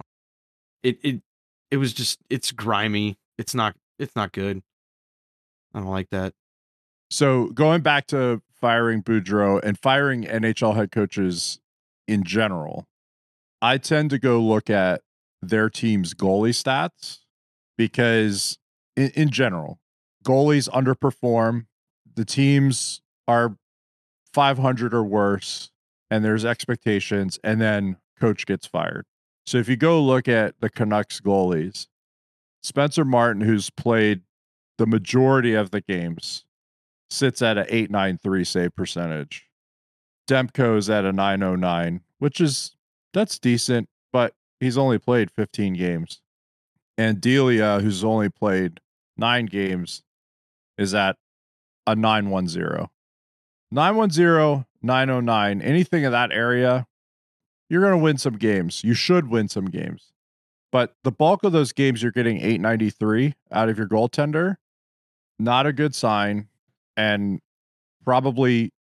It 0.82 0.98
it 1.04 1.22
it 1.70 1.78
was 1.78 1.94
just 1.94 2.20
it's 2.30 2.52
grimy. 2.52 3.18
It's 3.38 3.54
not 3.54 3.76
it's 4.00 4.16
not 4.16 4.32
good. 4.32 4.64
I 5.74 5.80
don't 5.80 5.90
like 5.90 6.10
that. 6.10 6.34
So 7.12 7.48
going 7.48 7.82
back 7.82 8.08
to 8.08 8.42
firing 8.54 9.04
Boudreau 9.04 9.62
and 9.62 9.78
firing 9.78 10.24
NHL 10.24 10.76
head 10.76 10.92
coaches 10.92 11.60
in 12.08 12.24
general, 12.24 12.88
I 13.62 13.78
tend 13.78 14.10
to 14.12 14.20
go 14.20 14.40
look 14.40 14.70
at 14.70 15.02
their 15.42 15.70
team's 15.70 16.14
goalie 16.14 16.50
stats 16.52 17.20
because 17.78 18.58
in, 18.96 19.10
in 19.16 19.30
general, 19.30 19.80
goalies 20.24 20.70
underperform. 20.70 21.66
The 22.14 22.26
teams 22.26 23.01
are 23.28 23.56
500 24.34 24.94
or 24.94 25.04
worse, 25.04 25.72
and 26.10 26.24
there's 26.24 26.46
expectations, 26.46 27.40
and 27.44 27.60
then 27.60 27.98
coach 28.20 28.46
gets 28.46 28.68
fired. 28.68 29.06
So 29.46 29.58
if 29.58 29.68
you 29.68 29.76
go 29.76 30.02
look 30.02 30.28
at 30.28 30.56
the 30.62 30.70
Canucks 30.70 31.20
goalies, 31.20 31.88
Spencer 32.64 33.04
Martin, 33.04 33.42
who's 33.42 33.70
played 33.70 34.22
the 34.78 34.86
majority 34.86 35.54
of 35.54 35.72
the 35.72 35.82
games, 35.82 36.46
sits 37.10 37.42
at 37.42 37.58
a 37.58 37.62
893 37.62 38.44
save 38.44 38.76
percentage. 38.76 39.48
Demko's 40.30 40.90
at 40.90 41.06
a 41.06 41.12
909, 41.12 42.02
which 42.20 42.40
is 42.40 42.76
that's 43.14 43.40
decent, 43.40 43.90
but 44.14 44.34
he's 44.60 44.78
only 44.78 44.98
played 44.98 45.30
15 45.32 45.74
games. 45.74 46.22
And 46.98 47.20
Delia, 47.20 47.80
who's 47.80 48.04
only 48.04 48.30
played 48.30 48.80
nine 49.18 49.48
games, 49.48 50.04
is 50.78 50.94
at 50.94 51.18
a 51.88 51.96
910. 51.96 52.88
910, 53.72 54.66
909, 54.82 55.62
anything 55.62 56.04
in 56.04 56.12
that 56.12 56.32
area, 56.32 56.86
you're 57.70 57.82
going 57.82 57.94
to 57.94 58.04
win 58.04 58.18
some 58.18 58.38
games. 58.38 58.84
You 58.84 58.94
should 58.94 59.30
win 59.30 59.48
some 59.48 59.66
games. 59.66 60.12
But 60.72 60.96
the 61.04 61.12
bulk 61.12 61.44
of 61.44 61.52
those 61.52 61.72
games, 61.74 62.02
you're 62.02 62.12
getting 62.12 62.38
893 62.38 63.36
out 63.52 63.70
of 63.70 63.78
your 63.78 63.88
goaltender. 63.88 64.56
Not 65.40 65.66
a 65.66 65.74
good 65.74 65.96
sign. 65.96 66.48
And 66.98 67.40
probably 68.04 68.74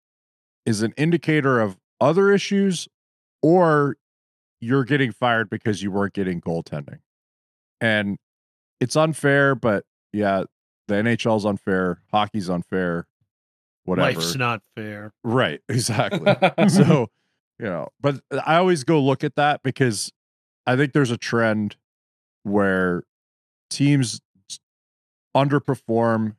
is 0.65 0.81
an 0.81 0.93
indicator 0.97 1.59
of 1.59 1.77
other 1.99 2.31
issues, 2.31 2.87
or 3.41 3.95
you're 4.59 4.83
getting 4.83 5.11
fired 5.11 5.49
because 5.49 5.81
you 5.81 5.91
weren't 5.91 6.13
getting 6.13 6.41
goaltending. 6.41 6.99
And 7.79 8.17
it's 8.79 8.95
unfair, 8.95 9.55
but 9.55 9.85
yeah, 10.13 10.43
the 10.87 10.95
NHL's 10.95 11.45
unfair, 11.45 12.01
hockey's 12.11 12.49
unfair, 12.49 13.07
whatever. 13.85 14.19
Life's 14.19 14.35
not 14.35 14.61
fair. 14.75 15.13
Right, 15.23 15.61
exactly. 15.69 16.33
so, 16.69 17.07
you 17.59 17.65
know, 17.65 17.89
but 17.99 18.21
I 18.45 18.57
always 18.57 18.83
go 18.83 19.01
look 19.01 19.23
at 19.23 19.35
that 19.35 19.61
because 19.63 20.11
I 20.65 20.75
think 20.75 20.93
there's 20.93 21.11
a 21.11 21.17
trend 21.17 21.75
where 22.43 23.03
teams 23.69 24.19
underperform 25.35 26.35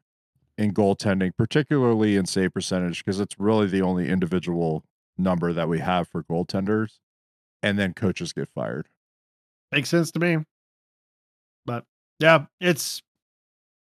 in 0.59 0.73
goaltending, 0.73 1.37
particularly 1.37 2.17
in 2.17 2.27
save 2.27 2.53
percentage, 2.53 3.05
because 3.05 3.21
it's 3.21 3.39
really 3.39 3.67
the 3.67 3.83
only 3.83 4.09
individual 4.09 4.85
number 5.19 5.53
that 5.53 5.69
we 5.69 5.79
have 5.81 6.09
for 6.09 6.23
goaltenders. 6.23 6.99
And 7.63 7.79
then 7.79 7.95
coaches 7.95 8.33
get 8.33 8.49
fired. 8.49 8.89
Makes 9.71 9.89
sense 9.89 10.11
to 10.13 10.19
me. 10.19 10.39
But 11.65 11.85
yeah, 12.19 12.47
it's 12.61 13.03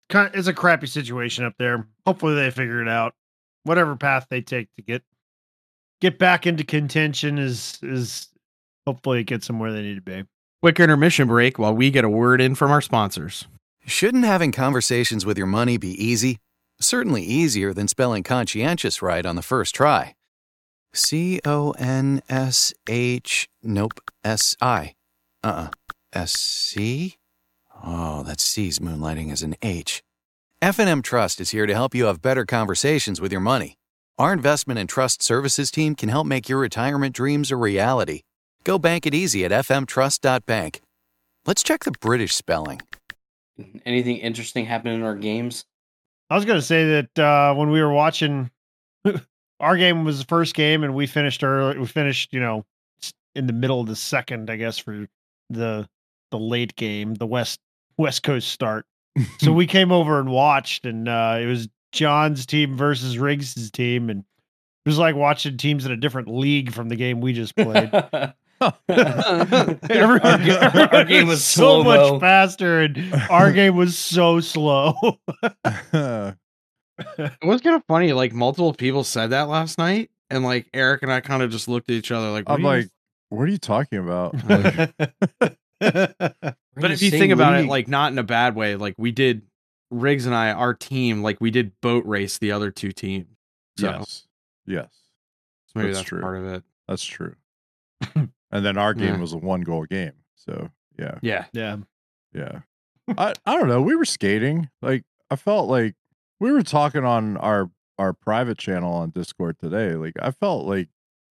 kind 0.08 0.28
of, 0.28 0.34
it's 0.34 0.48
a 0.48 0.52
crappy 0.52 0.86
situation 0.86 1.44
up 1.44 1.54
there. 1.58 1.86
Hopefully 2.04 2.34
they 2.34 2.50
figure 2.50 2.82
it 2.82 2.88
out. 2.88 3.14
Whatever 3.64 3.96
path 3.96 4.26
they 4.30 4.40
take 4.40 4.68
to 4.76 4.82
get 4.82 5.02
get 6.00 6.18
back 6.18 6.46
into 6.46 6.64
contention 6.64 7.38
is 7.38 7.78
is 7.82 8.28
hopefully 8.86 9.20
it 9.20 9.24
gets 9.24 9.46
them 9.46 9.58
where 9.58 9.72
they 9.72 9.82
need 9.82 9.96
to 9.96 10.00
be. 10.00 10.24
Quick 10.62 10.80
intermission 10.80 11.28
break 11.28 11.58
while 11.58 11.74
we 11.74 11.90
get 11.90 12.04
a 12.04 12.08
word 12.08 12.40
in 12.40 12.54
from 12.54 12.70
our 12.70 12.80
sponsors. 12.80 13.46
Shouldn't 13.86 14.24
having 14.24 14.52
conversations 14.52 15.24
with 15.24 15.38
your 15.38 15.46
money 15.46 15.78
be 15.78 15.92
easy? 16.02 16.38
Certainly 16.80 17.22
easier 17.22 17.72
than 17.72 17.88
spelling 17.88 18.22
conscientious 18.22 19.02
right 19.02 19.24
on 19.24 19.36
the 19.36 19.42
first 19.42 19.74
try. 19.74 20.14
C 20.92 21.40
O 21.44 21.72
N 21.72 22.22
S 22.28 22.74
H. 22.88 23.48
Nope. 23.62 24.00
S 24.24 24.56
I. 24.60 24.94
Uh 25.42 25.48
uh 25.48 25.68
S 26.12 26.32
C? 26.32 27.16
Oh, 27.82 28.22
that 28.24 28.40
C's 28.40 28.78
moonlighting 28.78 29.32
as 29.32 29.42
an 29.42 29.54
H. 29.62 30.02
F&M 30.62 31.00
Trust 31.00 31.40
is 31.40 31.52
here 31.52 31.64
to 31.64 31.72
help 31.72 31.94
you 31.94 32.04
have 32.04 32.20
better 32.20 32.44
conversations 32.44 33.18
with 33.18 33.32
your 33.32 33.40
money. 33.40 33.78
Our 34.18 34.30
investment 34.30 34.78
and 34.78 34.86
trust 34.86 35.22
services 35.22 35.70
team 35.70 35.94
can 35.94 36.10
help 36.10 36.26
make 36.26 36.50
your 36.50 36.58
retirement 36.58 37.14
dreams 37.14 37.50
a 37.50 37.56
reality. 37.56 38.20
Go 38.64 38.78
bank 38.78 39.06
it 39.06 39.14
easy 39.14 39.42
at 39.46 39.52
fmtrust.bank. 39.52 40.82
Let's 41.46 41.62
check 41.62 41.84
the 41.84 41.92
British 41.92 42.34
spelling. 42.34 42.82
Anything 43.86 44.18
interesting 44.18 44.66
happened 44.66 44.96
in 44.96 45.02
our 45.02 45.14
games? 45.14 45.64
I 46.28 46.34
was 46.34 46.44
going 46.44 46.58
to 46.58 46.66
say 46.66 47.06
that 47.14 47.18
uh, 47.18 47.54
when 47.54 47.70
we 47.70 47.80
were 47.80 47.94
watching, 47.94 48.50
our 49.60 49.78
game 49.78 50.04
was 50.04 50.18
the 50.18 50.26
first 50.26 50.54
game, 50.54 50.84
and 50.84 50.94
we 50.94 51.06
finished 51.06 51.42
early. 51.42 51.78
We 51.78 51.86
finished, 51.86 52.34
you 52.34 52.40
know, 52.40 52.66
in 53.34 53.46
the 53.46 53.54
middle 53.54 53.80
of 53.80 53.86
the 53.86 53.96
second, 53.96 54.50
I 54.50 54.56
guess, 54.56 54.76
for 54.76 55.08
the 55.48 55.88
the 56.30 56.38
late 56.38 56.76
game, 56.76 57.14
the 57.14 57.26
West 57.26 57.60
West 57.96 58.22
Coast 58.22 58.50
start. 58.50 58.84
so 59.38 59.52
we 59.52 59.66
came 59.66 59.92
over 59.92 60.18
and 60.20 60.30
watched, 60.30 60.86
and 60.86 61.08
uh, 61.08 61.38
it 61.40 61.46
was 61.46 61.68
John's 61.92 62.46
team 62.46 62.76
versus 62.76 63.18
Riggs's 63.18 63.70
team, 63.70 64.10
and 64.10 64.20
it 64.20 64.88
was 64.88 64.98
like 64.98 65.14
watching 65.16 65.56
teams 65.56 65.84
in 65.86 65.92
a 65.92 65.96
different 65.96 66.28
league 66.28 66.72
from 66.72 66.88
the 66.88 66.96
game 66.96 67.20
we 67.20 67.32
just 67.32 67.54
played. 67.56 67.90
Every- 68.90 70.20
Our 70.20 70.94
our 70.94 71.04
game 71.06 71.28
was 71.28 71.42
so 71.42 71.82
slow-mo. 71.82 72.12
much 72.12 72.20
faster, 72.20 72.80
and 72.82 73.14
our 73.30 73.52
game 73.52 73.74
was 73.74 73.96
so 73.96 74.40
slow. 74.40 74.92
It 75.94 76.36
was 77.42 77.60
kind 77.62 77.76
of 77.76 77.82
funny. 77.88 78.12
Like 78.12 78.34
multiple 78.34 78.74
people 78.74 79.02
said 79.04 79.28
that 79.30 79.48
last 79.48 79.78
night, 79.78 80.10
and 80.28 80.44
like 80.44 80.68
Eric 80.74 81.02
and 81.02 81.10
I 81.10 81.20
kind 81.20 81.42
of 81.42 81.50
just 81.50 81.68
looked 81.68 81.88
at 81.88 81.94
each 81.94 82.10
other 82.12 82.30
like, 82.30 82.44
I'm 82.48 82.56
are 82.56 82.58
you- 82.58 82.82
like, 82.82 82.88
what 83.30 83.44
are 83.44 83.46
you 83.52 83.56
talking 83.58 83.98
about? 83.98 84.34
But 85.80 86.90
if 86.90 87.02
you 87.02 87.10
think 87.10 87.32
about 87.32 87.58
it, 87.58 87.66
like 87.66 87.88
not 87.88 88.12
in 88.12 88.18
a 88.18 88.22
bad 88.22 88.54
way, 88.54 88.76
like 88.76 88.94
we 88.98 89.10
did 89.10 89.42
Riggs 89.90 90.26
and 90.26 90.34
I, 90.34 90.52
our 90.52 90.74
team, 90.74 91.22
like 91.22 91.38
we 91.40 91.50
did 91.50 91.72
boat 91.80 92.04
race 92.06 92.38
the 92.38 92.52
other 92.52 92.70
two 92.70 92.92
teams. 92.92 93.26
So, 93.78 93.86
yes, 93.90 94.26
yes, 94.66 94.88
so 95.66 95.72
maybe 95.76 95.88
that's 95.88 95.98
that's, 96.00 96.08
true. 96.08 96.20
part 96.20 96.38
of 96.38 96.44
it. 96.44 96.62
that's 96.86 97.04
true. 97.04 97.34
and 98.14 98.30
then 98.50 98.76
our 98.76 98.94
game 98.94 99.14
Yeah. 99.14 99.20
was 99.20 99.32
a 99.32 99.38
one 99.38 99.62
goal 99.62 99.84
game. 99.84 100.12
So 100.34 100.70
yeah, 100.98 101.18
Yeah. 101.22 101.46
yeah. 101.52 101.76
yeah. 102.34 102.60
I 103.16 103.34
I 103.46 103.56
don't 103.56 103.68
know. 103.68 103.80
We 103.82 103.96
were 103.96 104.04
skating. 104.04 104.68
Like 104.82 105.04
I 105.30 105.36
felt 105.36 105.68
like 105.68 105.94
we 106.38 106.52
were 106.52 106.62
talking 106.62 107.04
on 107.04 107.36
our 107.38 107.70
our 107.98 108.12
private 108.12 108.58
channel 108.58 108.92
on 108.94 109.10
Discord 109.10 109.58
today. 109.58 109.94
Like 109.94 110.14
I 110.20 110.30
felt 110.30 110.66
like 110.66 110.88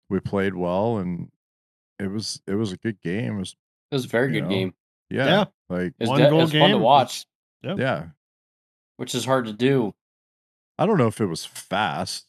we 0.10 0.20
played 0.20 0.56
well 0.56 0.98
and 0.98 1.32
it 2.00 2.12
was 2.12 2.42
it 2.48 2.56
was 2.56 2.72
a 2.72 2.78
good 2.78 3.02
game. 3.02 3.36
It 3.36 3.40
was 3.40 3.56
it 3.92 3.96
was 3.96 4.06
a 4.06 4.08
very 4.10 4.32
good 4.32 4.44
know, 4.44 4.50
game. 4.50 4.74
yeah, 5.10 5.26
Yeah. 5.26 5.46
like 5.70 5.88
It 5.88 5.94
was, 6.02 6.10
One 6.10 6.20
de- 6.20 6.28
it 6.28 6.30
goal 6.30 6.40
was 6.42 6.52
fun 6.52 6.70
to 6.72 6.78
watch, 6.78 7.26
yeah. 7.64 8.06
which 8.98 9.14
is 9.16 9.26
hard 9.26 9.46
to 9.46 9.54
do. 9.54 9.94
I 10.78 10.86
don't 10.86 10.98
know 10.98 11.08
if 11.08 11.20
it 11.22 11.26
was 11.26 11.46
fast. 11.46 12.26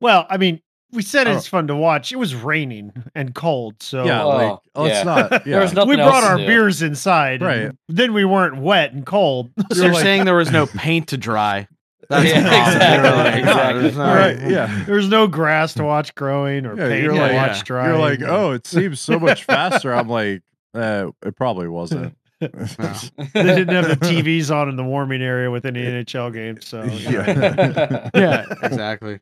Well, 0.00 0.26
I 0.28 0.36
mean, 0.36 0.60
we 0.92 1.02
said 1.02 1.26
I 1.28 1.34
it's 1.36 1.46
fun 1.46 1.66
to 1.68 1.76
watch. 1.76 2.12
It 2.12 2.16
was 2.16 2.34
raining 2.34 2.92
and 3.14 3.34
cold, 3.34 3.82
so 3.82 4.04
yeah, 4.04 4.22
Oh, 4.22 4.28
like 4.28 4.58
oh, 4.74 4.86
yeah. 4.86 4.92
it's 4.96 5.04
not. 5.04 5.32
Yeah. 5.32 5.38
There 5.44 5.60
was 5.60 5.72
nothing 5.74 5.88
we 5.90 6.00
else 6.00 6.10
brought 6.10 6.20
to 6.22 6.26
our 6.28 6.36
do. 6.38 6.46
beers 6.46 6.82
inside. 6.82 7.42
and 7.42 7.64
Right. 7.64 7.72
Then 7.88 8.12
we 8.14 8.24
weren't 8.24 8.58
wet 8.58 8.92
and 8.92 9.04
cold. 9.04 9.50
So 9.72 9.84
you're 9.86 9.94
saying 9.94 10.24
there 10.24 10.34
was 10.36 10.50
no 10.52 10.66
paint 10.76 11.08
to 11.08 11.16
dry. 11.16 11.66
That's 12.08 12.28
Yeah, 12.28 12.40
the 12.42 12.46
exactly, 12.48 13.40
You're 13.40 13.48
exactly. 13.48 13.82
there's 13.82 13.96
no- 13.96 14.04
right. 14.14 14.40
Yeah. 14.50 14.84
There's 14.86 15.08
no 15.08 15.26
grass 15.26 15.74
to 15.74 15.84
watch 15.84 16.14
growing 16.14 16.66
or 16.66 16.76
Yeah, 16.76 16.88
paint 16.88 17.04
to 17.06 17.12
like- 17.14 17.32
watch 17.32 17.56
yeah. 17.58 17.62
drying. 17.64 17.90
You're 17.90 17.98
like, 18.00 18.22
oh, 18.22 18.52
it 18.52 18.66
seems 18.66 19.00
so 19.00 19.18
much 19.18 19.44
faster. 19.44 19.92
I'm 19.94 20.08
like, 20.08 20.42
uh, 20.74 21.10
it 21.24 21.36
probably 21.36 21.68
wasn't. 21.68 22.16
they 22.40 22.48
didn't 22.48 23.68
have 23.68 23.88
the 23.88 23.96
TVs 24.00 24.54
on 24.54 24.68
in 24.68 24.76
the 24.76 24.84
warming 24.84 25.22
area 25.22 25.50
with 25.50 25.64
any 25.64 25.82
NHL 25.82 26.32
games, 26.32 26.66
so 26.66 26.82
yeah. 26.84 28.10
yeah, 28.14 28.44
exactly. 28.62 29.20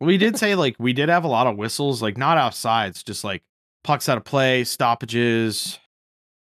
We 0.00 0.16
did 0.16 0.38
say 0.38 0.54
like 0.54 0.76
we 0.78 0.92
did 0.92 1.08
have 1.08 1.24
a 1.24 1.28
lot 1.28 1.46
of 1.46 1.56
whistles, 1.56 2.02
like 2.02 2.16
not 2.16 2.38
outsides, 2.38 3.02
just 3.02 3.24
like 3.24 3.42
pucks 3.82 4.08
out 4.08 4.18
of 4.18 4.24
play, 4.24 4.64
stoppages, 4.64 5.78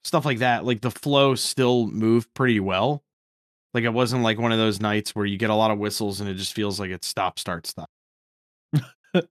stuff 0.04 0.26
like 0.26 0.40
that. 0.40 0.66
Like 0.66 0.82
the 0.82 0.92
flow 0.92 1.36
still 1.36 1.88
moved 1.88 2.34
pretty 2.34 2.60
well. 2.60 3.04
Like 3.74 3.84
it 3.84 3.94
wasn't 3.94 4.24
like 4.24 4.40
one 4.40 4.52
of 4.52 4.58
those 4.58 4.82
nights 4.82 5.16
where 5.16 5.26
you 5.26 5.38
get 5.38 5.50
a 5.50 5.56
lot 5.56 5.72
of 5.72 5.78
whistles 5.78 6.22
and 6.22 6.30
it 6.30 6.36
just 6.36 6.54
feels 6.54 6.80
like 6.80 6.92
it's 6.92 7.08
stop, 7.08 7.40
start, 7.40 7.68
stop. 7.68 7.90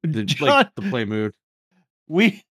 The, 0.02 0.24
John, 0.24 0.48
like 0.48 0.74
the 0.76 0.82
play 0.82 1.04
mood. 1.04 1.34
we, 2.08 2.42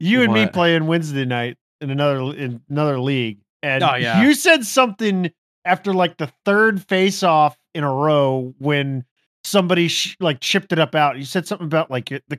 you 0.00 0.22
and 0.22 0.32
me 0.32 0.46
playing 0.46 0.86
Wednesday 0.86 1.24
night 1.24 1.56
in 1.80 1.90
another 1.90 2.20
in 2.36 2.60
another 2.68 2.98
league, 3.00 3.38
and 3.62 3.82
Oh, 3.82 3.94
yeah. 3.94 4.22
you 4.22 4.34
said 4.34 4.64
something 4.64 5.30
after 5.64 5.92
like 5.92 6.16
the 6.16 6.30
third 6.44 6.82
face 6.88 7.22
off 7.22 7.56
in 7.74 7.84
a 7.84 7.92
row 7.92 8.54
when 8.58 9.04
somebody 9.44 9.88
sh- 9.88 10.16
like 10.20 10.40
chipped 10.40 10.72
it 10.72 10.78
up 10.78 10.94
out. 10.94 11.16
You 11.18 11.24
said 11.24 11.46
something 11.46 11.66
about 11.66 11.90
like 11.90 12.10
it- 12.12 12.24
the 12.28 12.38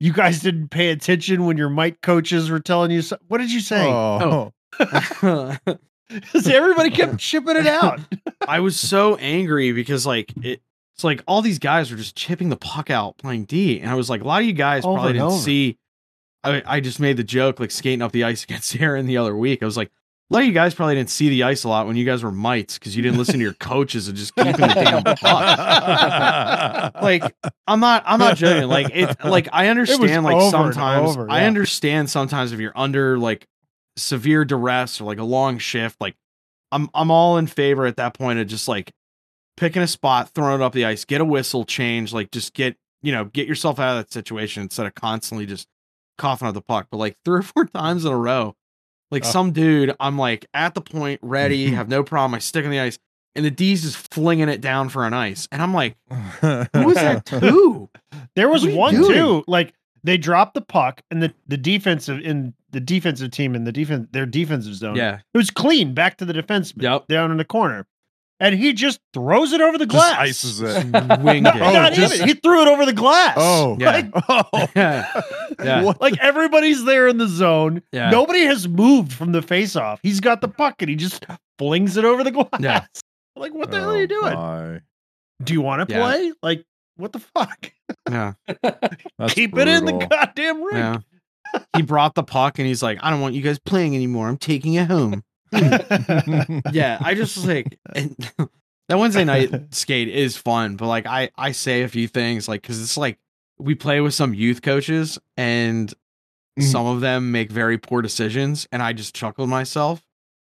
you 0.00 0.12
guys 0.12 0.40
didn't 0.40 0.68
pay 0.68 0.90
attention 0.90 1.44
when 1.44 1.56
your 1.56 1.68
mite 1.68 2.00
coaches 2.02 2.50
were 2.50 2.60
telling 2.60 2.90
you. 2.92 3.02
So- 3.02 3.18
what 3.28 3.38
did 3.38 3.50
you 3.52 3.60
say? 3.60 3.84
Oh. 3.86 4.52
oh. 5.22 5.56
Because 6.08 6.48
everybody 6.48 6.88
kept 6.88 7.18
chipping 7.18 7.56
it 7.56 7.66
out. 7.66 8.00
I 8.46 8.60
was 8.60 8.80
so 8.80 9.16
angry 9.16 9.72
because 9.72 10.06
like 10.06 10.32
it, 10.42 10.62
it's 10.94 11.04
like 11.04 11.22
all 11.28 11.42
these 11.42 11.58
guys 11.58 11.90
were 11.90 11.98
just 11.98 12.16
chipping 12.16 12.48
the 12.48 12.56
puck 12.56 12.88
out 12.88 13.18
playing 13.18 13.44
D, 13.44 13.78
and 13.80 13.90
I 13.90 13.94
was 13.94 14.08
like, 14.08 14.22
a 14.22 14.24
lot 14.24 14.40
of 14.40 14.46
you 14.46 14.54
guys 14.54 14.86
Over 14.86 14.94
probably 14.94 15.12
didn't 15.12 15.26
over. 15.28 15.36
see. 15.38 15.76
I, 16.44 16.62
I 16.66 16.80
just 16.80 17.00
made 17.00 17.16
the 17.16 17.24
joke 17.24 17.60
like 17.60 17.70
skating 17.70 18.02
up 18.02 18.12
the 18.12 18.24
ice 18.24 18.44
against 18.44 18.78
Aaron 18.80 19.06
the 19.06 19.16
other 19.16 19.36
week. 19.36 19.62
I 19.62 19.66
was 19.66 19.76
like, 19.76 19.90
a 20.30 20.34
lot 20.34 20.40
of 20.40 20.46
you 20.46 20.52
guys 20.52 20.74
probably 20.74 20.94
didn't 20.94 21.08
see 21.08 21.30
the 21.30 21.44
ice 21.44 21.64
a 21.64 21.68
lot 21.70 21.86
when 21.86 21.96
you 21.96 22.04
guys 22.04 22.22
were 22.22 22.30
mites 22.30 22.78
because 22.78 22.94
you 22.94 23.02
didn't 23.02 23.16
listen 23.16 23.34
to 23.34 23.40
your 23.40 23.54
coaches 23.60 24.08
and 24.08 24.16
just 24.16 24.34
keeping 24.34 24.52
the 24.52 24.66
damn 24.66 25.02
puck. 25.02 26.94
Like 27.02 27.34
I'm 27.66 27.80
not 27.80 28.02
I'm 28.06 28.18
not 28.18 28.36
joking. 28.36 28.68
Like 28.68 28.90
it 28.94 29.24
like 29.24 29.48
I 29.52 29.68
understand 29.68 30.24
like 30.24 30.50
sometimes 30.50 31.16
over, 31.16 31.30
I 31.30 31.44
understand 31.44 32.10
sometimes 32.10 32.52
if 32.52 32.60
you're 32.60 32.76
under 32.76 33.18
like 33.18 33.46
severe 33.96 34.44
duress 34.44 35.00
or 35.00 35.04
like 35.04 35.18
a 35.18 35.24
long 35.24 35.58
shift, 35.58 35.98
like 36.00 36.14
I'm 36.70 36.90
I'm 36.92 37.10
all 37.10 37.38
in 37.38 37.46
favor 37.46 37.86
at 37.86 37.96
that 37.96 38.14
point 38.14 38.38
of 38.38 38.46
just 38.46 38.68
like 38.68 38.92
picking 39.56 39.82
a 39.82 39.86
spot, 39.86 40.30
throwing 40.34 40.60
it 40.60 40.64
up 40.64 40.72
the 40.72 40.84
ice, 40.84 41.04
get 41.06 41.20
a 41.20 41.24
whistle 41.24 41.64
change, 41.64 42.12
like 42.12 42.30
just 42.30 42.52
get 42.52 42.76
you 43.00 43.12
know, 43.12 43.24
get 43.24 43.46
yourself 43.48 43.78
out 43.78 43.96
of 43.96 44.04
that 44.04 44.12
situation 44.12 44.64
instead 44.64 44.86
of 44.86 44.94
constantly 44.94 45.46
just 45.46 45.68
coughing 46.18 46.48
at 46.48 46.54
the 46.54 46.60
puck. 46.60 46.88
But 46.90 46.98
like 46.98 47.16
three 47.24 47.38
or 47.38 47.42
four 47.42 47.64
times 47.74 48.04
in 48.04 48.12
a 48.12 48.16
row, 48.18 48.54
like 49.10 49.24
Oh. 49.24 49.28
some 49.30 49.52
dude, 49.52 49.94
I'm 49.98 50.18
like 50.18 50.46
at 50.52 50.74
the 50.74 50.80
point, 50.82 51.20
ready, 51.22 51.66
have 51.70 51.88
no 51.88 52.02
problem. 52.02 52.34
I 52.34 52.38
stick 52.40 52.64
on 52.64 52.70
the 52.70 52.80
ice, 52.80 52.98
and 53.34 53.44
the 53.44 53.50
D's 53.50 53.82
just 53.82 54.12
flinging 54.12 54.48
it 54.48 54.60
down 54.60 54.88
for 54.90 55.06
an 55.06 55.14
ice, 55.14 55.48
and 55.52 55.62
I'm 55.62 55.72
like, 55.72 55.96
who 56.10 56.66
was 56.84 56.94
that 56.96 57.24
to? 57.40 57.88
There 58.36 58.48
was 58.48 58.62
What 58.64 58.68
are 58.68 58.72
you 58.72 58.78
one 58.78 58.94
doing? 58.94 59.12
too. 59.12 59.44
Like 59.46 59.72
they 60.04 60.16
dropped 60.16 60.54
the 60.54 60.60
puck 60.60 61.02
and 61.10 61.22
the 61.22 61.32
the 61.46 61.56
defensive 61.56 62.20
in 62.20 62.54
the 62.70 62.80
defensive 62.80 63.30
team 63.30 63.54
in 63.54 63.64
the 63.64 63.72
defense 63.72 64.08
their 64.12 64.26
defensive 64.26 64.74
zone. 64.74 64.96
Yeah, 64.96 65.20
it 65.32 65.38
was 65.38 65.50
clean 65.50 65.94
back 65.94 66.18
to 66.18 66.24
the 66.24 66.32
defenseman 66.34 66.82
Yep. 66.82 67.08
down 67.08 67.30
in 67.30 67.36
the 67.38 67.44
corner, 67.44 67.86
and 68.40 68.54
he 68.54 68.72
just 68.72 69.00
throws 69.12 69.52
it 69.52 69.60
over 69.60 69.78
the 69.78 69.86
Just 69.86 69.96
glass. 69.96 70.18
ices 70.18 70.60
it. 70.60 70.84
winged 71.20 71.44
Not, 71.44 71.56
it. 71.56 71.62
Oh, 71.62 71.72
not 71.72 71.92
just- 71.92 72.14
even. 72.16 72.28
He 72.28 72.34
threw 72.34 72.62
it 72.62 72.68
over 72.68 72.86
the 72.86 72.92
glass. 72.92 73.34
Oh. 73.36 73.76
Yeah. 73.78 73.90
Like, 73.90 74.10
Oh. 74.28 74.68
yeah, 74.76 75.22
yeah. 75.62 75.92
Like 76.00 76.18
everybody's 76.20 76.84
there 76.84 77.08
in 77.08 77.18
the 77.18 77.28
zone. 77.28 77.82
Yeah. 77.92 78.10
Nobody 78.10 78.44
has 78.44 78.68
moved 78.68 79.12
from 79.12 79.32
the 79.32 79.42
face-off. 79.42 80.00
He's 80.02 80.20
got 80.20 80.40
the 80.40 80.48
puck 80.48 80.76
and 80.80 80.88
he 80.88 80.96
just 80.96 81.24
flings 81.58 81.96
it 81.96 82.04
over 82.04 82.22
the 82.24 82.30
glass. 82.30 82.48
Yeah. 82.60 82.84
Like, 83.36 83.54
what 83.54 83.70
the 83.70 83.78
hell 83.78 83.90
are 83.90 83.94
oh, 83.94 83.98
you 83.98 84.02
Oh, 84.02 84.06
doing? 84.06 84.34
my. 84.34 84.80
Do 85.44 85.52
you 85.52 85.60
want 85.60 85.88
to 85.88 85.94
Yeah. 85.94 86.00
play? 86.02 86.32
Like, 86.42 86.64
what 86.96 87.12
the 87.12 87.20
fuck? 87.20 87.70
yeah. 88.10 88.32
That's 89.16 89.32
Keep 89.34 89.56
it 89.56 89.68
in 89.68 89.84
the 89.84 89.92
goddamn 89.92 90.60
ring. 90.60 90.76
Yeah. 90.76 90.98
He 91.76 91.82
brought 91.82 92.16
the 92.16 92.24
puck 92.24 92.58
and 92.58 92.66
he's 92.66 92.82
like, 92.82 92.98
I 93.00 93.10
don't 93.10 93.20
want 93.20 93.36
you 93.36 93.42
guys 93.42 93.60
playing 93.60 93.94
anymore. 93.94 94.26
I'm 94.26 94.38
taking 94.38 94.74
it 94.74 94.88
home. 94.88 95.22
yeah, 96.72 96.98
I 97.00 97.14
just 97.14 97.36
was 97.36 97.46
like, 97.46 97.78
and 97.94 98.16
that 98.88 98.98
Wednesday 98.98 99.24
night 99.24 99.52
skate 99.74 100.08
is 100.08 100.36
fun, 100.36 100.76
but 100.76 100.86
like 100.88 101.06
I 101.06 101.30
I 101.36 101.52
say 101.52 101.82
a 101.82 101.88
few 101.88 102.08
things 102.08 102.48
like 102.48 102.62
because 102.62 102.82
it's 102.82 102.96
like 102.96 103.18
we 103.58 103.74
play 103.74 104.00
with 104.00 104.14
some 104.14 104.34
youth 104.34 104.62
coaches 104.62 105.18
and 105.36 105.92
Mhm. 106.58 106.72
some 106.72 106.86
of 106.86 107.00
them 107.00 107.30
make 107.30 107.52
very 107.52 107.78
poor 107.78 108.02
decisions, 108.02 108.66
and 108.72 108.82
I 108.82 108.92
just 108.92 109.14
chuckled 109.14 109.48
myself. 109.48 110.02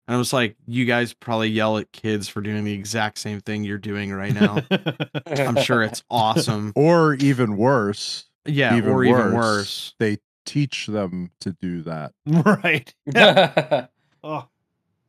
And 0.07 0.15
I 0.15 0.19
was 0.19 0.31
like, 0.31 0.57
you 0.67 0.85
guys 0.85 1.15
probably 1.15 1.49
yell 1.49 1.79
at 1.79 1.91
kids 1.91 2.29
for 2.29 2.43
doing 2.43 2.65
the 2.65 2.73
exact 2.75 3.17
same 3.17 3.41
thing 3.41 3.65
you're 3.65 3.79
doing 3.79 4.12
right 4.12 4.35
now. 4.35 4.59
I'm 5.27 5.57
sure 5.57 5.83
it's 5.83 6.03
awesome. 6.11 6.73
or 6.77 7.15
even 7.15 7.57
worse, 7.57 8.27
Yeah, 8.45 8.77
even 8.77 8.91
or 8.91 8.97
worse, 8.97 9.09
even 9.09 9.33
worse. 9.35 9.95
they 10.01 10.19
teach 10.45 10.87
them 10.87 11.31
to 11.41 11.53
do 11.62 11.81
that. 11.85 12.12
right. 12.27 12.93
Oh, 14.23 14.49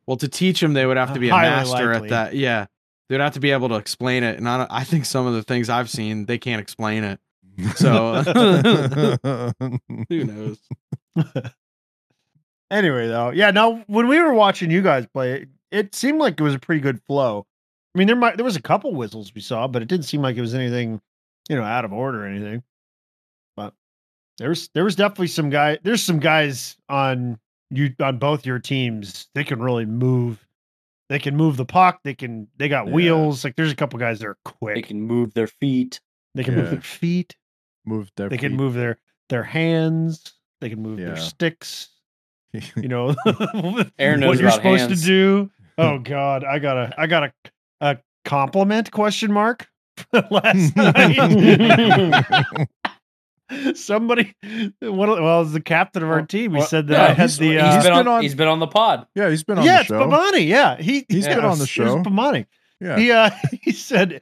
Well, 0.07 0.17
to 0.17 0.27
teach 0.27 0.59
them, 0.59 0.73
they 0.73 0.85
would 0.85 0.97
have 0.97 1.13
to 1.13 1.19
be 1.19 1.29
a 1.29 1.33
Highly 1.33 1.49
master 1.49 1.93
likely. 1.93 2.07
at 2.07 2.09
that. 2.09 2.35
Yeah, 2.35 2.65
they'd 3.09 3.19
have 3.21 3.33
to 3.33 3.39
be 3.39 3.51
able 3.51 3.69
to 3.69 3.75
explain 3.75 4.23
it. 4.23 4.37
And 4.37 4.47
I, 4.49 4.67
I 4.69 4.83
think 4.83 5.05
some 5.05 5.25
of 5.25 5.33
the 5.33 5.43
things 5.43 5.69
I've 5.69 5.89
seen, 5.89 6.25
they 6.25 6.37
can't 6.37 6.61
explain 6.61 7.03
it. 7.03 7.19
So 7.75 8.21
who 10.09 10.23
knows? 10.23 10.59
Anyway, 12.71 13.07
though, 13.07 13.29
yeah. 13.29 13.51
Now, 13.51 13.83
when 13.85 14.07
we 14.07 14.19
were 14.19 14.33
watching 14.33 14.71
you 14.71 14.81
guys 14.81 15.05
play, 15.05 15.33
it, 15.33 15.49
it 15.69 15.93
seemed 15.93 16.17
like 16.19 16.39
it 16.39 16.43
was 16.43 16.55
a 16.55 16.59
pretty 16.59 16.81
good 16.81 16.99
flow. 17.03 17.45
I 17.93 17.99
mean, 17.99 18.07
there 18.07 18.15
might 18.15 18.35
there 18.35 18.43
was 18.43 18.55
a 18.55 18.61
couple 18.61 18.95
whistles 18.95 19.31
we 19.35 19.41
saw, 19.41 19.67
but 19.67 19.83
it 19.83 19.87
didn't 19.87 20.05
seem 20.05 20.23
like 20.23 20.37
it 20.37 20.41
was 20.41 20.55
anything, 20.55 20.99
you 21.49 21.55
know, 21.55 21.61
out 21.63 21.85
of 21.85 21.93
order 21.93 22.23
or 22.23 22.27
anything. 22.27 22.63
But 23.55 23.75
there's 24.39 24.69
there 24.69 24.83
was 24.83 24.95
definitely 24.95 25.27
some 25.27 25.51
guy. 25.51 25.77
There's 25.83 26.01
some 26.01 26.17
guys 26.17 26.75
on 26.89 27.37
you 27.75 27.93
on 27.99 28.17
both 28.17 28.45
your 28.45 28.59
teams. 28.59 29.27
They 29.35 29.43
can 29.43 29.61
really 29.61 29.85
move. 29.85 30.45
They 31.09 31.19
can 31.19 31.35
move 31.35 31.57
the 31.57 31.65
puck. 31.65 31.99
They 32.03 32.13
can. 32.13 32.47
They 32.57 32.69
got 32.69 32.87
Yeah. 32.87 32.93
wheels. 32.93 33.43
Like 33.43 33.55
there's 33.55 33.71
a 33.71 33.75
couple 33.75 33.99
guys 33.99 34.19
that 34.19 34.27
are 34.27 34.37
quick. 34.45 34.75
They 34.75 34.81
can 34.81 35.01
move 35.01 35.33
their 35.33 35.47
feet. 35.47 35.99
They 36.35 36.43
can 36.43 36.55
move 36.55 36.69
their 36.71 36.81
feet. 36.81 37.35
Move 37.85 38.09
their 38.15 38.29
They 38.29 38.37
can 38.37 38.55
move 38.55 38.73
their 38.73 38.97
their 39.29 39.43
hands. 39.43 40.33
They 40.61 40.69
can 40.69 40.81
move 40.81 40.97
their 40.99 41.17
sticks. 41.17 41.89
You 42.75 42.87
know, 42.87 43.15
Aaron 43.99 44.19
knows 44.19 44.35
what 44.37 44.39
you're 44.39 44.51
supposed 44.51 44.87
hands. 44.87 45.01
to 45.01 45.07
do. 45.07 45.51
Oh 45.77 45.97
God, 46.03 46.43
I 46.43 46.59
got 46.59 46.77
a 46.77 46.93
I 46.97 47.07
got 47.07 47.23
a 47.23 47.33
a 47.81 47.97
compliment 48.25 48.91
question 48.91 49.31
mark 49.33 49.67
last 50.31 50.75
night. 50.75 51.17
Somebody, 53.75 54.33
one 54.81 55.09
of, 55.09 55.19
well, 55.19 55.41
it 55.41 55.43
was 55.43 55.53
the 55.53 55.61
captain 55.61 56.03
of 56.03 56.09
our 56.09 56.25
team. 56.25 56.51
He 56.51 56.57
well, 56.57 56.67
said 56.67 56.87
that 56.87 56.93
Yeah, 56.93 57.03
I 57.03 57.07
had 57.09 57.17
he's- 57.29 57.37
the. 57.37 57.51
he's 57.51 57.61
Uh, 57.61 57.83
been 57.83 57.91
on, 57.93 58.03
been 58.05 58.13
on- 58.13 58.21
He's 58.23 58.35
been 58.35 58.47
on 58.47 58.59
the 58.59 58.67
pod. 58.67 59.07
yeah, 59.15 59.29
he's 59.29 59.43
been 59.43 59.57
on 59.57 59.65
the 59.65 59.69
show. 59.69 59.71
yeah, 59.71 59.77
the 59.77 59.81
it's 59.81 59.87
show. 59.89 60.07
Pamani. 60.09 60.47
Yeah, 60.47 60.77
he 60.77 61.05
He's 61.09 61.27
been 61.27 61.39
on 61.39 61.43
the 61.43 61.55
it 61.55 61.59
was 61.59 61.69
show. 61.69 61.97
Pamani. 62.03 62.45
Yeah. 62.79 62.97
He 62.97 63.11
uh, 63.11 63.29
he 63.61 63.71
said 63.71 64.21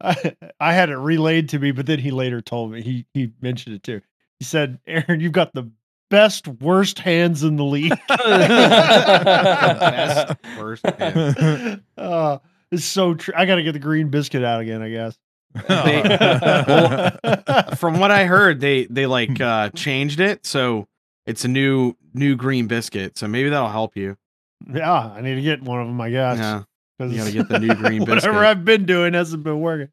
I, 0.00 0.34
I 0.60 0.72
had 0.72 0.90
it 0.90 0.96
relayed 0.96 1.48
to 1.50 1.58
me, 1.58 1.70
but 1.72 1.86
then 1.86 1.98
he 1.98 2.10
later 2.10 2.40
told 2.40 2.72
me 2.72 2.82
he 2.82 3.06
he 3.14 3.32
mentioned 3.40 3.76
it 3.76 3.82
too. 3.82 4.00
He 4.38 4.44
said, 4.44 4.78
"Aaron, 4.86 5.20
you've 5.20 5.32
got 5.32 5.54
the 5.54 5.70
best 6.10 6.48
worst 6.48 6.98
hands 6.98 7.42
in 7.44 7.56
the 7.56 7.64
league." 7.64 7.92
Best 8.08 10.36
worst. 10.58 10.82
Yeah. 10.84 11.76
uh, 11.96 12.38
it's 12.70 12.84
so 12.84 13.14
true. 13.14 13.34
I 13.36 13.46
got 13.46 13.56
to 13.56 13.62
get 13.62 13.72
the 13.72 13.78
green 13.78 14.08
biscuit 14.08 14.44
out 14.44 14.60
again. 14.60 14.82
I 14.82 14.90
guess. 14.90 15.16
From 17.76 17.98
what 17.98 18.10
I 18.10 18.24
heard, 18.24 18.60
they 18.60 18.84
they 18.86 19.06
like 19.06 19.40
uh 19.40 19.70
changed 19.70 20.20
it, 20.20 20.46
so 20.46 20.86
it's 21.26 21.44
a 21.44 21.48
new 21.48 21.94
new 22.14 22.36
green 22.36 22.66
biscuit. 22.66 23.18
So 23.18 23.28
maybe 23.28 23.50
that'll 23.50 23.68
help 23.68 23.96
you. 23.96 24.16
yeah, 24.72 24.92
I 25.14 25.20
need 25.20 25.34
to 25.36 25.42
get 25.42 25.62
one 25.62 25.80
of 25.80 25.86
them. 25.86 26.00
I 26.00 26.10
guess. 26.10 26.38
Yeah. 26.38 26.62
'cause 26.98 27.12
You 27.12 27.18
gotta 27.18 27.32
get 27.32 27.48
the 27.48 27.58
new 27.58 27.74
green 27.74 28.04
biscuit. 28.04 28.30
Whatever. 28.30 28.44
I've 28.44 28.64
been 28.64 28.86
doing 28.86 29.14
hasn't 29.14 29.44
been 29.44 29.60
working. 29.60 29.88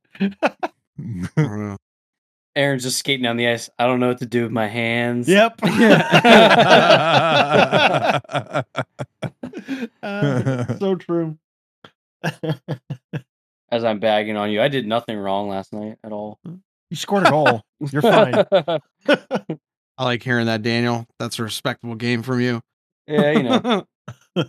Aaron's 2.56 2.84
just 2.84 2.98
skating 2.98 3.24
down 3.24 3.38
the 3.38 3.48
ice. 3.48 3.70
I 3.80 3.86
don't 3.86 4.00
know 4.00 4.10
what 4.10 4.18
to 4.20 4.26
do 4.26 4.44
with 4.44 4.52
my 4.52 4.68
hands. 4.68 5.30
Yep. 5.30 5.60
Uh, 10.04 10.76
so 10.80 10.96
true. 10.96 11.38
As 13.72 13.84
I'm 13.84 14.00
bagging 14.00 14.36
on 14.38 14.50
you, 14.52 14.62
I 14.62 14.68
did 14.68 14.88
nothing 14.88 15.18
wrong 15.18 15.48
last 15.50 15.74
night 15.74 15.98
at 16.04 16.12
all. 16.12 16.40
Mm. 16.48 16.62
you 16.90 16.98
scored 16.98 17.28
a 17.28 17.30
goal. 17.30 17.62
You're 17.92 18.02
fine. 18.02 18.34
I 19.98 20.04
like 20.06 20.24
hearing 20.24 20.46
that, 20.48 20.62
Daniel. 20.64 21.06
That's 21.20 21.38
a 21.40 21.44
respectable 21.44 21.96
game 21.96 22.24
from 22.24 22.40
you. 22.42 22.62
yeah, 23.08 23.32
you 23.32 23.44
know, 23.44 23.86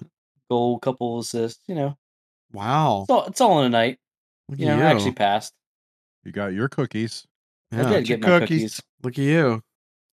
goal, 0.51 0.79
couple 0.79 1.19
assists. 1.19 1.63
You 1.67 1.75
know, 1.75 1.99
wow. 2.53 3.03
it's 3.03 3.11
all, 3.11 3.25
it's 3.27 3.41
all 3.41 3.61
in 3.61 3.67
a 3.67 3.69
night. 3.69 3.99
Look 4.49 4.59
You 4.61 4.69
at 4.69 4.77
know, 4.77 4.83
you. 4.83 4.89
I 4.89 4.91
actually 4.93 5.13
passed. 5.13 5.53
you 6.25 6.33
got 6.33 6.53
your 6.53 6.69
cookies. 6.69 7.27
Yeah. 7.73 7.87
I 7.89 7.93
did 7.93 8.05
get 8.07 8.21
my 8.21 8.27
cookies. 8.29 8.49
cookies, 8.49 8.83
Look 9.03 9.13
at 9.15 9.25
you. 9.25 9.63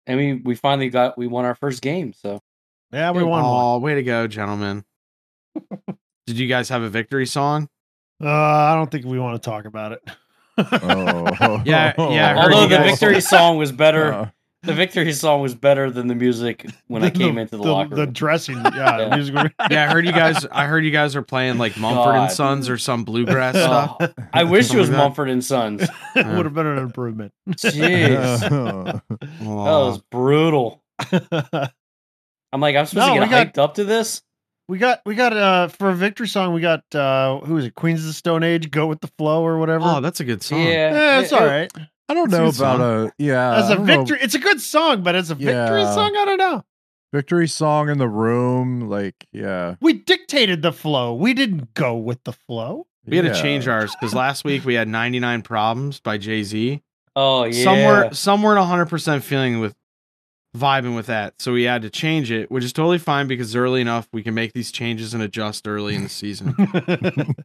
and 0.08 0.18
we 0.18 0.34
we 0.34 0.56
finally 0.56 0.90
got 0.90 1.18
we 1.18 1.28
won 1.28 1.46
our 1.46 1.56
first 1.56 1.82
game. 1.82 2.12
So 2.14 2.42
Yeah, 2.92 3.12
we 3.12 3.24
won 3.24 3.44
one. 3.44 3.44
Oh, 3.46 3.78
way 3.80 3.96
to 3.96 4.04
go, 4.04 4.28
gentlemen. 4.28 4.84
Did 6.28 6.38
you 6.40 6.48
guys 6.48 6.70
have 6.70 6.82
a 6.82 6.90
victory 6.90 7.26
song? 7.28 7.70
Uh, 8.24 8.30
I 8.30 8.76
don't 8.76 8.90
think 8.90 9.06
we 9.06 9.20
want 9.20 9.42
to 9.42 9.50
talk 9.50 9.66
about 9.66 9.92
it. 9.94 10.02
Oh, 10.58 11.62
Yeah, 11.66 11.94
yeah, 11.98 12.36
although 12.42 12.68
the 12.68 12.80
victory 12.80 13.22
song 13.22 13.58
was 13.58 13.72
better, 13.72 14.14
Uh, 14.14 14.30
the 14.64 14.74
victory 14.74 15.14
song 15.14 15.42
was 15.42 15.54
better 15.54 15.92
than 15.92 16.08
the 16.08 16.16
music 16.16 16.66
when 16.88 17.04
I 17.04 17.12
came 17.12 17.38
into 17.38 17.56
the, 17.58 17.62
locker 17.64 17.94
The 17.94 18.06
room. 18.06 18.14
dressing, 18.14 18.56
yeah, 18.64 18.72
Yeah. 18.98 19.10
the 19.10 19.16
music 19.16 19.36
room. 19.36 19.50
Yeah, 19.70 19.84
I 19.88 19.94
heard 19.94 20.08
you 20.08 20.12
guys. 20.12 20.44
I 20.52 20.66
heard 20.66 20.84
you 20.84 20.90
guys 20.90 21.16
are 21.16 21.22
playing 21.22 21.60
like 21.60 21.78
Mumford 21.78 22.16
and 22.16 22.32
Sons 22.32 22.68
or 22.68 22.80
some 22.80 23.04
bluegrass 23.04 23.54
stuff. 23.56 23.98
Oh, 24.00 24.08
I 24.34 24.44
wish 24.44 24.74
it 24.74 24.78
was 24.78 24.88
Something 24.88 24.94
like. 24.94 24.98
Mumford 25.10 25.30
and 25.30 25.44
Sons. 25.46 25.84
it 26.16 26.26
would 26.26 26.46
have 26.46 26.56
been 26.56 26.66
an 26.66 26.80
improvement. 26.80 27.32
Jeez, 27.50 28.40
that 28.50 29.02
was 29.40 30.02
brutal. 30.10 30.82
I'm 32.52 32.62
like, 32.62 32.76
I'm 32.76 32.86
supposed 32.88 33.08
No, 33.08 33.14
to 33.16 33.20
we 33.20 33.28
get 33.28 33.30
got- 33.30 33.54
hyped 33.54 33.58
up 33.64 33.74
to 33.76 33.84
this. 33.84 34.24
We 34.68 34.78
got, 34.78 35.02
we 35.06 35.16
got, 35.16 35.34
uh, 35.36 35.68
for 35.68 35.90
a 35.90 35.94
victory 35.96 36.28
song, 36.28 36.54
we 36.54 36.62
got, 36.62 36.84
uh, 36.96 37.40
who 37.40 37.58
is 37.58 37.66
it? 37.66 37.76
Queens 37.76 38.02
of 38.02 38.08
the 38.08 38.14
Stone 38.14 38.44
Age, 38.44 38.72
Go 38.72 38.88
with 38.88 39.02
the 39.02 39.08
Flow 39.18 39.46
or 39.46 39.58
whatever. 39.60 39.84
oh, 39.86 40.02
that's 40.02 40.20
a 40.20 40.24
good 40.24 40.42
song. 40.44 40.62
Yeah, 40.62 40.68
yeah, 40.92 41.20
it's 41.20 41.32
it- 41.32 41.42
all 41.42 41.48
it- 41.48 41.74
I 42.08 42.14
don't 42.14 42.30
know 42.30 42.44
about 42.44 42.54
song. 42.54 42.82
a 43.08 43.12
yeah. 43.18 43.56
As 43.56 43.70
a 43.72 43.76
don't 43.76 43.86
know. 43.88 43.98
victory, 43.98 44.20
it's 44.22 44.36
a 44.36 44.40
good 44.40 44.62
song, 44.62 45.02
but 45.02 45.16
as 45.16 45.32
a 45.32 45.36
victory 45.36 45.82
Yeah. 45.82 45.94
song, 45.96 46.16
I 46.16 46.26
don't 46.26 46.38
know. 46.38 46.64
victory 47.12 47.48
song 47.48 47.90
in 47.90 47.98
the 47.98 48.08
room, 48.08 48.90
like 48.90 49.26
yeah. 49.32 49.76
We 49.82 49.94
dictated 49.94 50.62
the 50.62 50.72
flow. 50.72 51.16
We 51.16 51.34
didn't 51.34 51.74
go 51.74 51.96
with 51.96 52.24
the 52.24 52.34
flow. 52.34 52.86
We 53.08 53.18
had 53.18 53.26
yeah. 53.26 53.34
to 53.34 53.42
change 53.42 53.68
ours 53.68 53.96
because 54.00 54.14
last 54.14 54.44
week 54.46 54.66
we 54.66 54.76
had 54.76 54.88
99 54.88 55.42
Problems 55.42 56.00
by 56.00 56.18
Jay 56.20 56.44
Z. 56.44 56.82
Oh 57.16 57.46
yeah. 57.46 57.64
Somewhere, 57.64 58.14
somewhere, 58.14 58.56
100 58.58 58.86
percent 58.86 59.24
feeling 59.24 59.60
with 59.60 59.76
vibing 60.56 60.96
with 60.96 61.06
that. 61.08 61.34
So 61.42 61.54
we 61.54 61.64
had 61.64 61.82
to 61.84 61.90
change 61.90 62.32
it, 62.32 62.50
which 62.50 62.64
is 62.64 62.74
totally 62.74 62.98
fine 62.98 63.28
because 63.28 63.56
early 63.56 63.82
enough 63.82 64.08
we 64.14 64.24
can 64.24 64.34
make 64.34 64.54
these 64.54 64.72
changes 64.72 65.14
and 65.14 65.22
adjust 65.22 65.68
early 65.68 65.96
in 65.96 66.04
the 66.04 66.10
season. 66.10 66.56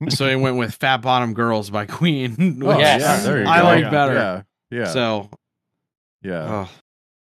so 0.10 0.26
I 0.26 0.36
went 0.36 0.56
with 0.56 0.74
Fat 0.74 0.98
Bottom 0.98 1.34
Girls 1.34 1.70
by 1.70 1.86
Queen. 1.86 2.62
Oh, 2.64 2.78
Yes. 2.78 3.00
yeah, 3.00 3.20
there 3.20 3.42
you 3.42 3.46
I 3.48 3.58
go. 3.58 3.64
like 3.64 3.82
Yeah. 3.82 3.90
better. 3.90 4.14
Yeah, 4.14 4.42
yeah, 4.70 4.84
So, 4.86 5.30
yeah. 6.22 6.64
oh, 6.66 6.68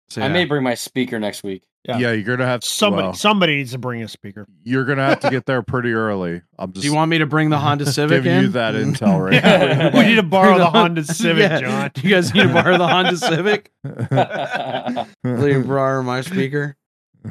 so 0.09 0.21
I 0.21 0.27
may 0.27 0.45
bring 0.45 0.63
my 0.63 0.73
speaker 0.75 1.19
next 1.19 1.43
week. 1.43 1.63
Yeah. 1.85 1.97
yeah. 1.97 2.11
You're 2.11 2.23
gonna 2.37 2.45
have 2.47 2.63
somebody, 2.63 3.03
well, 3.07 3.13
somebody 3.13 3.55
needs 3.57 3.71
to 3.71 3.77
bring 3.77 4.03
a 4.03 4.07
speaker. 4.07 4.45
you're 4.63 4.85
gonna 4.85 5.05
have 5.05 5.19
to 5.21 5.29
get 5.29 5.45
there 5.45 5.61
pretty 5.63 5.91
early. 5.93 6.41
I'm 6.57 6.71
just 6.73 6.81
Do 6.83 6.87
you 6.89 6.95
want 6.95 7.09
me 7.09 7.17
to 7.19 7.25
bring 7.25 7.49
the 7.49 7.57
Honda 7.59 7.85
Civic 7.91 8.23
giving 8.23 8.31
in? 8.37 8.43
you 8.43 8.49
that 8.49 8.73
intel 8.75 9.23
right 9.23 9.33
Yeah, 9.33 9.97
we 9.97 10.05
need 10.05 10.15
to 10.15 10.23
borrow 10.23 10.57
the 10.57 10.69
Honda 10.69 11.03
Civic, 11.05 11.49
Yeah. 11.49 11.59
John. 11.61 11.91
Do 11.93 12.01
you 12.07 12.15
guys 12.15 12.33
need 12.33 12.43
to 12.43 12.53
borrow 12.53 12.77
the 12.77 12.87
Honda 12.87 13.17
Civic? 13.17 13.71
now. 13.83 15.07
Will 15.23 15.47
you 15.47 15.63
borrow 15.63 16.03
my 16.03 16.21
speaker? 16.21 16.75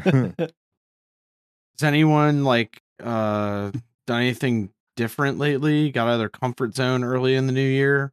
Has 0.05 0.33
anyone 1.83 2.45
like 2.45 2.83
uh 3.03 3.71
done 4.07 4.21
anything 4.23 4.71
different 4.97 5.39
lately? 5.39 5.91
Got 5.91 6.09
out 6.09 6.15
of 6.15 6.19
their 6.19 6.29
comfort 6.29 6.75
zone 6.75 7.05
early 7.05 7.35
in 7.35 7.47
the 7.47 7.53
new 7.53 7.61
year? 7.69 8.13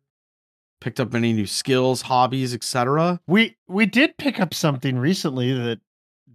Picked 0.81 0.99
up 0.99 1.15
any 1.15 1.33
new 1.33 1.47
skills, 1.47 2.03
hobbies, 2.03 2.53
etc. 2.53 3.19
We 3.27 3.55
we 3.67 3.85
did 3.87 4.17
pick 4.17 4.39
up 4.39 4.53
something 4.53 4.97
recently 4.99 5.53
that 5.53 5.79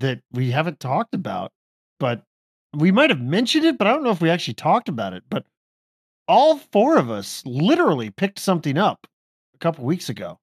that 0.01 0.21
we 0.33 0.51
haven't 0.51 0.81
talked 0.81 1.15
about, 1.15 1.53
but 1.99 2.23
we 2.77 2.91
might 2.93 3.11
have 3.11 3.21
mentioned 3.21 3.65
it, 3.65 3.79
but 3.79 3.87
I 3.87 3.93
don't 3.93 4.05
know 4.05 4.11
if 4.11 4.21
we 4.21 4.31
actually 4.31 4.55
talked 4.55 4.89
about 4.89 5.13
it. 5.13 5.23
But 5.31 5.45
all 6.29 6.59
four 6.59 6.99
of 6.99 7.11
us 7.11 7.43
literally 7.47 8.11
picked 8.11 8.39
something 8.39 8.77
up 8.79 9.07
a 9.55 9.59
couple 9.59 9.85
weeks 9.85 10.09
ago, 10.09 10.39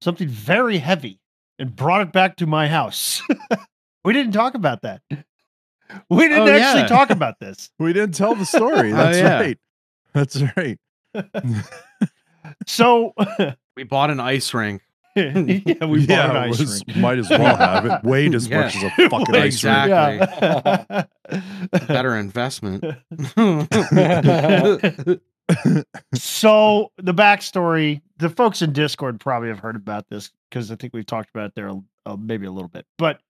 something 0.00 0.28
very 0.28 0.78
heavy, 0.78 1.20
and 1.58 1.74
brought 1.74 2.02
it 2.02 2.12
back 2.12 2.36
to 2.36 2.46
my 2.46 2.68
house. 2.68 3.22
we 4.04 4.12
didn't 4.12 4.32
talk 4.32 4.54
about 4.54 4.82
that. 4.82 5.02
We 6.10 6.28
didn't 6.28 6.48
Oh, 6.48 6.52
actually 6.52 6.80
yeah. 6.82 6.86
talk 6.88 7.10
about 7.10 7.38
this. 7.40 7.70
we 7.78 7.92
didn't 7.92 8.14
tell 8.14 8.34
the 8.34 8.44
story. 8.46 8.92
Oh, 8.92 8.96
That's 8.96 9.18
yeah. 9.18 9.38
right. 9.40 9.58
That's 10.14 10.42
right. 10.56 10.78
So 12.66 13.14
We 13.76 13.82
bought 13.84 14.10
an 14.10 14.20
ice 14.20 14.52
rink. 14.54 14.82
yeah, 15.66 15.84
we 15.86 16.00
yeah, 16.02 16.26
bought 16.26 16.36
an 16.36 16.42
ice 16.50 16.58
was- 16.60 16.84
rink. 16.86 16.98
might 16.98 17.18
as 17.18 17.30
well 17.30 17.56
have 17.56 17.86
it. 17.86 18.00
Weighed 18.04 18.34
as 18.34 18.46
Yeah. 18.48 18.60
much 18.62 18.76
as 18.76 18.82
a 18.84 18.90
fucking 19.08 19.34
ice 19.34 19.44
Exactly. 19.54 20.18
rink. 20.18 20.30
Yeah. 20.42 21.04
Better 21.88 22.16
investment. 22.16 22.84
so 26.14 26.92
the 26.98 27.14
backstory, 27.14 28.00
the 28.18 28.28
folks 28.30 28.62
in 28.62 28.72
Discord 28.72 29.20
probably 29.20 29.48
have 29.48 29.58
heard 29.58 29.76
about 29.76 30.08
this 30.08 30.30
because 30.50 30.70
I 30.70 30.76
think 30.76 30.92
we've 30.94 31.06
talked 31.06 31.30
about 31.30 31.46
it 31.46 31.52
there 31.54 31.70
uh, 32.04 32.16
maybe 32.16 32.46
a 32.46 32.50
little 32.50 32.68
bit. 32.68 32.86
But 32.98 33.20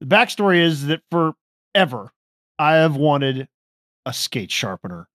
the 0.00 0.06
backstory 0.06 0.60
is 0.60 0.86
that 0.86 1.02
forever 1.10 2.12
I 2.58 2.74
have 2.76 2.96
wanted 2.96 3.48
a 4.06 4.12
skate 4.12 4.50
sharpener, 4.50 5.08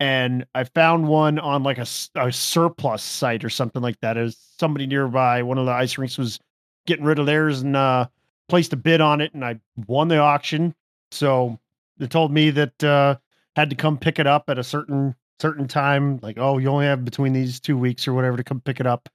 and 0.00 0.46
I 0.54 0.64
found 0.64 1.08
one 1.08 1.38
on 1.38 1.62
like 1.62 1.78
a 1.78 1.86
surplus 1.86 3.02
site 3.02 3.44
or 3.44 3.50
something 3.50 3.82
like 3.82 4.00
that. 4.00 4.16
As 4.16 4.36
somebody 4.58 4.86
nearby, 4.86 5.42
one 5.42 5.58
of 5.58 5.66
the 5.66 5.72
ice 5.72 5.98
rinks 5.98 6.18
was 6.18 6.38
getting 6.86 7.04
rid 7.04 7.18
of 7.18 7.26
theirs 7.26 7.62
and 7.62 7.76
uh, 7.76 8.06
placed 8.48 8.72
a 8.72 8.76
bid 8.76 9.00
on 9.00 9.20
it, 9.20 9.34
and 9.34 9.44
I 9.44 9.60
won 9.86 10.08
the 10.08 10.18
auction. 10.18 10.74
So 11.10 11.58
they 11.98 12.06
told 12.06 12.32
me 12.32 12.50
that 12.50 12.84
uh, 12.84 13.16
had 13.54 13.70
to 13.70 13.76
come 13.76 13.98
pick 13.98 14.18
it 14.18 14.26
up 14.26 14.48
at 14.48 14.58
a 14.58 14.64
certain 14.64 15.14
certain 15.38 15.68
time 15.68 16.18
like 16.22 16.38
oh 16.38 16.56
you 16.56 16.66
only 16.66 16.86
have 16.86 17.04
between 17.04 17.34
these 17.34 17.60
two 17.60 17.76
weeks 17.76 18.08
or 18.08 18.14
whatever 18.14 18.38
to 18.38 18.42
come 18.42 18.58
pick 18.58 18.80
it 18.80 18.86
up 18.86 19.06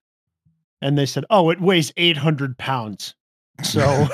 and 0.81 0.97
they 0.97 1.05
said, 1.05 1.25
"Oh, 1.29 1.49
it 1.49 1.61
weighs 1.61 1.93
800 1.97 2.57
pounds." 2.57 3.15
So, 3.63 4.07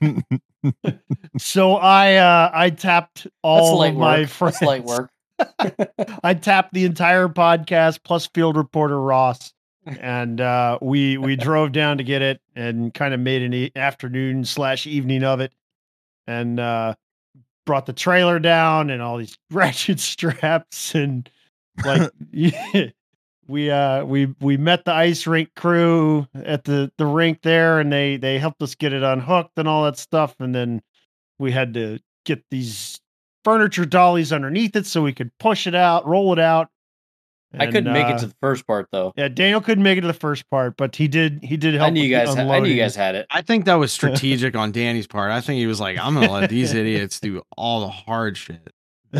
so 1.38 1.76
I 1.76 2.16
uh, 2.16 2.50
I 2.52 2.70
tapped 2.70 3.24
That's 3.24 3.34
all 3.42 3.78
light 3.78 3.92
of 3.92 3.96
my 3.96 4.20
work. 4.20 4.28
friends. 4.28 4.54
That's 4.60 4.66
light 4.66 4.84
work. 4.84 5.10
I 6.24 6.34
tapped 6.34 6.72
the 6.72 6.84
entire 6.84 7.28
podcast 7.28 8.00
plus 8.04 8.26
field 8.26 8.56
reporter 8.56 9.00
Ross, 9.00 9.52
and 9.86 10.40
uh, 10.40 10.78
we 10.80 11.18
we 11.18 11.36
drove 11.36 11.72
down 11.72 11.98
to 11.98 12.04
get 12.04 12.22
it 12.22 12.40
and 12.54 12.92
kind 12.92 13.14
of 13.14 13.20
made 13.20 13.42
an 13.42 13.54
e- 13.54 13.72
afternoon 13.76 14.44
slash 14.44 14.86
evening 14.86 15.24
of 15.24 15.40
it, 15.40 15.52
and 16.26 16.58
uh, 16.58 16.94
brought 17.66 17.86
the 17.86 17.92
trailer 17.92 18.38
down 18.38 18.90
and 18.90 19.02
all 19.02 19.18
these 19.18 19.36
ratchet 19.50 20.00
straps 20.00 20.94
and 20.94 21.28
like 21.84 22.10
we 23.48 23.70
uh 23.70 24.04
we 24.04 24.34
we 24.40 24.56
met 24.56 24.84
the 24.84 24.92
ice 24.92 25.26
rink 25.26 25.50
crew 25.54 26.26
at 26.34 26.64
the 26.64 26.90
the 26.96 27.06
rink 27.06 27.42
there 27.42 27.78
and 27.80 27.92
they 27.92 28.16
they 28.16 28.38
helped 28.38 28.62
us 28.62 28.74
get 28.74 28.92
it 28.92 29.02
unhooked 29.02 29.58
and 29.58 29.68
all 29.68 29.84
that 29.84 29.98
stuff. 29.98 30.34
And 30.40 30.54
then 30.54 30.82
we 31.38 31.52
had 31.52 31.74
to 31.74 31.98
get 32.24 32.42
these 32.50 32.95
furniture 33.46 33.84
dollies 33.86 34.32
underneath 34.32 34.74
it 34.76 34.84
so 34.86 35.02
we 35.02 35.12
could 35.12 35.30
push 35.38 35.66
it 35.66 35.74
out 35.74 36.06
roll 36.06 36.32
it 36.32 36.38
out 36.38 36.68
I 37.58 37.66
couldn't 37.66 37.86
And, 37.86 37.92
make 37.94 38.06
uh, 38.06 38.16
it 38.16 38.18
to 38.18 38.26
the 38.26 38.34
first 38.42 38.66
part 38.66 38.88
though. 38.90 39.12
yeah 39.16 39.28
daniel 39.28 39.60
couldn't 39.60 39.84
make 39.84 39.96
it 39.96 40.00
to 40.02 40.06
the 40.08 40.12
first 40.12 40.50
part 40.50 40.76
but 40.76 40.96
he 40.96 41.06
did 41.08 41.38
he 41.42 41.56
did 41.56 41.74
help 41.74 41.86
I 41.86 41.90
knew 41.90 42.02
you 42.02 42.10
guys. 42.14 42.34
Ha- 42.34 42.42
I 42.42 42.58
knew 42.58 42.68
you 42.68 42.76
guys 42.82 42.96
had 42.96 43.14
it. 43.14 43.26
I 43.30 43.40
think 43.42 43.64
that 43.66 43.74
was 43.76 43.92
strategic 44.00 44.56
on 44.56 44.72
Danny's 44.72 45.06
part. 45.06 45.30
I 45.30 45.40
think 45.40 45.58
he 45.58 45.66
was 45.66 45.80
like, 45.80 45.96
I'm 45.98 46.14
gonna 46.14 46.30
let 46.30 46.50
these 46.50 46.74
idiots 46.82 47.20
do 47.20 47.40
all 47.56 47.80
the 47.80 47.88
hard 47.88 48.36
shit. 48.36 48.68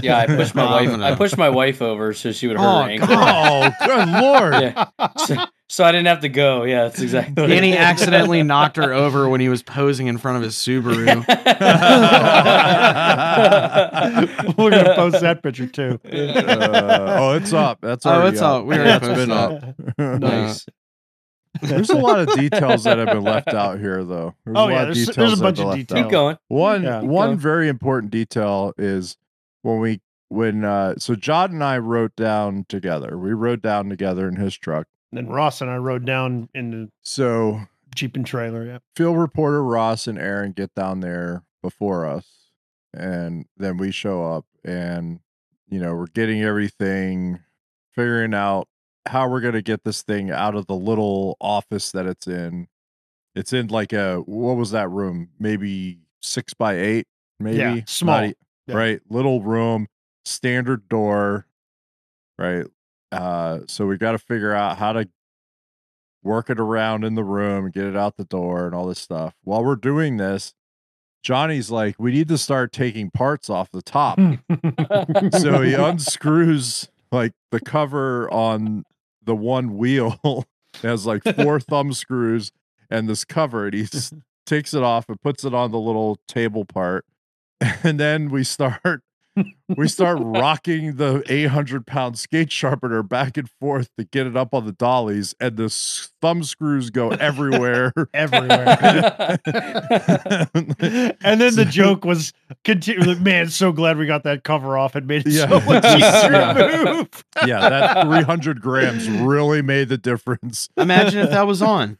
Yeah, 0.02 0.18
I 0.18 0.26
pushed 0.26 0.54
my 0.62 0.64
wife. 0.64 0.90
I 1.00 1.14
pushed 1.14 1.38
my 1.38 1.48
wife 1.48 1.80
over 1.80 2.12
so 2.12 2.32
she 2.32 2.48
would 2.48 2.58
hurt 2.58 2.66
Oh, 2.66 2.82
her 2.82 2.90
ankle. 2.90 3.08
oh, 3.10 3.70
good 3.86 4.08
lord! 4.08 4.52
Yeah. 4.54 4.86
So, 5.24 5.36
so 5.68 5.84
I 5.84 5.92
didn't 5.92 6.06
have 6.06 6.20
to 6.20 6.28
go. 6.28 6.64
Yeah, 6.64 6.84
that's 6.84 7.00
exactly. 7.00 7.42
what 7.42 7.50
it 7.50 7.54
Danny 7.54 7.72
is. 7.72 7.76
accidentally 7.78 8.42
knocked 8.42 8.76
her 8.76 8.92
over 8.92 9.28
when 9.28 9.40
he 9.40 9.48
was 9.48 9.62
posing 9.62 10.06
in 10.06 10.18
front 10.18 10.36
of 10.38 10.42
his 10.44 10.54
Subaru. 10.54 11.24
we're 14.56 14.70
gonna 14.70 14.94
post 14.94 15.20
that 15.20 15.40
picture 15.42 15.66
too 15.66 15.98
Uh, 16.04 17.16
oh, 17.18 17.32
it's 17.34 17.52
up. 17.52 17.78
That's 17.80 18.06
Oh, 18.06 18.26
it's 18.26 18.40
up. 18.40 18.64
We 18.64 18.76
already 18.76 18.90
That's 18.90 19.06
posted 19.06 19.28
been 19.28 19.36
it. 19.36 19.74
up. 19.98 19.98
nice. 20.20 20.66
There's 21.62 21.90
a 21.90 21.96
lot 21.96 22.20
of 22.20 22.28
details 22.34 22.84
that 22.84 22.98
have 22.98 23.08
been 23.08 23.22
left 23.24 23.48
out 23.48 23.78
here, 23.80 24.04
though. 24.04 24.34
There's 24.44 24.56
Oh, 24.58 24.66
a 24.66 24.70
yeah, 24.70 24.76
lot 24.78 24.88
of 24.90 24.94
there's- 24.94 25.06
details 25.08 25.16
there's 25.16 25.32
a 25.32 25.36
that 25.36 25.42
bunch 25.42 25.58
have 25.58 25.66
of 25.66 25.70
been 25.72 25.78
left 25.78 25.88
details. 25.88 26.04
Keep 26.04 26.10
going. 26.10 26.38
One 26.48 26.82
Yeah, 26.82 27.00
one 27.00 27.30
go. 27.30 27.36
very 27.36 27.68
important 27.68 28.12
detail 28.12 28.72
is 28.78 29.16
when 29.62 29.80
we 29.80 30.00
when 30.28 30.64
uh 30.64 30.94
so 30.98 31.14
John 31.14 31.52
and 31.52 31.64
I 31.64 31.78
wrote 31.78 32.14
down 32.16 32.66
together. 32.68 33.16
We 33.18 33.32
rode 33.32 33.62
down 33.62 33.88
together 33.88 34.28
in 34.28 34.36
his 34.36 34.56
truck. 34.56 34.86
Then 35.12 35.26
ross 35.28 35.60
and 35.60 35.70
i 35.70 35.76
rode 35.76 36.04
down 36.04 36.48
in 36.54 36.70
the 36.70 36.90
So 37.02 37.60
jeep 37.94 38.16
and 38.16 38.26
trailer 38.26 38.64
yeah 38.66 38.78
field 38.94 39.16
reporter 39.18 39.62
Ross 39.64 40.06
and 40.06 40.18
Aaron 40.18 40.52
get 40.52 40.74
down 40.74 41.00
there 41.00 41.42
before 41.62 42.04
us, 42.06 42.26
and 42.94 43.46
then 43.56 43.76
we 43.78 43.90
show 43.90 44.24
up, 44.24 44.44
and 44.64 45.20
you 45.68 45.80
know 45.80 45.94
we're 45.94 46.06
getting 46.06 46.42
everything, 46.42 47.40
figuring 47.92 48.34
out 48.34 48.68
how 49.06 49.28
we're 49.28 49.40
gonna 49.40 49.62
get 49.62 49.82
this 49.84 50.02
thing 50.02 50.30
out 50.30 50.54
of 50.54 50.66
the 50.66 50.74
little 50.74 51.36
office 51.40 51.90
that 51.92 52.06
it's 52.06 52.26
in. 52.26 52.68
It's 53.34 53.52
in 53.52 53.68
like 53.68 53.92
a 53.92 54.16
what 54.18 54.56
was 54.56 54.70
that 54.72 54.90
room? 54.90 55.30
Maybe 55.38 56.00
six 56.22 56.52
by 56.54 56.78
eight, 56.78 57.06
maybe 57.40 57.58
Yeah, 57.58 57.80
small. 57.86 58.24
e- 58.24 58.34
Yeah. 58.66 58.76
right? 58.76 59.00
Little 59.08 59.42
room, 59.42 59.86
standard 60.24 60.88
door, 60.88 61.46
right? 62.38 62.66
Uh, 63.12 63.60
so 63.66 63.86
we 63.86 63.96
got 63.96 64.12
to 64.12 64.18
figure 64.18 64.52
out 64.52 64.78
how 64.78 64.92
to 64.92 65.08
work 66.22 66.50
it 66.50 66.58
around 66.58 67.04
in 67.04 67.14
the 67.14 67.24
room 67.24 67.66
and 67.66 67.74
get 67.74 67.84
it 67.84 67.96
out 67.96 68.16
the 68.16 68.24
door 68.24 68.66
and 68.66 68.74
all 68.74 68.86
this 68.86 68.98
stuff. 68.98 69.34
While 69.44 69.64
we're 69.64 69.76
doing 69.76 70.16
this, 70.16 70.54
Johnny's 71.22 71.70
like, 71.70 71.96
we 71.98 72.12
need 72.12 72.28
to 72.28 72.38
start 72.38 72.72
taking 72.72 73.10
parts 73.10 73.48
off 73.48 73.70
the 73.70 73.82
top. 73.82 74.18
so 75.40 75.62
he 75.62 75.74
unscrews 75.74 76.88
like 77.12 77.32
the 77.50 77.60
cover 77.60 78.30
on 78.32 78.84
the 79.24 79.36
one 79.36 79.76
wheel. 79.76 80.18
has 80.82 81.06
like 81.06 81.22
four 81.36 81.60
thumb 81.70 81.92
screws 81.92 82.52
and 82.90 83.08
this 83.08 83.24
cover, 83.24 83.66
and 83.66 83.74
he 83.74 83.86
takes 84.44 84.74
it 84.74 84.82
off 84.82 85.08
and 85.08 85.20
puts 85.20 85.44
it 85.44 85.54
on 85.54 85.70
the 85.70 85.78
little 85.78 86.18
table 86.28 86.64
part. 86.64 87.04
And 87.82 87.98
then 87.98 88.30
we 88.30 88.44
start 88.44 89.02
we 89.76 89.88
start 89.88 90.18
rocking 90.20 90.96
the 90.96 91.22
800 91.28 91.86
pound 91.86 92.18
skate 92.18 92.50
sharpener 92.52 93.02
back 93.02 93.36
and 93.36 93.48
forth 93.60 93.88
to 93.98 94.04
get 94.04 94.26
it 94.26 94.36
up 94.36 94.54
on 94.54 94.64
the 94.66 94.72
dollies, 94.72 95.34
and 95.40 95.56
the 95.56 95.64
s- 95.64 96.10
thumb 96.22 96.42
screws 96.42 96.90
go 96.90 97.10
everywhere. 97.10 97.92
everywhere. 98.14 99.38
and 99.46 101.40
then 101.40 101.54
the 101.54 101.66
joke 101.68 102.04
was 102.04 102.32
continue. 102.64 103.14
Man, 103.16 103.48
so 103.48 103.72
glad 103.72 103.98
we 103.98 104.06
got 104.06 104.22
that 104.24 104.44
cover 104.44 104.78
off. 104.78 104.96
It 104.96 105.04
made 105.04 105.26
it 105.26 105.32
Yeah. 105.32 105.48
so 105.48 105.60
much 105.60 105.84
easier 105.84 106.32
Yeah. 106.32 106.84
move. 106.84 107.08
yeah, 107.46 107.68
that 107.68 108.06
300 108.06 108.60
grams 108.60 109.08
really 109.08 109.62
made 109.62 109.88
the 109.88 109.98
difference. 109.98 110.68
Imagine 110.76 111.20
if 111.20 111.30
that 111.30 111.46
was 111.46 111.62
on. 111.62 111.98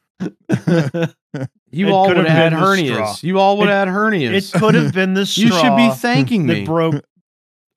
You 1.71 1.89
It 1.89 1.93
all 1.93 2.09
would 2.09 2.17
have 2.17 2.27
have 2.27 2.37
had 2.37 2.51
been 2.51 2.61
the 2.61 2.87
straw. 2.95 3.07
hernias. 3.07 3.23
You 3.23 3.39
all 3.39 3.59
would 3.59 3.69
have 3.69 3.89
had 3.89 3.95
hernias. 3.95 4.55
it 4.55 4.59
could 4.59 4.75
have 4.75 4.95
been 4.95 5.13
the 5.15 5.27
straw 5.27 5.45
you 5.45 5.53
should 5.53 5.77
be 5.77 5.91
thanking 5.91 6.47
that 6.47 6.55
me. 6.55 6.65
broke 6.65 7.05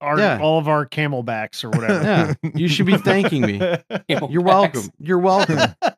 our 0.01 0.17
Yeah. 0.19 0.39
all 0.41 0.57
of 0.59 0.67
our 0.67 0.85
camelbacks 0.85 1.63
or 1.63 1.69
whatever. 1.69 2.03
Yeah, 2.03 2.33
you 2.55 2.67
should 2.67 2.85
be 2.85 2.97
thanking 2.97 3.41
me. 3.41 3.59
You're 4.07 4.41
welcome. 4.41 4.89
You're 4.99 5.19
welcome. 5.19 5.59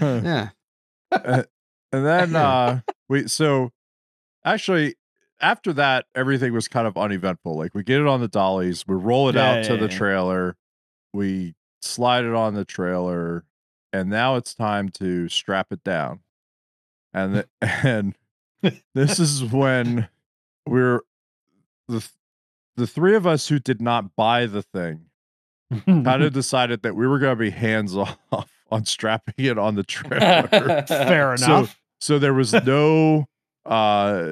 Yeah. 0.00 0.50
and 1.12 1.46
then 1.90 2.36
uh 2.36 2.80
we 3.08 3.26
so 3.26 3.72
actually 4.44 4.94
after 5.40 5.72
that 5.72 6.06
everything 6.14 6.52
was 6.52 6.68
kind 6.68 6.86
of 6.86 6.96
uneventful 6.96 7.56
like 7.56 7.74
we 7.74 7.82
get 7.82 8.00
it 8.00 8.06
on 8.06 8.20
the 8.20 8.28
dollies 8.28 8.86
we 8.86 8.94
roll 8.94 9.28
it 9.28 9.34
Yeah, 9.34 9.50
out 9.58 9.64
to 9.64 9.74
yeah, 9.74 9.80
the 9.80 9.88
yeah. 9.90 9.98
trailer 9.98 10.56
we 11.12 11.54
slide 11.82 12.24
it 12.24 12.34
on 12.34 12.54
the 12.54 12.64
trailer 12.64 13.44
and 13.92 14.08
now 14.08 14.36
it's 14.36 14.54
time 14.54 14.90
to 14.90 15.28
strap 15.28 15.66
it 15.72 15.82
down 15.82 16.20
and 17.12 17.34
the, 17.34 17.48
and 17.62 18.14
this 18.94 19.18
is 19.18 19.42
when 19.44 20.08
we're 20.68 21.00
the 21.88 22.06
the 22.80 22.86
three 22.86 23.14
of 23.14 23.26
us 23.26 23.46
who 23.48 23.58
did 23.58 23.80
not 23.80 24.16
buy 24.16 24.46
the 24.46 24.62
thing 24.62 25.06
kind 25.86 26.22
of 26.22 26.32
decided 26.42 26.82
that 26.82 26.96
we 26.96 27.06
were 27.06 27.18
going 27.18 27.32
to 27.32 27.36
be 27.38 27.50
hands 27.50 27.96
off 27.96 28.18
on 28.70 28.84
strapping 28.84 29.34
it 29.44 29.58
on 29.58 29.74
the 29.76 29.82
trailer 29.84 30.48
Fair 30.88 31.34
enough. 31.34 31.78
so 32.00 32.18
there 32.18 32.34
was 32.34 32.52
no 32.52 33.26
uh 33.66 34.22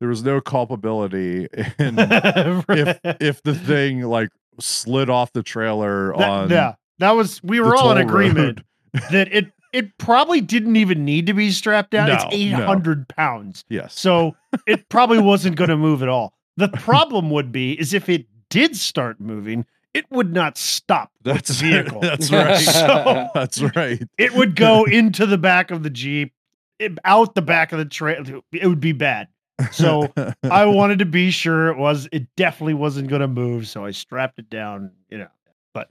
there 0.00 0.08
was 0.08 0.22
no 0.22 0.40
culpability 0.40 1.48
in 1.78 1.96
if 1.98 2.98
if 3.20 3.42
the 3.42 3.54
thing 3.54 4.02
like 4.02 4.28
slid 4.60 5.10
off 5.10 5.32
the 5.32 5.42
trailer 5.42 6.14
That- 6.16 6.28
on 6.30 6.50
yeah, 6.50 6.74
that 7.00 7.10
was 7.12 7.42
we 7.42 7.60
were 7.60 7.76
all 7.76 7.90
in 7.90 7.98
agreement 7.98 8.62
road. 8.94 9.02
that 9.10 9.32
it 9.32 9.52
it 9.72 9.98
probably 9.98 10.40
didn't 10.40 10.76
even 10.76 11.04
need 11.04 11.26
to 11.26 11.34
be 11.34 11.50
strapped 11.50 11.90
down. 11.90 12.08
it's 12.10 12.24
800 12.30 12.98
no. 13.00 13.04
pounds. 13.14 13.64
yes 13.68 13.98
So 13.98 14.34
it 14.66 14.88
probably 14.88 15.18
wasn't 15.18 15.56
going 15.56 15.68
to 15.70 15.76
move 15.76 16.02
at 16.02 16.08
all. 16.08 16.32
The 16.56 16.68
problem 16.74 17.30
would 17.30 17.52
be 17.52 17.72
is 17.78 17.92
if 17.94 18.08
it 18.08 18.26
did 18.50 18.76
start 18.76 19.20
moving, 19.20 19.66
it 19.94 20.04
would 20.10 20.32
not 20.32 20.56
stop 20.58 21.10
with 21.24 21.34
that's 21.34 21.48
the 21.48 21.54
vehicle. 21.70 22.00
that's 22.00 22.30
right 22.30 22.58
So- 22.58 23.28
that's 23.34 23.60
right 23.76 24.02
it 24.18 24.34
would 24.34 24.54
go 24.56 24.84
into 24.84 25.26
the 25.26 25.38
back 25.38 25.70
of 25.70 25.82
the 25.82 25.90
Jeep, 25.90 26.32
it- 26.78 26.98
out 27.04 27.34
the 27.34 27.42
back 27.42 27.72
of 27.72 27.78
the 27.78 27.84
trailer. 27.84 28.40
It 28.52 28.66
would 28.66 28.80
be 28.80 28.92
bad. 28.92 29.28
So 29.72 30.12
I 30.42 30.66
wanted 30.66 30.98
to 30.98 31.06
be 31.06 31.30
sure 31.30 31.68
it 31.68 31.78
was 31.78 32.08
it 32.12 32.26
definitely 32.36 32.74
wasn't 32.74 33.08
going 33.08 33.22
to 33.22 33.28
move, 33.28 33.66
so 33.66 33.86
I 33.86 33.90
strapped 33.92 34.38
it 34.38 34.50
down, 34.50 34.90
you 35.10 35.16
know. 35.18 35.28
But 35.72 35.88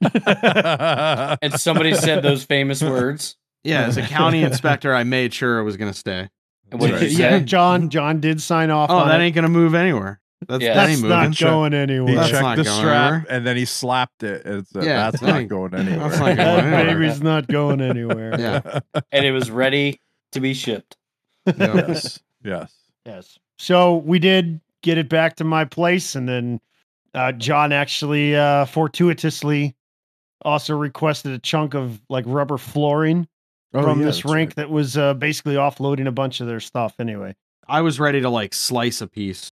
and 1.41 1.53
somebody 1.59 1.93
said 1.95 2.21
those 2.23 2.43
famous 2.43 2.81
words. 2.81 3.37
Yeah, 3.63 3.85
as 3.87 3.97
a 3.97 4.03
county 4.03 4.43
inspector, 4.43 4.93
I 4.93 5.03
made 5.03 5.33
sure 5.33 5.59
it 5.59 5.63
was 5.63 5.77
going 5.77 5.91
to 5.91 5.97
stay. 5.97 6.29
And 6.71 6.79
what 6.79 6.91
did 6.91 7.11
you 7.11 7.17
yeah. 7.17 7.39
John 7.39 7.89
John 7.89 8.19
did 8.19 8.39
sign 8.41 8.69
off 8.69 8.89
Oh, 8.91 8.97
on 8.97 9.07
that 9.07 9.19
it. 9.19 9.23
ain't 9.23 9.35
going 9.35 9.43
to 9.43 9.49
move 9.49 9.73
anywhere. 9.73 10.19
That's, 10.47 10.63
Yeah. 10.63 10.73
that 10.75 10.87
That's 10.87 11.01
not 11.01 11.37
going 11.37 11.71
he 11.71 11.77
anywhere. 11.77 12.15
That's 12.15 12.29
checked 12.29 12.57
the 12.57 12.63
going 12.63 12.77
strap 12.77 13.13
anywhere. 13.13 13.25
and 13.29 13.47
then 13.47 13.57
he 13.57 13.65
slapped 13.65 14.23
it 14.23 14.45
and 14.45 14.67
said, 14.67 14.83
Yeah, 14.83 15.09
that's 15.09 15.21
not 15.23 15.47
going 15.47 15.73
anywhere 15.73 16.09
that's 16.09 16.19
not 16.19 16.35
going 16.37 16.37
that 16.37 16.73
anywhere. 16.85 16.99
baby's 16.99 17.21
not 17.21 17.47
going 17.47 17.81
anywhere. 17.81 18.39
Yeah. 18.39 18.79
And 19.11 19.25
it 19.25 19.31
was 19.31 19.49
ready 19.49 19.99
to 20.33 20.39
be 20.39 20.53
shipped. 20.53 20.97
yes 21.57 22.19
yes 22.43 22.73
Yes. 23.05 23.37
So 23.59 23.97
we 23.97 24.17
did 24.19 24.59
get 24.81 24.97
it 24.97 25.07
back 25.09 25.35
to 25.37 25.43
my 25.43 25.63
place, 25.63 26.15
and 26.15 26.27
then 26.27 26.59
uh, 27.13 27.31
John 27.33 27.71
actually 27.71 28.35
uh, 28.35 28.65
fortuitously 28.65 29.75
also 30.41 30.75
requested 30.75 31.31
a 31.31 31.39
chunk 31.39 31.73
of 31.75 32.01
like 32.09 32.25
rubber 32.27 32.57
flooring 32.57 33.27
Oh, 33.73 33.81
from 33.83 33.99
yeah, 33.99 34.05
this 34.05 34.23
rink 34.25 34.49
right. 34.51 34.55
that 34.55 34.69
was 34.69 34.97
uh, 34.97 35.13
basically 35.15 35.55
offloading 35.55 36.07
a 36.07 36.11
bunch 36.11 36.39
of 36.41 36.47
their 36.47 36.59
stuff 36.61 36.95
anyway. 36.99 37.35
I 37.67 37.81
was 37.81 37.99
ready 37.99 38.21
to 38.21 38.29
like 38.29 38.53
slice 38.53 39.01
a 39.01 39.07
piece 39.07 39.51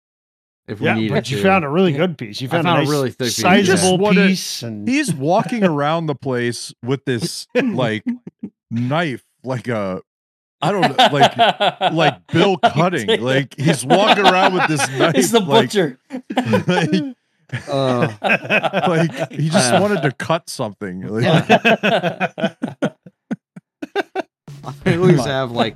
if 0.68 0.80
we 0.80 0.86
Yeah, 0.86 0.95
needed 0.95 1.14
but 1.14 1.30
you 1.30 1.38
to. 1.38 1.43
found 1.43 1.66
a 1.66 1.70
really 1.70 1.91
good 1.91 2.18
piece. 2.18 2.39
You 2.41 2.47
found, 2.49 2.64
found 2.66 2.84
a 2.84 2.88
a 2.88 2.89
really 2.89 3.09
thick 3.11 3.28
piece. 3.28 3.36
Just 3.36 3.41
sizable 3.84 3.97
wanted- 3.97 4.28
piece, 4.30 4.64
and 4.64 4.88
he's 4.88 5.14
walking 5.14 5.64
around 5.64 6.05
the 6.07 6.16
place 6.16 6.74
with 6.84 7.03
this 7.05 7.47
like 7.55 8.03
knife 8.72 9.24
like 9.43 9.68
a 9.68 10.01
I 10.61 10.72
don't 10.72 10.82
know, 10.82 11.07
like 11.11 11.38
like 11.93 12.28
Bill 12.32 12.57
Cutting. 12.57 13.22
Like 13.22 13.55
he's 13.59 13.86
walking 13.86 14.26
around 14.26 14.53
with 14.53 14.68
this 14.70 14.89
knife. 14.91 15.16
He's 15.16 15.32
the 15.32 15.39
like- 15.41 15.70
butcher. 15.70 15.99
like, 16.68 17.16
Uh, 17.70 18.07
like 18.88 19.32
he 19.32 19.47
just 19.49 19.74
Uh, 19.74 19.80
wanted 19.80 20.01
to 20.01 20.11
cut 20.11 20.49
something. 20.49 21.01
Like, 21.07 21.26
I 24.86 24.95
always 24.95 25.24
have 25.26 25.51
like, 25.51 25.76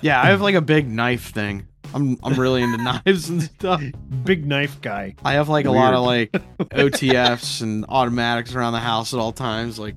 yeah, 0.00 0.22
I 0.22 0.26
have 0.26 0.40
like 0.40 0.54
a 0.54 0.60
big 0.60 0.88
knife 0.88 1.32
thing. 1.32 1.66
I'm 1.94 2.18
I'm 2.22 2.34
really 2.34 2.62
into 2.62 2.76
knives 2.82 3.28
and 3.30 3.42
stuff. 3.42 3.82
Big 4.24 4.44
knife 4.46 4.80
guy. 4.82 5.14
I 5.24 5.34
have 5.34 5.48
like 5.48 5.64
a 5.66 5.70
lot 5.70 5.94
of 5.94 6.04
like 6.04 6.32
OTFs 6.58 7.62
and 7.62 7.84
automatics 7.86 8.54
around 8.54 8.72
the 8.72 8.80
house 8.80 9.14
at 9.14 9.20
all 9.20 9.32
times. 9.32 9.78
Like 9.78 9.94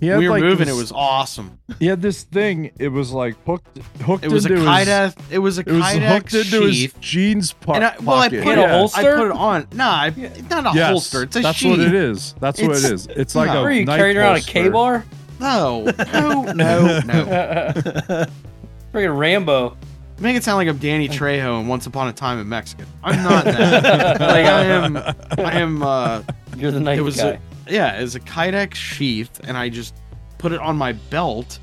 he 0.00 0.08
when 0.10 0.18
we 0.18 0.28
were 0.28 0.34
like, 0.34 0.42
moving, 0.42 0.66
this- 0.66 0.76
it 0.76 0.78
was 0.78 0.92
awesome. 0.92 1.58
he 1.78 1.86
had 1.86 2.00
this 2.02 2.22
thing. 2.24 2.70
It 2.78 2.88
was 2.88 3.10
like 3.12 3.36
hooked 3.44 3.78
hooked 4.02 4.24
It 4.24 4.30
was 4.30 4.44
a 4.46 4.48
into 4.52 4.60
his, 4.60 4.68
Kydex. 4.68 5.14
It 5.30 5.38
was 5.40 5.58
a 5.58 5.60
it 5.62 5.66
was 5.72 5.82
Kydex 5.84 6.08
hooked 6.12 6.34
into 6.34 6.72
sheath. 6.72 6.92
his 6.94 7.00
jeans 7.00 7.52
po- 7.52 7.72
and 7.74 7.84
I, 7.84 7.96
well, 8.02 8.18
I 8.18 8.28
put, 8.28 8.38
In 8.38 8.58
a 8.58 8.68
holster? 8.68 9.00
I 9.00 9.16
put 9.16 9.26
it 9.26 9.32
on. 9.32 9.66
Nah, 9.72 10.10
it's 10.16 10.50
not 10.50 10.66
a 10.66 10.76
Yes, 10.76 10.90
holster. 10.90 11.22
It's 11.24 11.36
a 11.36 11.40
that's 11.40 11.58
sheath. 11.58 11.70
what 11.78 11.80
it 11.80 11.94
is. 11.94 12.34
That's 12.40 12.60
what 12.60 12.70
It's- 12.76 13.06
it 13.06 13.16
is. 13.18 13.34
Like 13.34 13.48
no. 13.48 13.58
a 13.60 13.62
Where 13.62 13.70
are 13.70 13.72
you 13.72 13.86
carrying 13.86 14.16
around 14.16 14.36
a 14.36 14.40
holster. 14.40 14.64
Ka-Bar? 14.64 15.04
No, 15.40 15.84
no, 15.84 16.42
no, 16.52 17.00
no. 17.00 18.26
Freaking 18.92 19.18
Rambo. 19.18 19.76
Make 20.20 20.36
it 20.36 20.44
sound 20.44 20.56
like 20.58 20.68
I'm 20.68 20.78
Danny 20.78 21.08
Trejo 21.08 21.58
and 21.58 21.68
Once 21.68 21.86
Upon 21.86 22.08
a 22.08 22.12
Time 22.12 22.38
in 22.38 22.48
Mexican. 22.48 22.86
I'm 23.02 23.22
not 23.22 23.44
that. 23.44 24.20
like 24.20 24.46
I 24.46 24.64
am. 24.64 24.96
I 24.96 25.52
am. 25.60 25.82
uh 25.82 26.22
You're 26.56 26.70
the 26.70 26.80
knife 26.80 26.98
It 26.98 27.02
was 27.02 27.16
guy. 27.16 27.40
a, 27.66 27.72
yeah, 27.72 28.00
it's 28.00 28.14
a 28.14 28.20
Kydex 28.20 28.74
sheath, 28.74 29.40
and 29.44 29.56
I 29.56 29.68
just 29.68 29.94
put 30.38 30.52
it 30.52 30.60
on 30.60 30.76
my 30.76 30.92
belt 30.92 31.58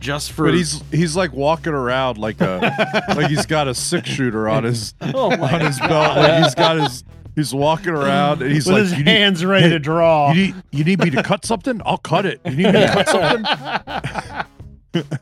just 0.00 0.32
for. 0.32 0.46
But 0.46 0.54
he's 0.54 0.82
he's 0.90 1.14
like 1.16 1.32
walking 1.32 1.72
around 1.74 2.18
like 2.18 2.40
a 2.40 3.04
like 3.16 3.28
he's 3.28 3.46
got 3.46 3.68
a 3.68 3.74
six 3.74 4.08
shooter 4.08 4.48
on 4.48 4.64
his 4.64 4.94
oh 5.00 5.34
my 5.36 5.52
on 5.54 5.60
his 5.60 5.78
belt. 5.78 6.16
Like 6.16 6.42
he's 6.42 6.54
got 6.56 6.80
his 6.80 7.04
he's 7.36 7.54
walking 7.54 7.90
around 7.90 8.42
and 8.42 8.50
he's 8.52 8.66
With 8.66 8.74
like 8.74 8.82
his 8.82 8.92
you 8.98 9.04
need, 9.04 9.10
hands 9.12 9.44
ready 9.44 9.68
to 9.70 9.78
draw. 9.78 10.32
you 10.32 10.46
need 10.46 10.54
you 10.72 10.84
need 10.84 10.98
me 10.98 11.10
to 11.10 11.22
cut 11.22 11.44
something? 11.44 11.80
I'll 11.86 11.98
cut 11.98 12.26
it. 12.26 12.40
You 12.44 12.50
need 12.56 12.66
me 12.66 12.72
to 12.72 12.88
cut 12.92 13.08
something? 13.08 14.44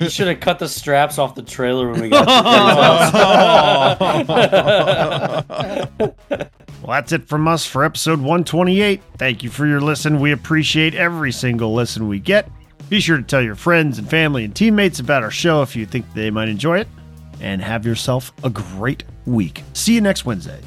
You 0.01 0.09
should 0.09 0.29
have 0.29 0.41
cut 0.41 0.59
the 0.59 0.69
straps 0.69 1.19
off 1.19 1.35
the 1.35 1.43
trailer 1.43 1.91
when 1.91 2.01
we 2.01 2.09
got 2.09 2.25
to 2.25 2.31
well, 6.83 6.89
that's 6.89 7.13
it 7.13 7.29
from 7.29 7.47
us 7.47 7.67
for 7.67 7.85
episode 7.85 8.19
128. 8.19 9.01
Thank 9.17 9.45
you 9.45 9.51
for 9.51 9.67
your 9.67 9.81
listen. 9.81 10.19
We 10.19 10.33
appreciate 10.33 10.95
every 10.95 11.33
single 11.33 11.73
listen 11.73 12.09
we 12.09 12.19
get. 12.19 12.51
Be 12.89 13.01
sure 13.01 13.19
to 13.19 13.23
tell 13.23 13.43
your 13.43 13.55
friends 13.55 13.99
and 13.99 14.11
family 14.11 14.45
and 14.45 14.55
teammates 14.55 14.99
about 14.99 15.23
our 15.23 15.31
show 15.31 15.63
if 15.63 15.77
you 15.77 15.87
think 15.87 16.13
they 16.15 16.31
might 16.31 16.49
enjoy 16.49 16.81
it. 16.81 16.89
And 17.41 17.63
have 17.63 17.87
yourself 17.87 18.33
a 18.45 18.51
great 18.51 19.05
week. 19.25 19.63
See 19.73 19.95
you 19.95 20.01
next 20.01 20.27
Wednesday. 20.27 20.61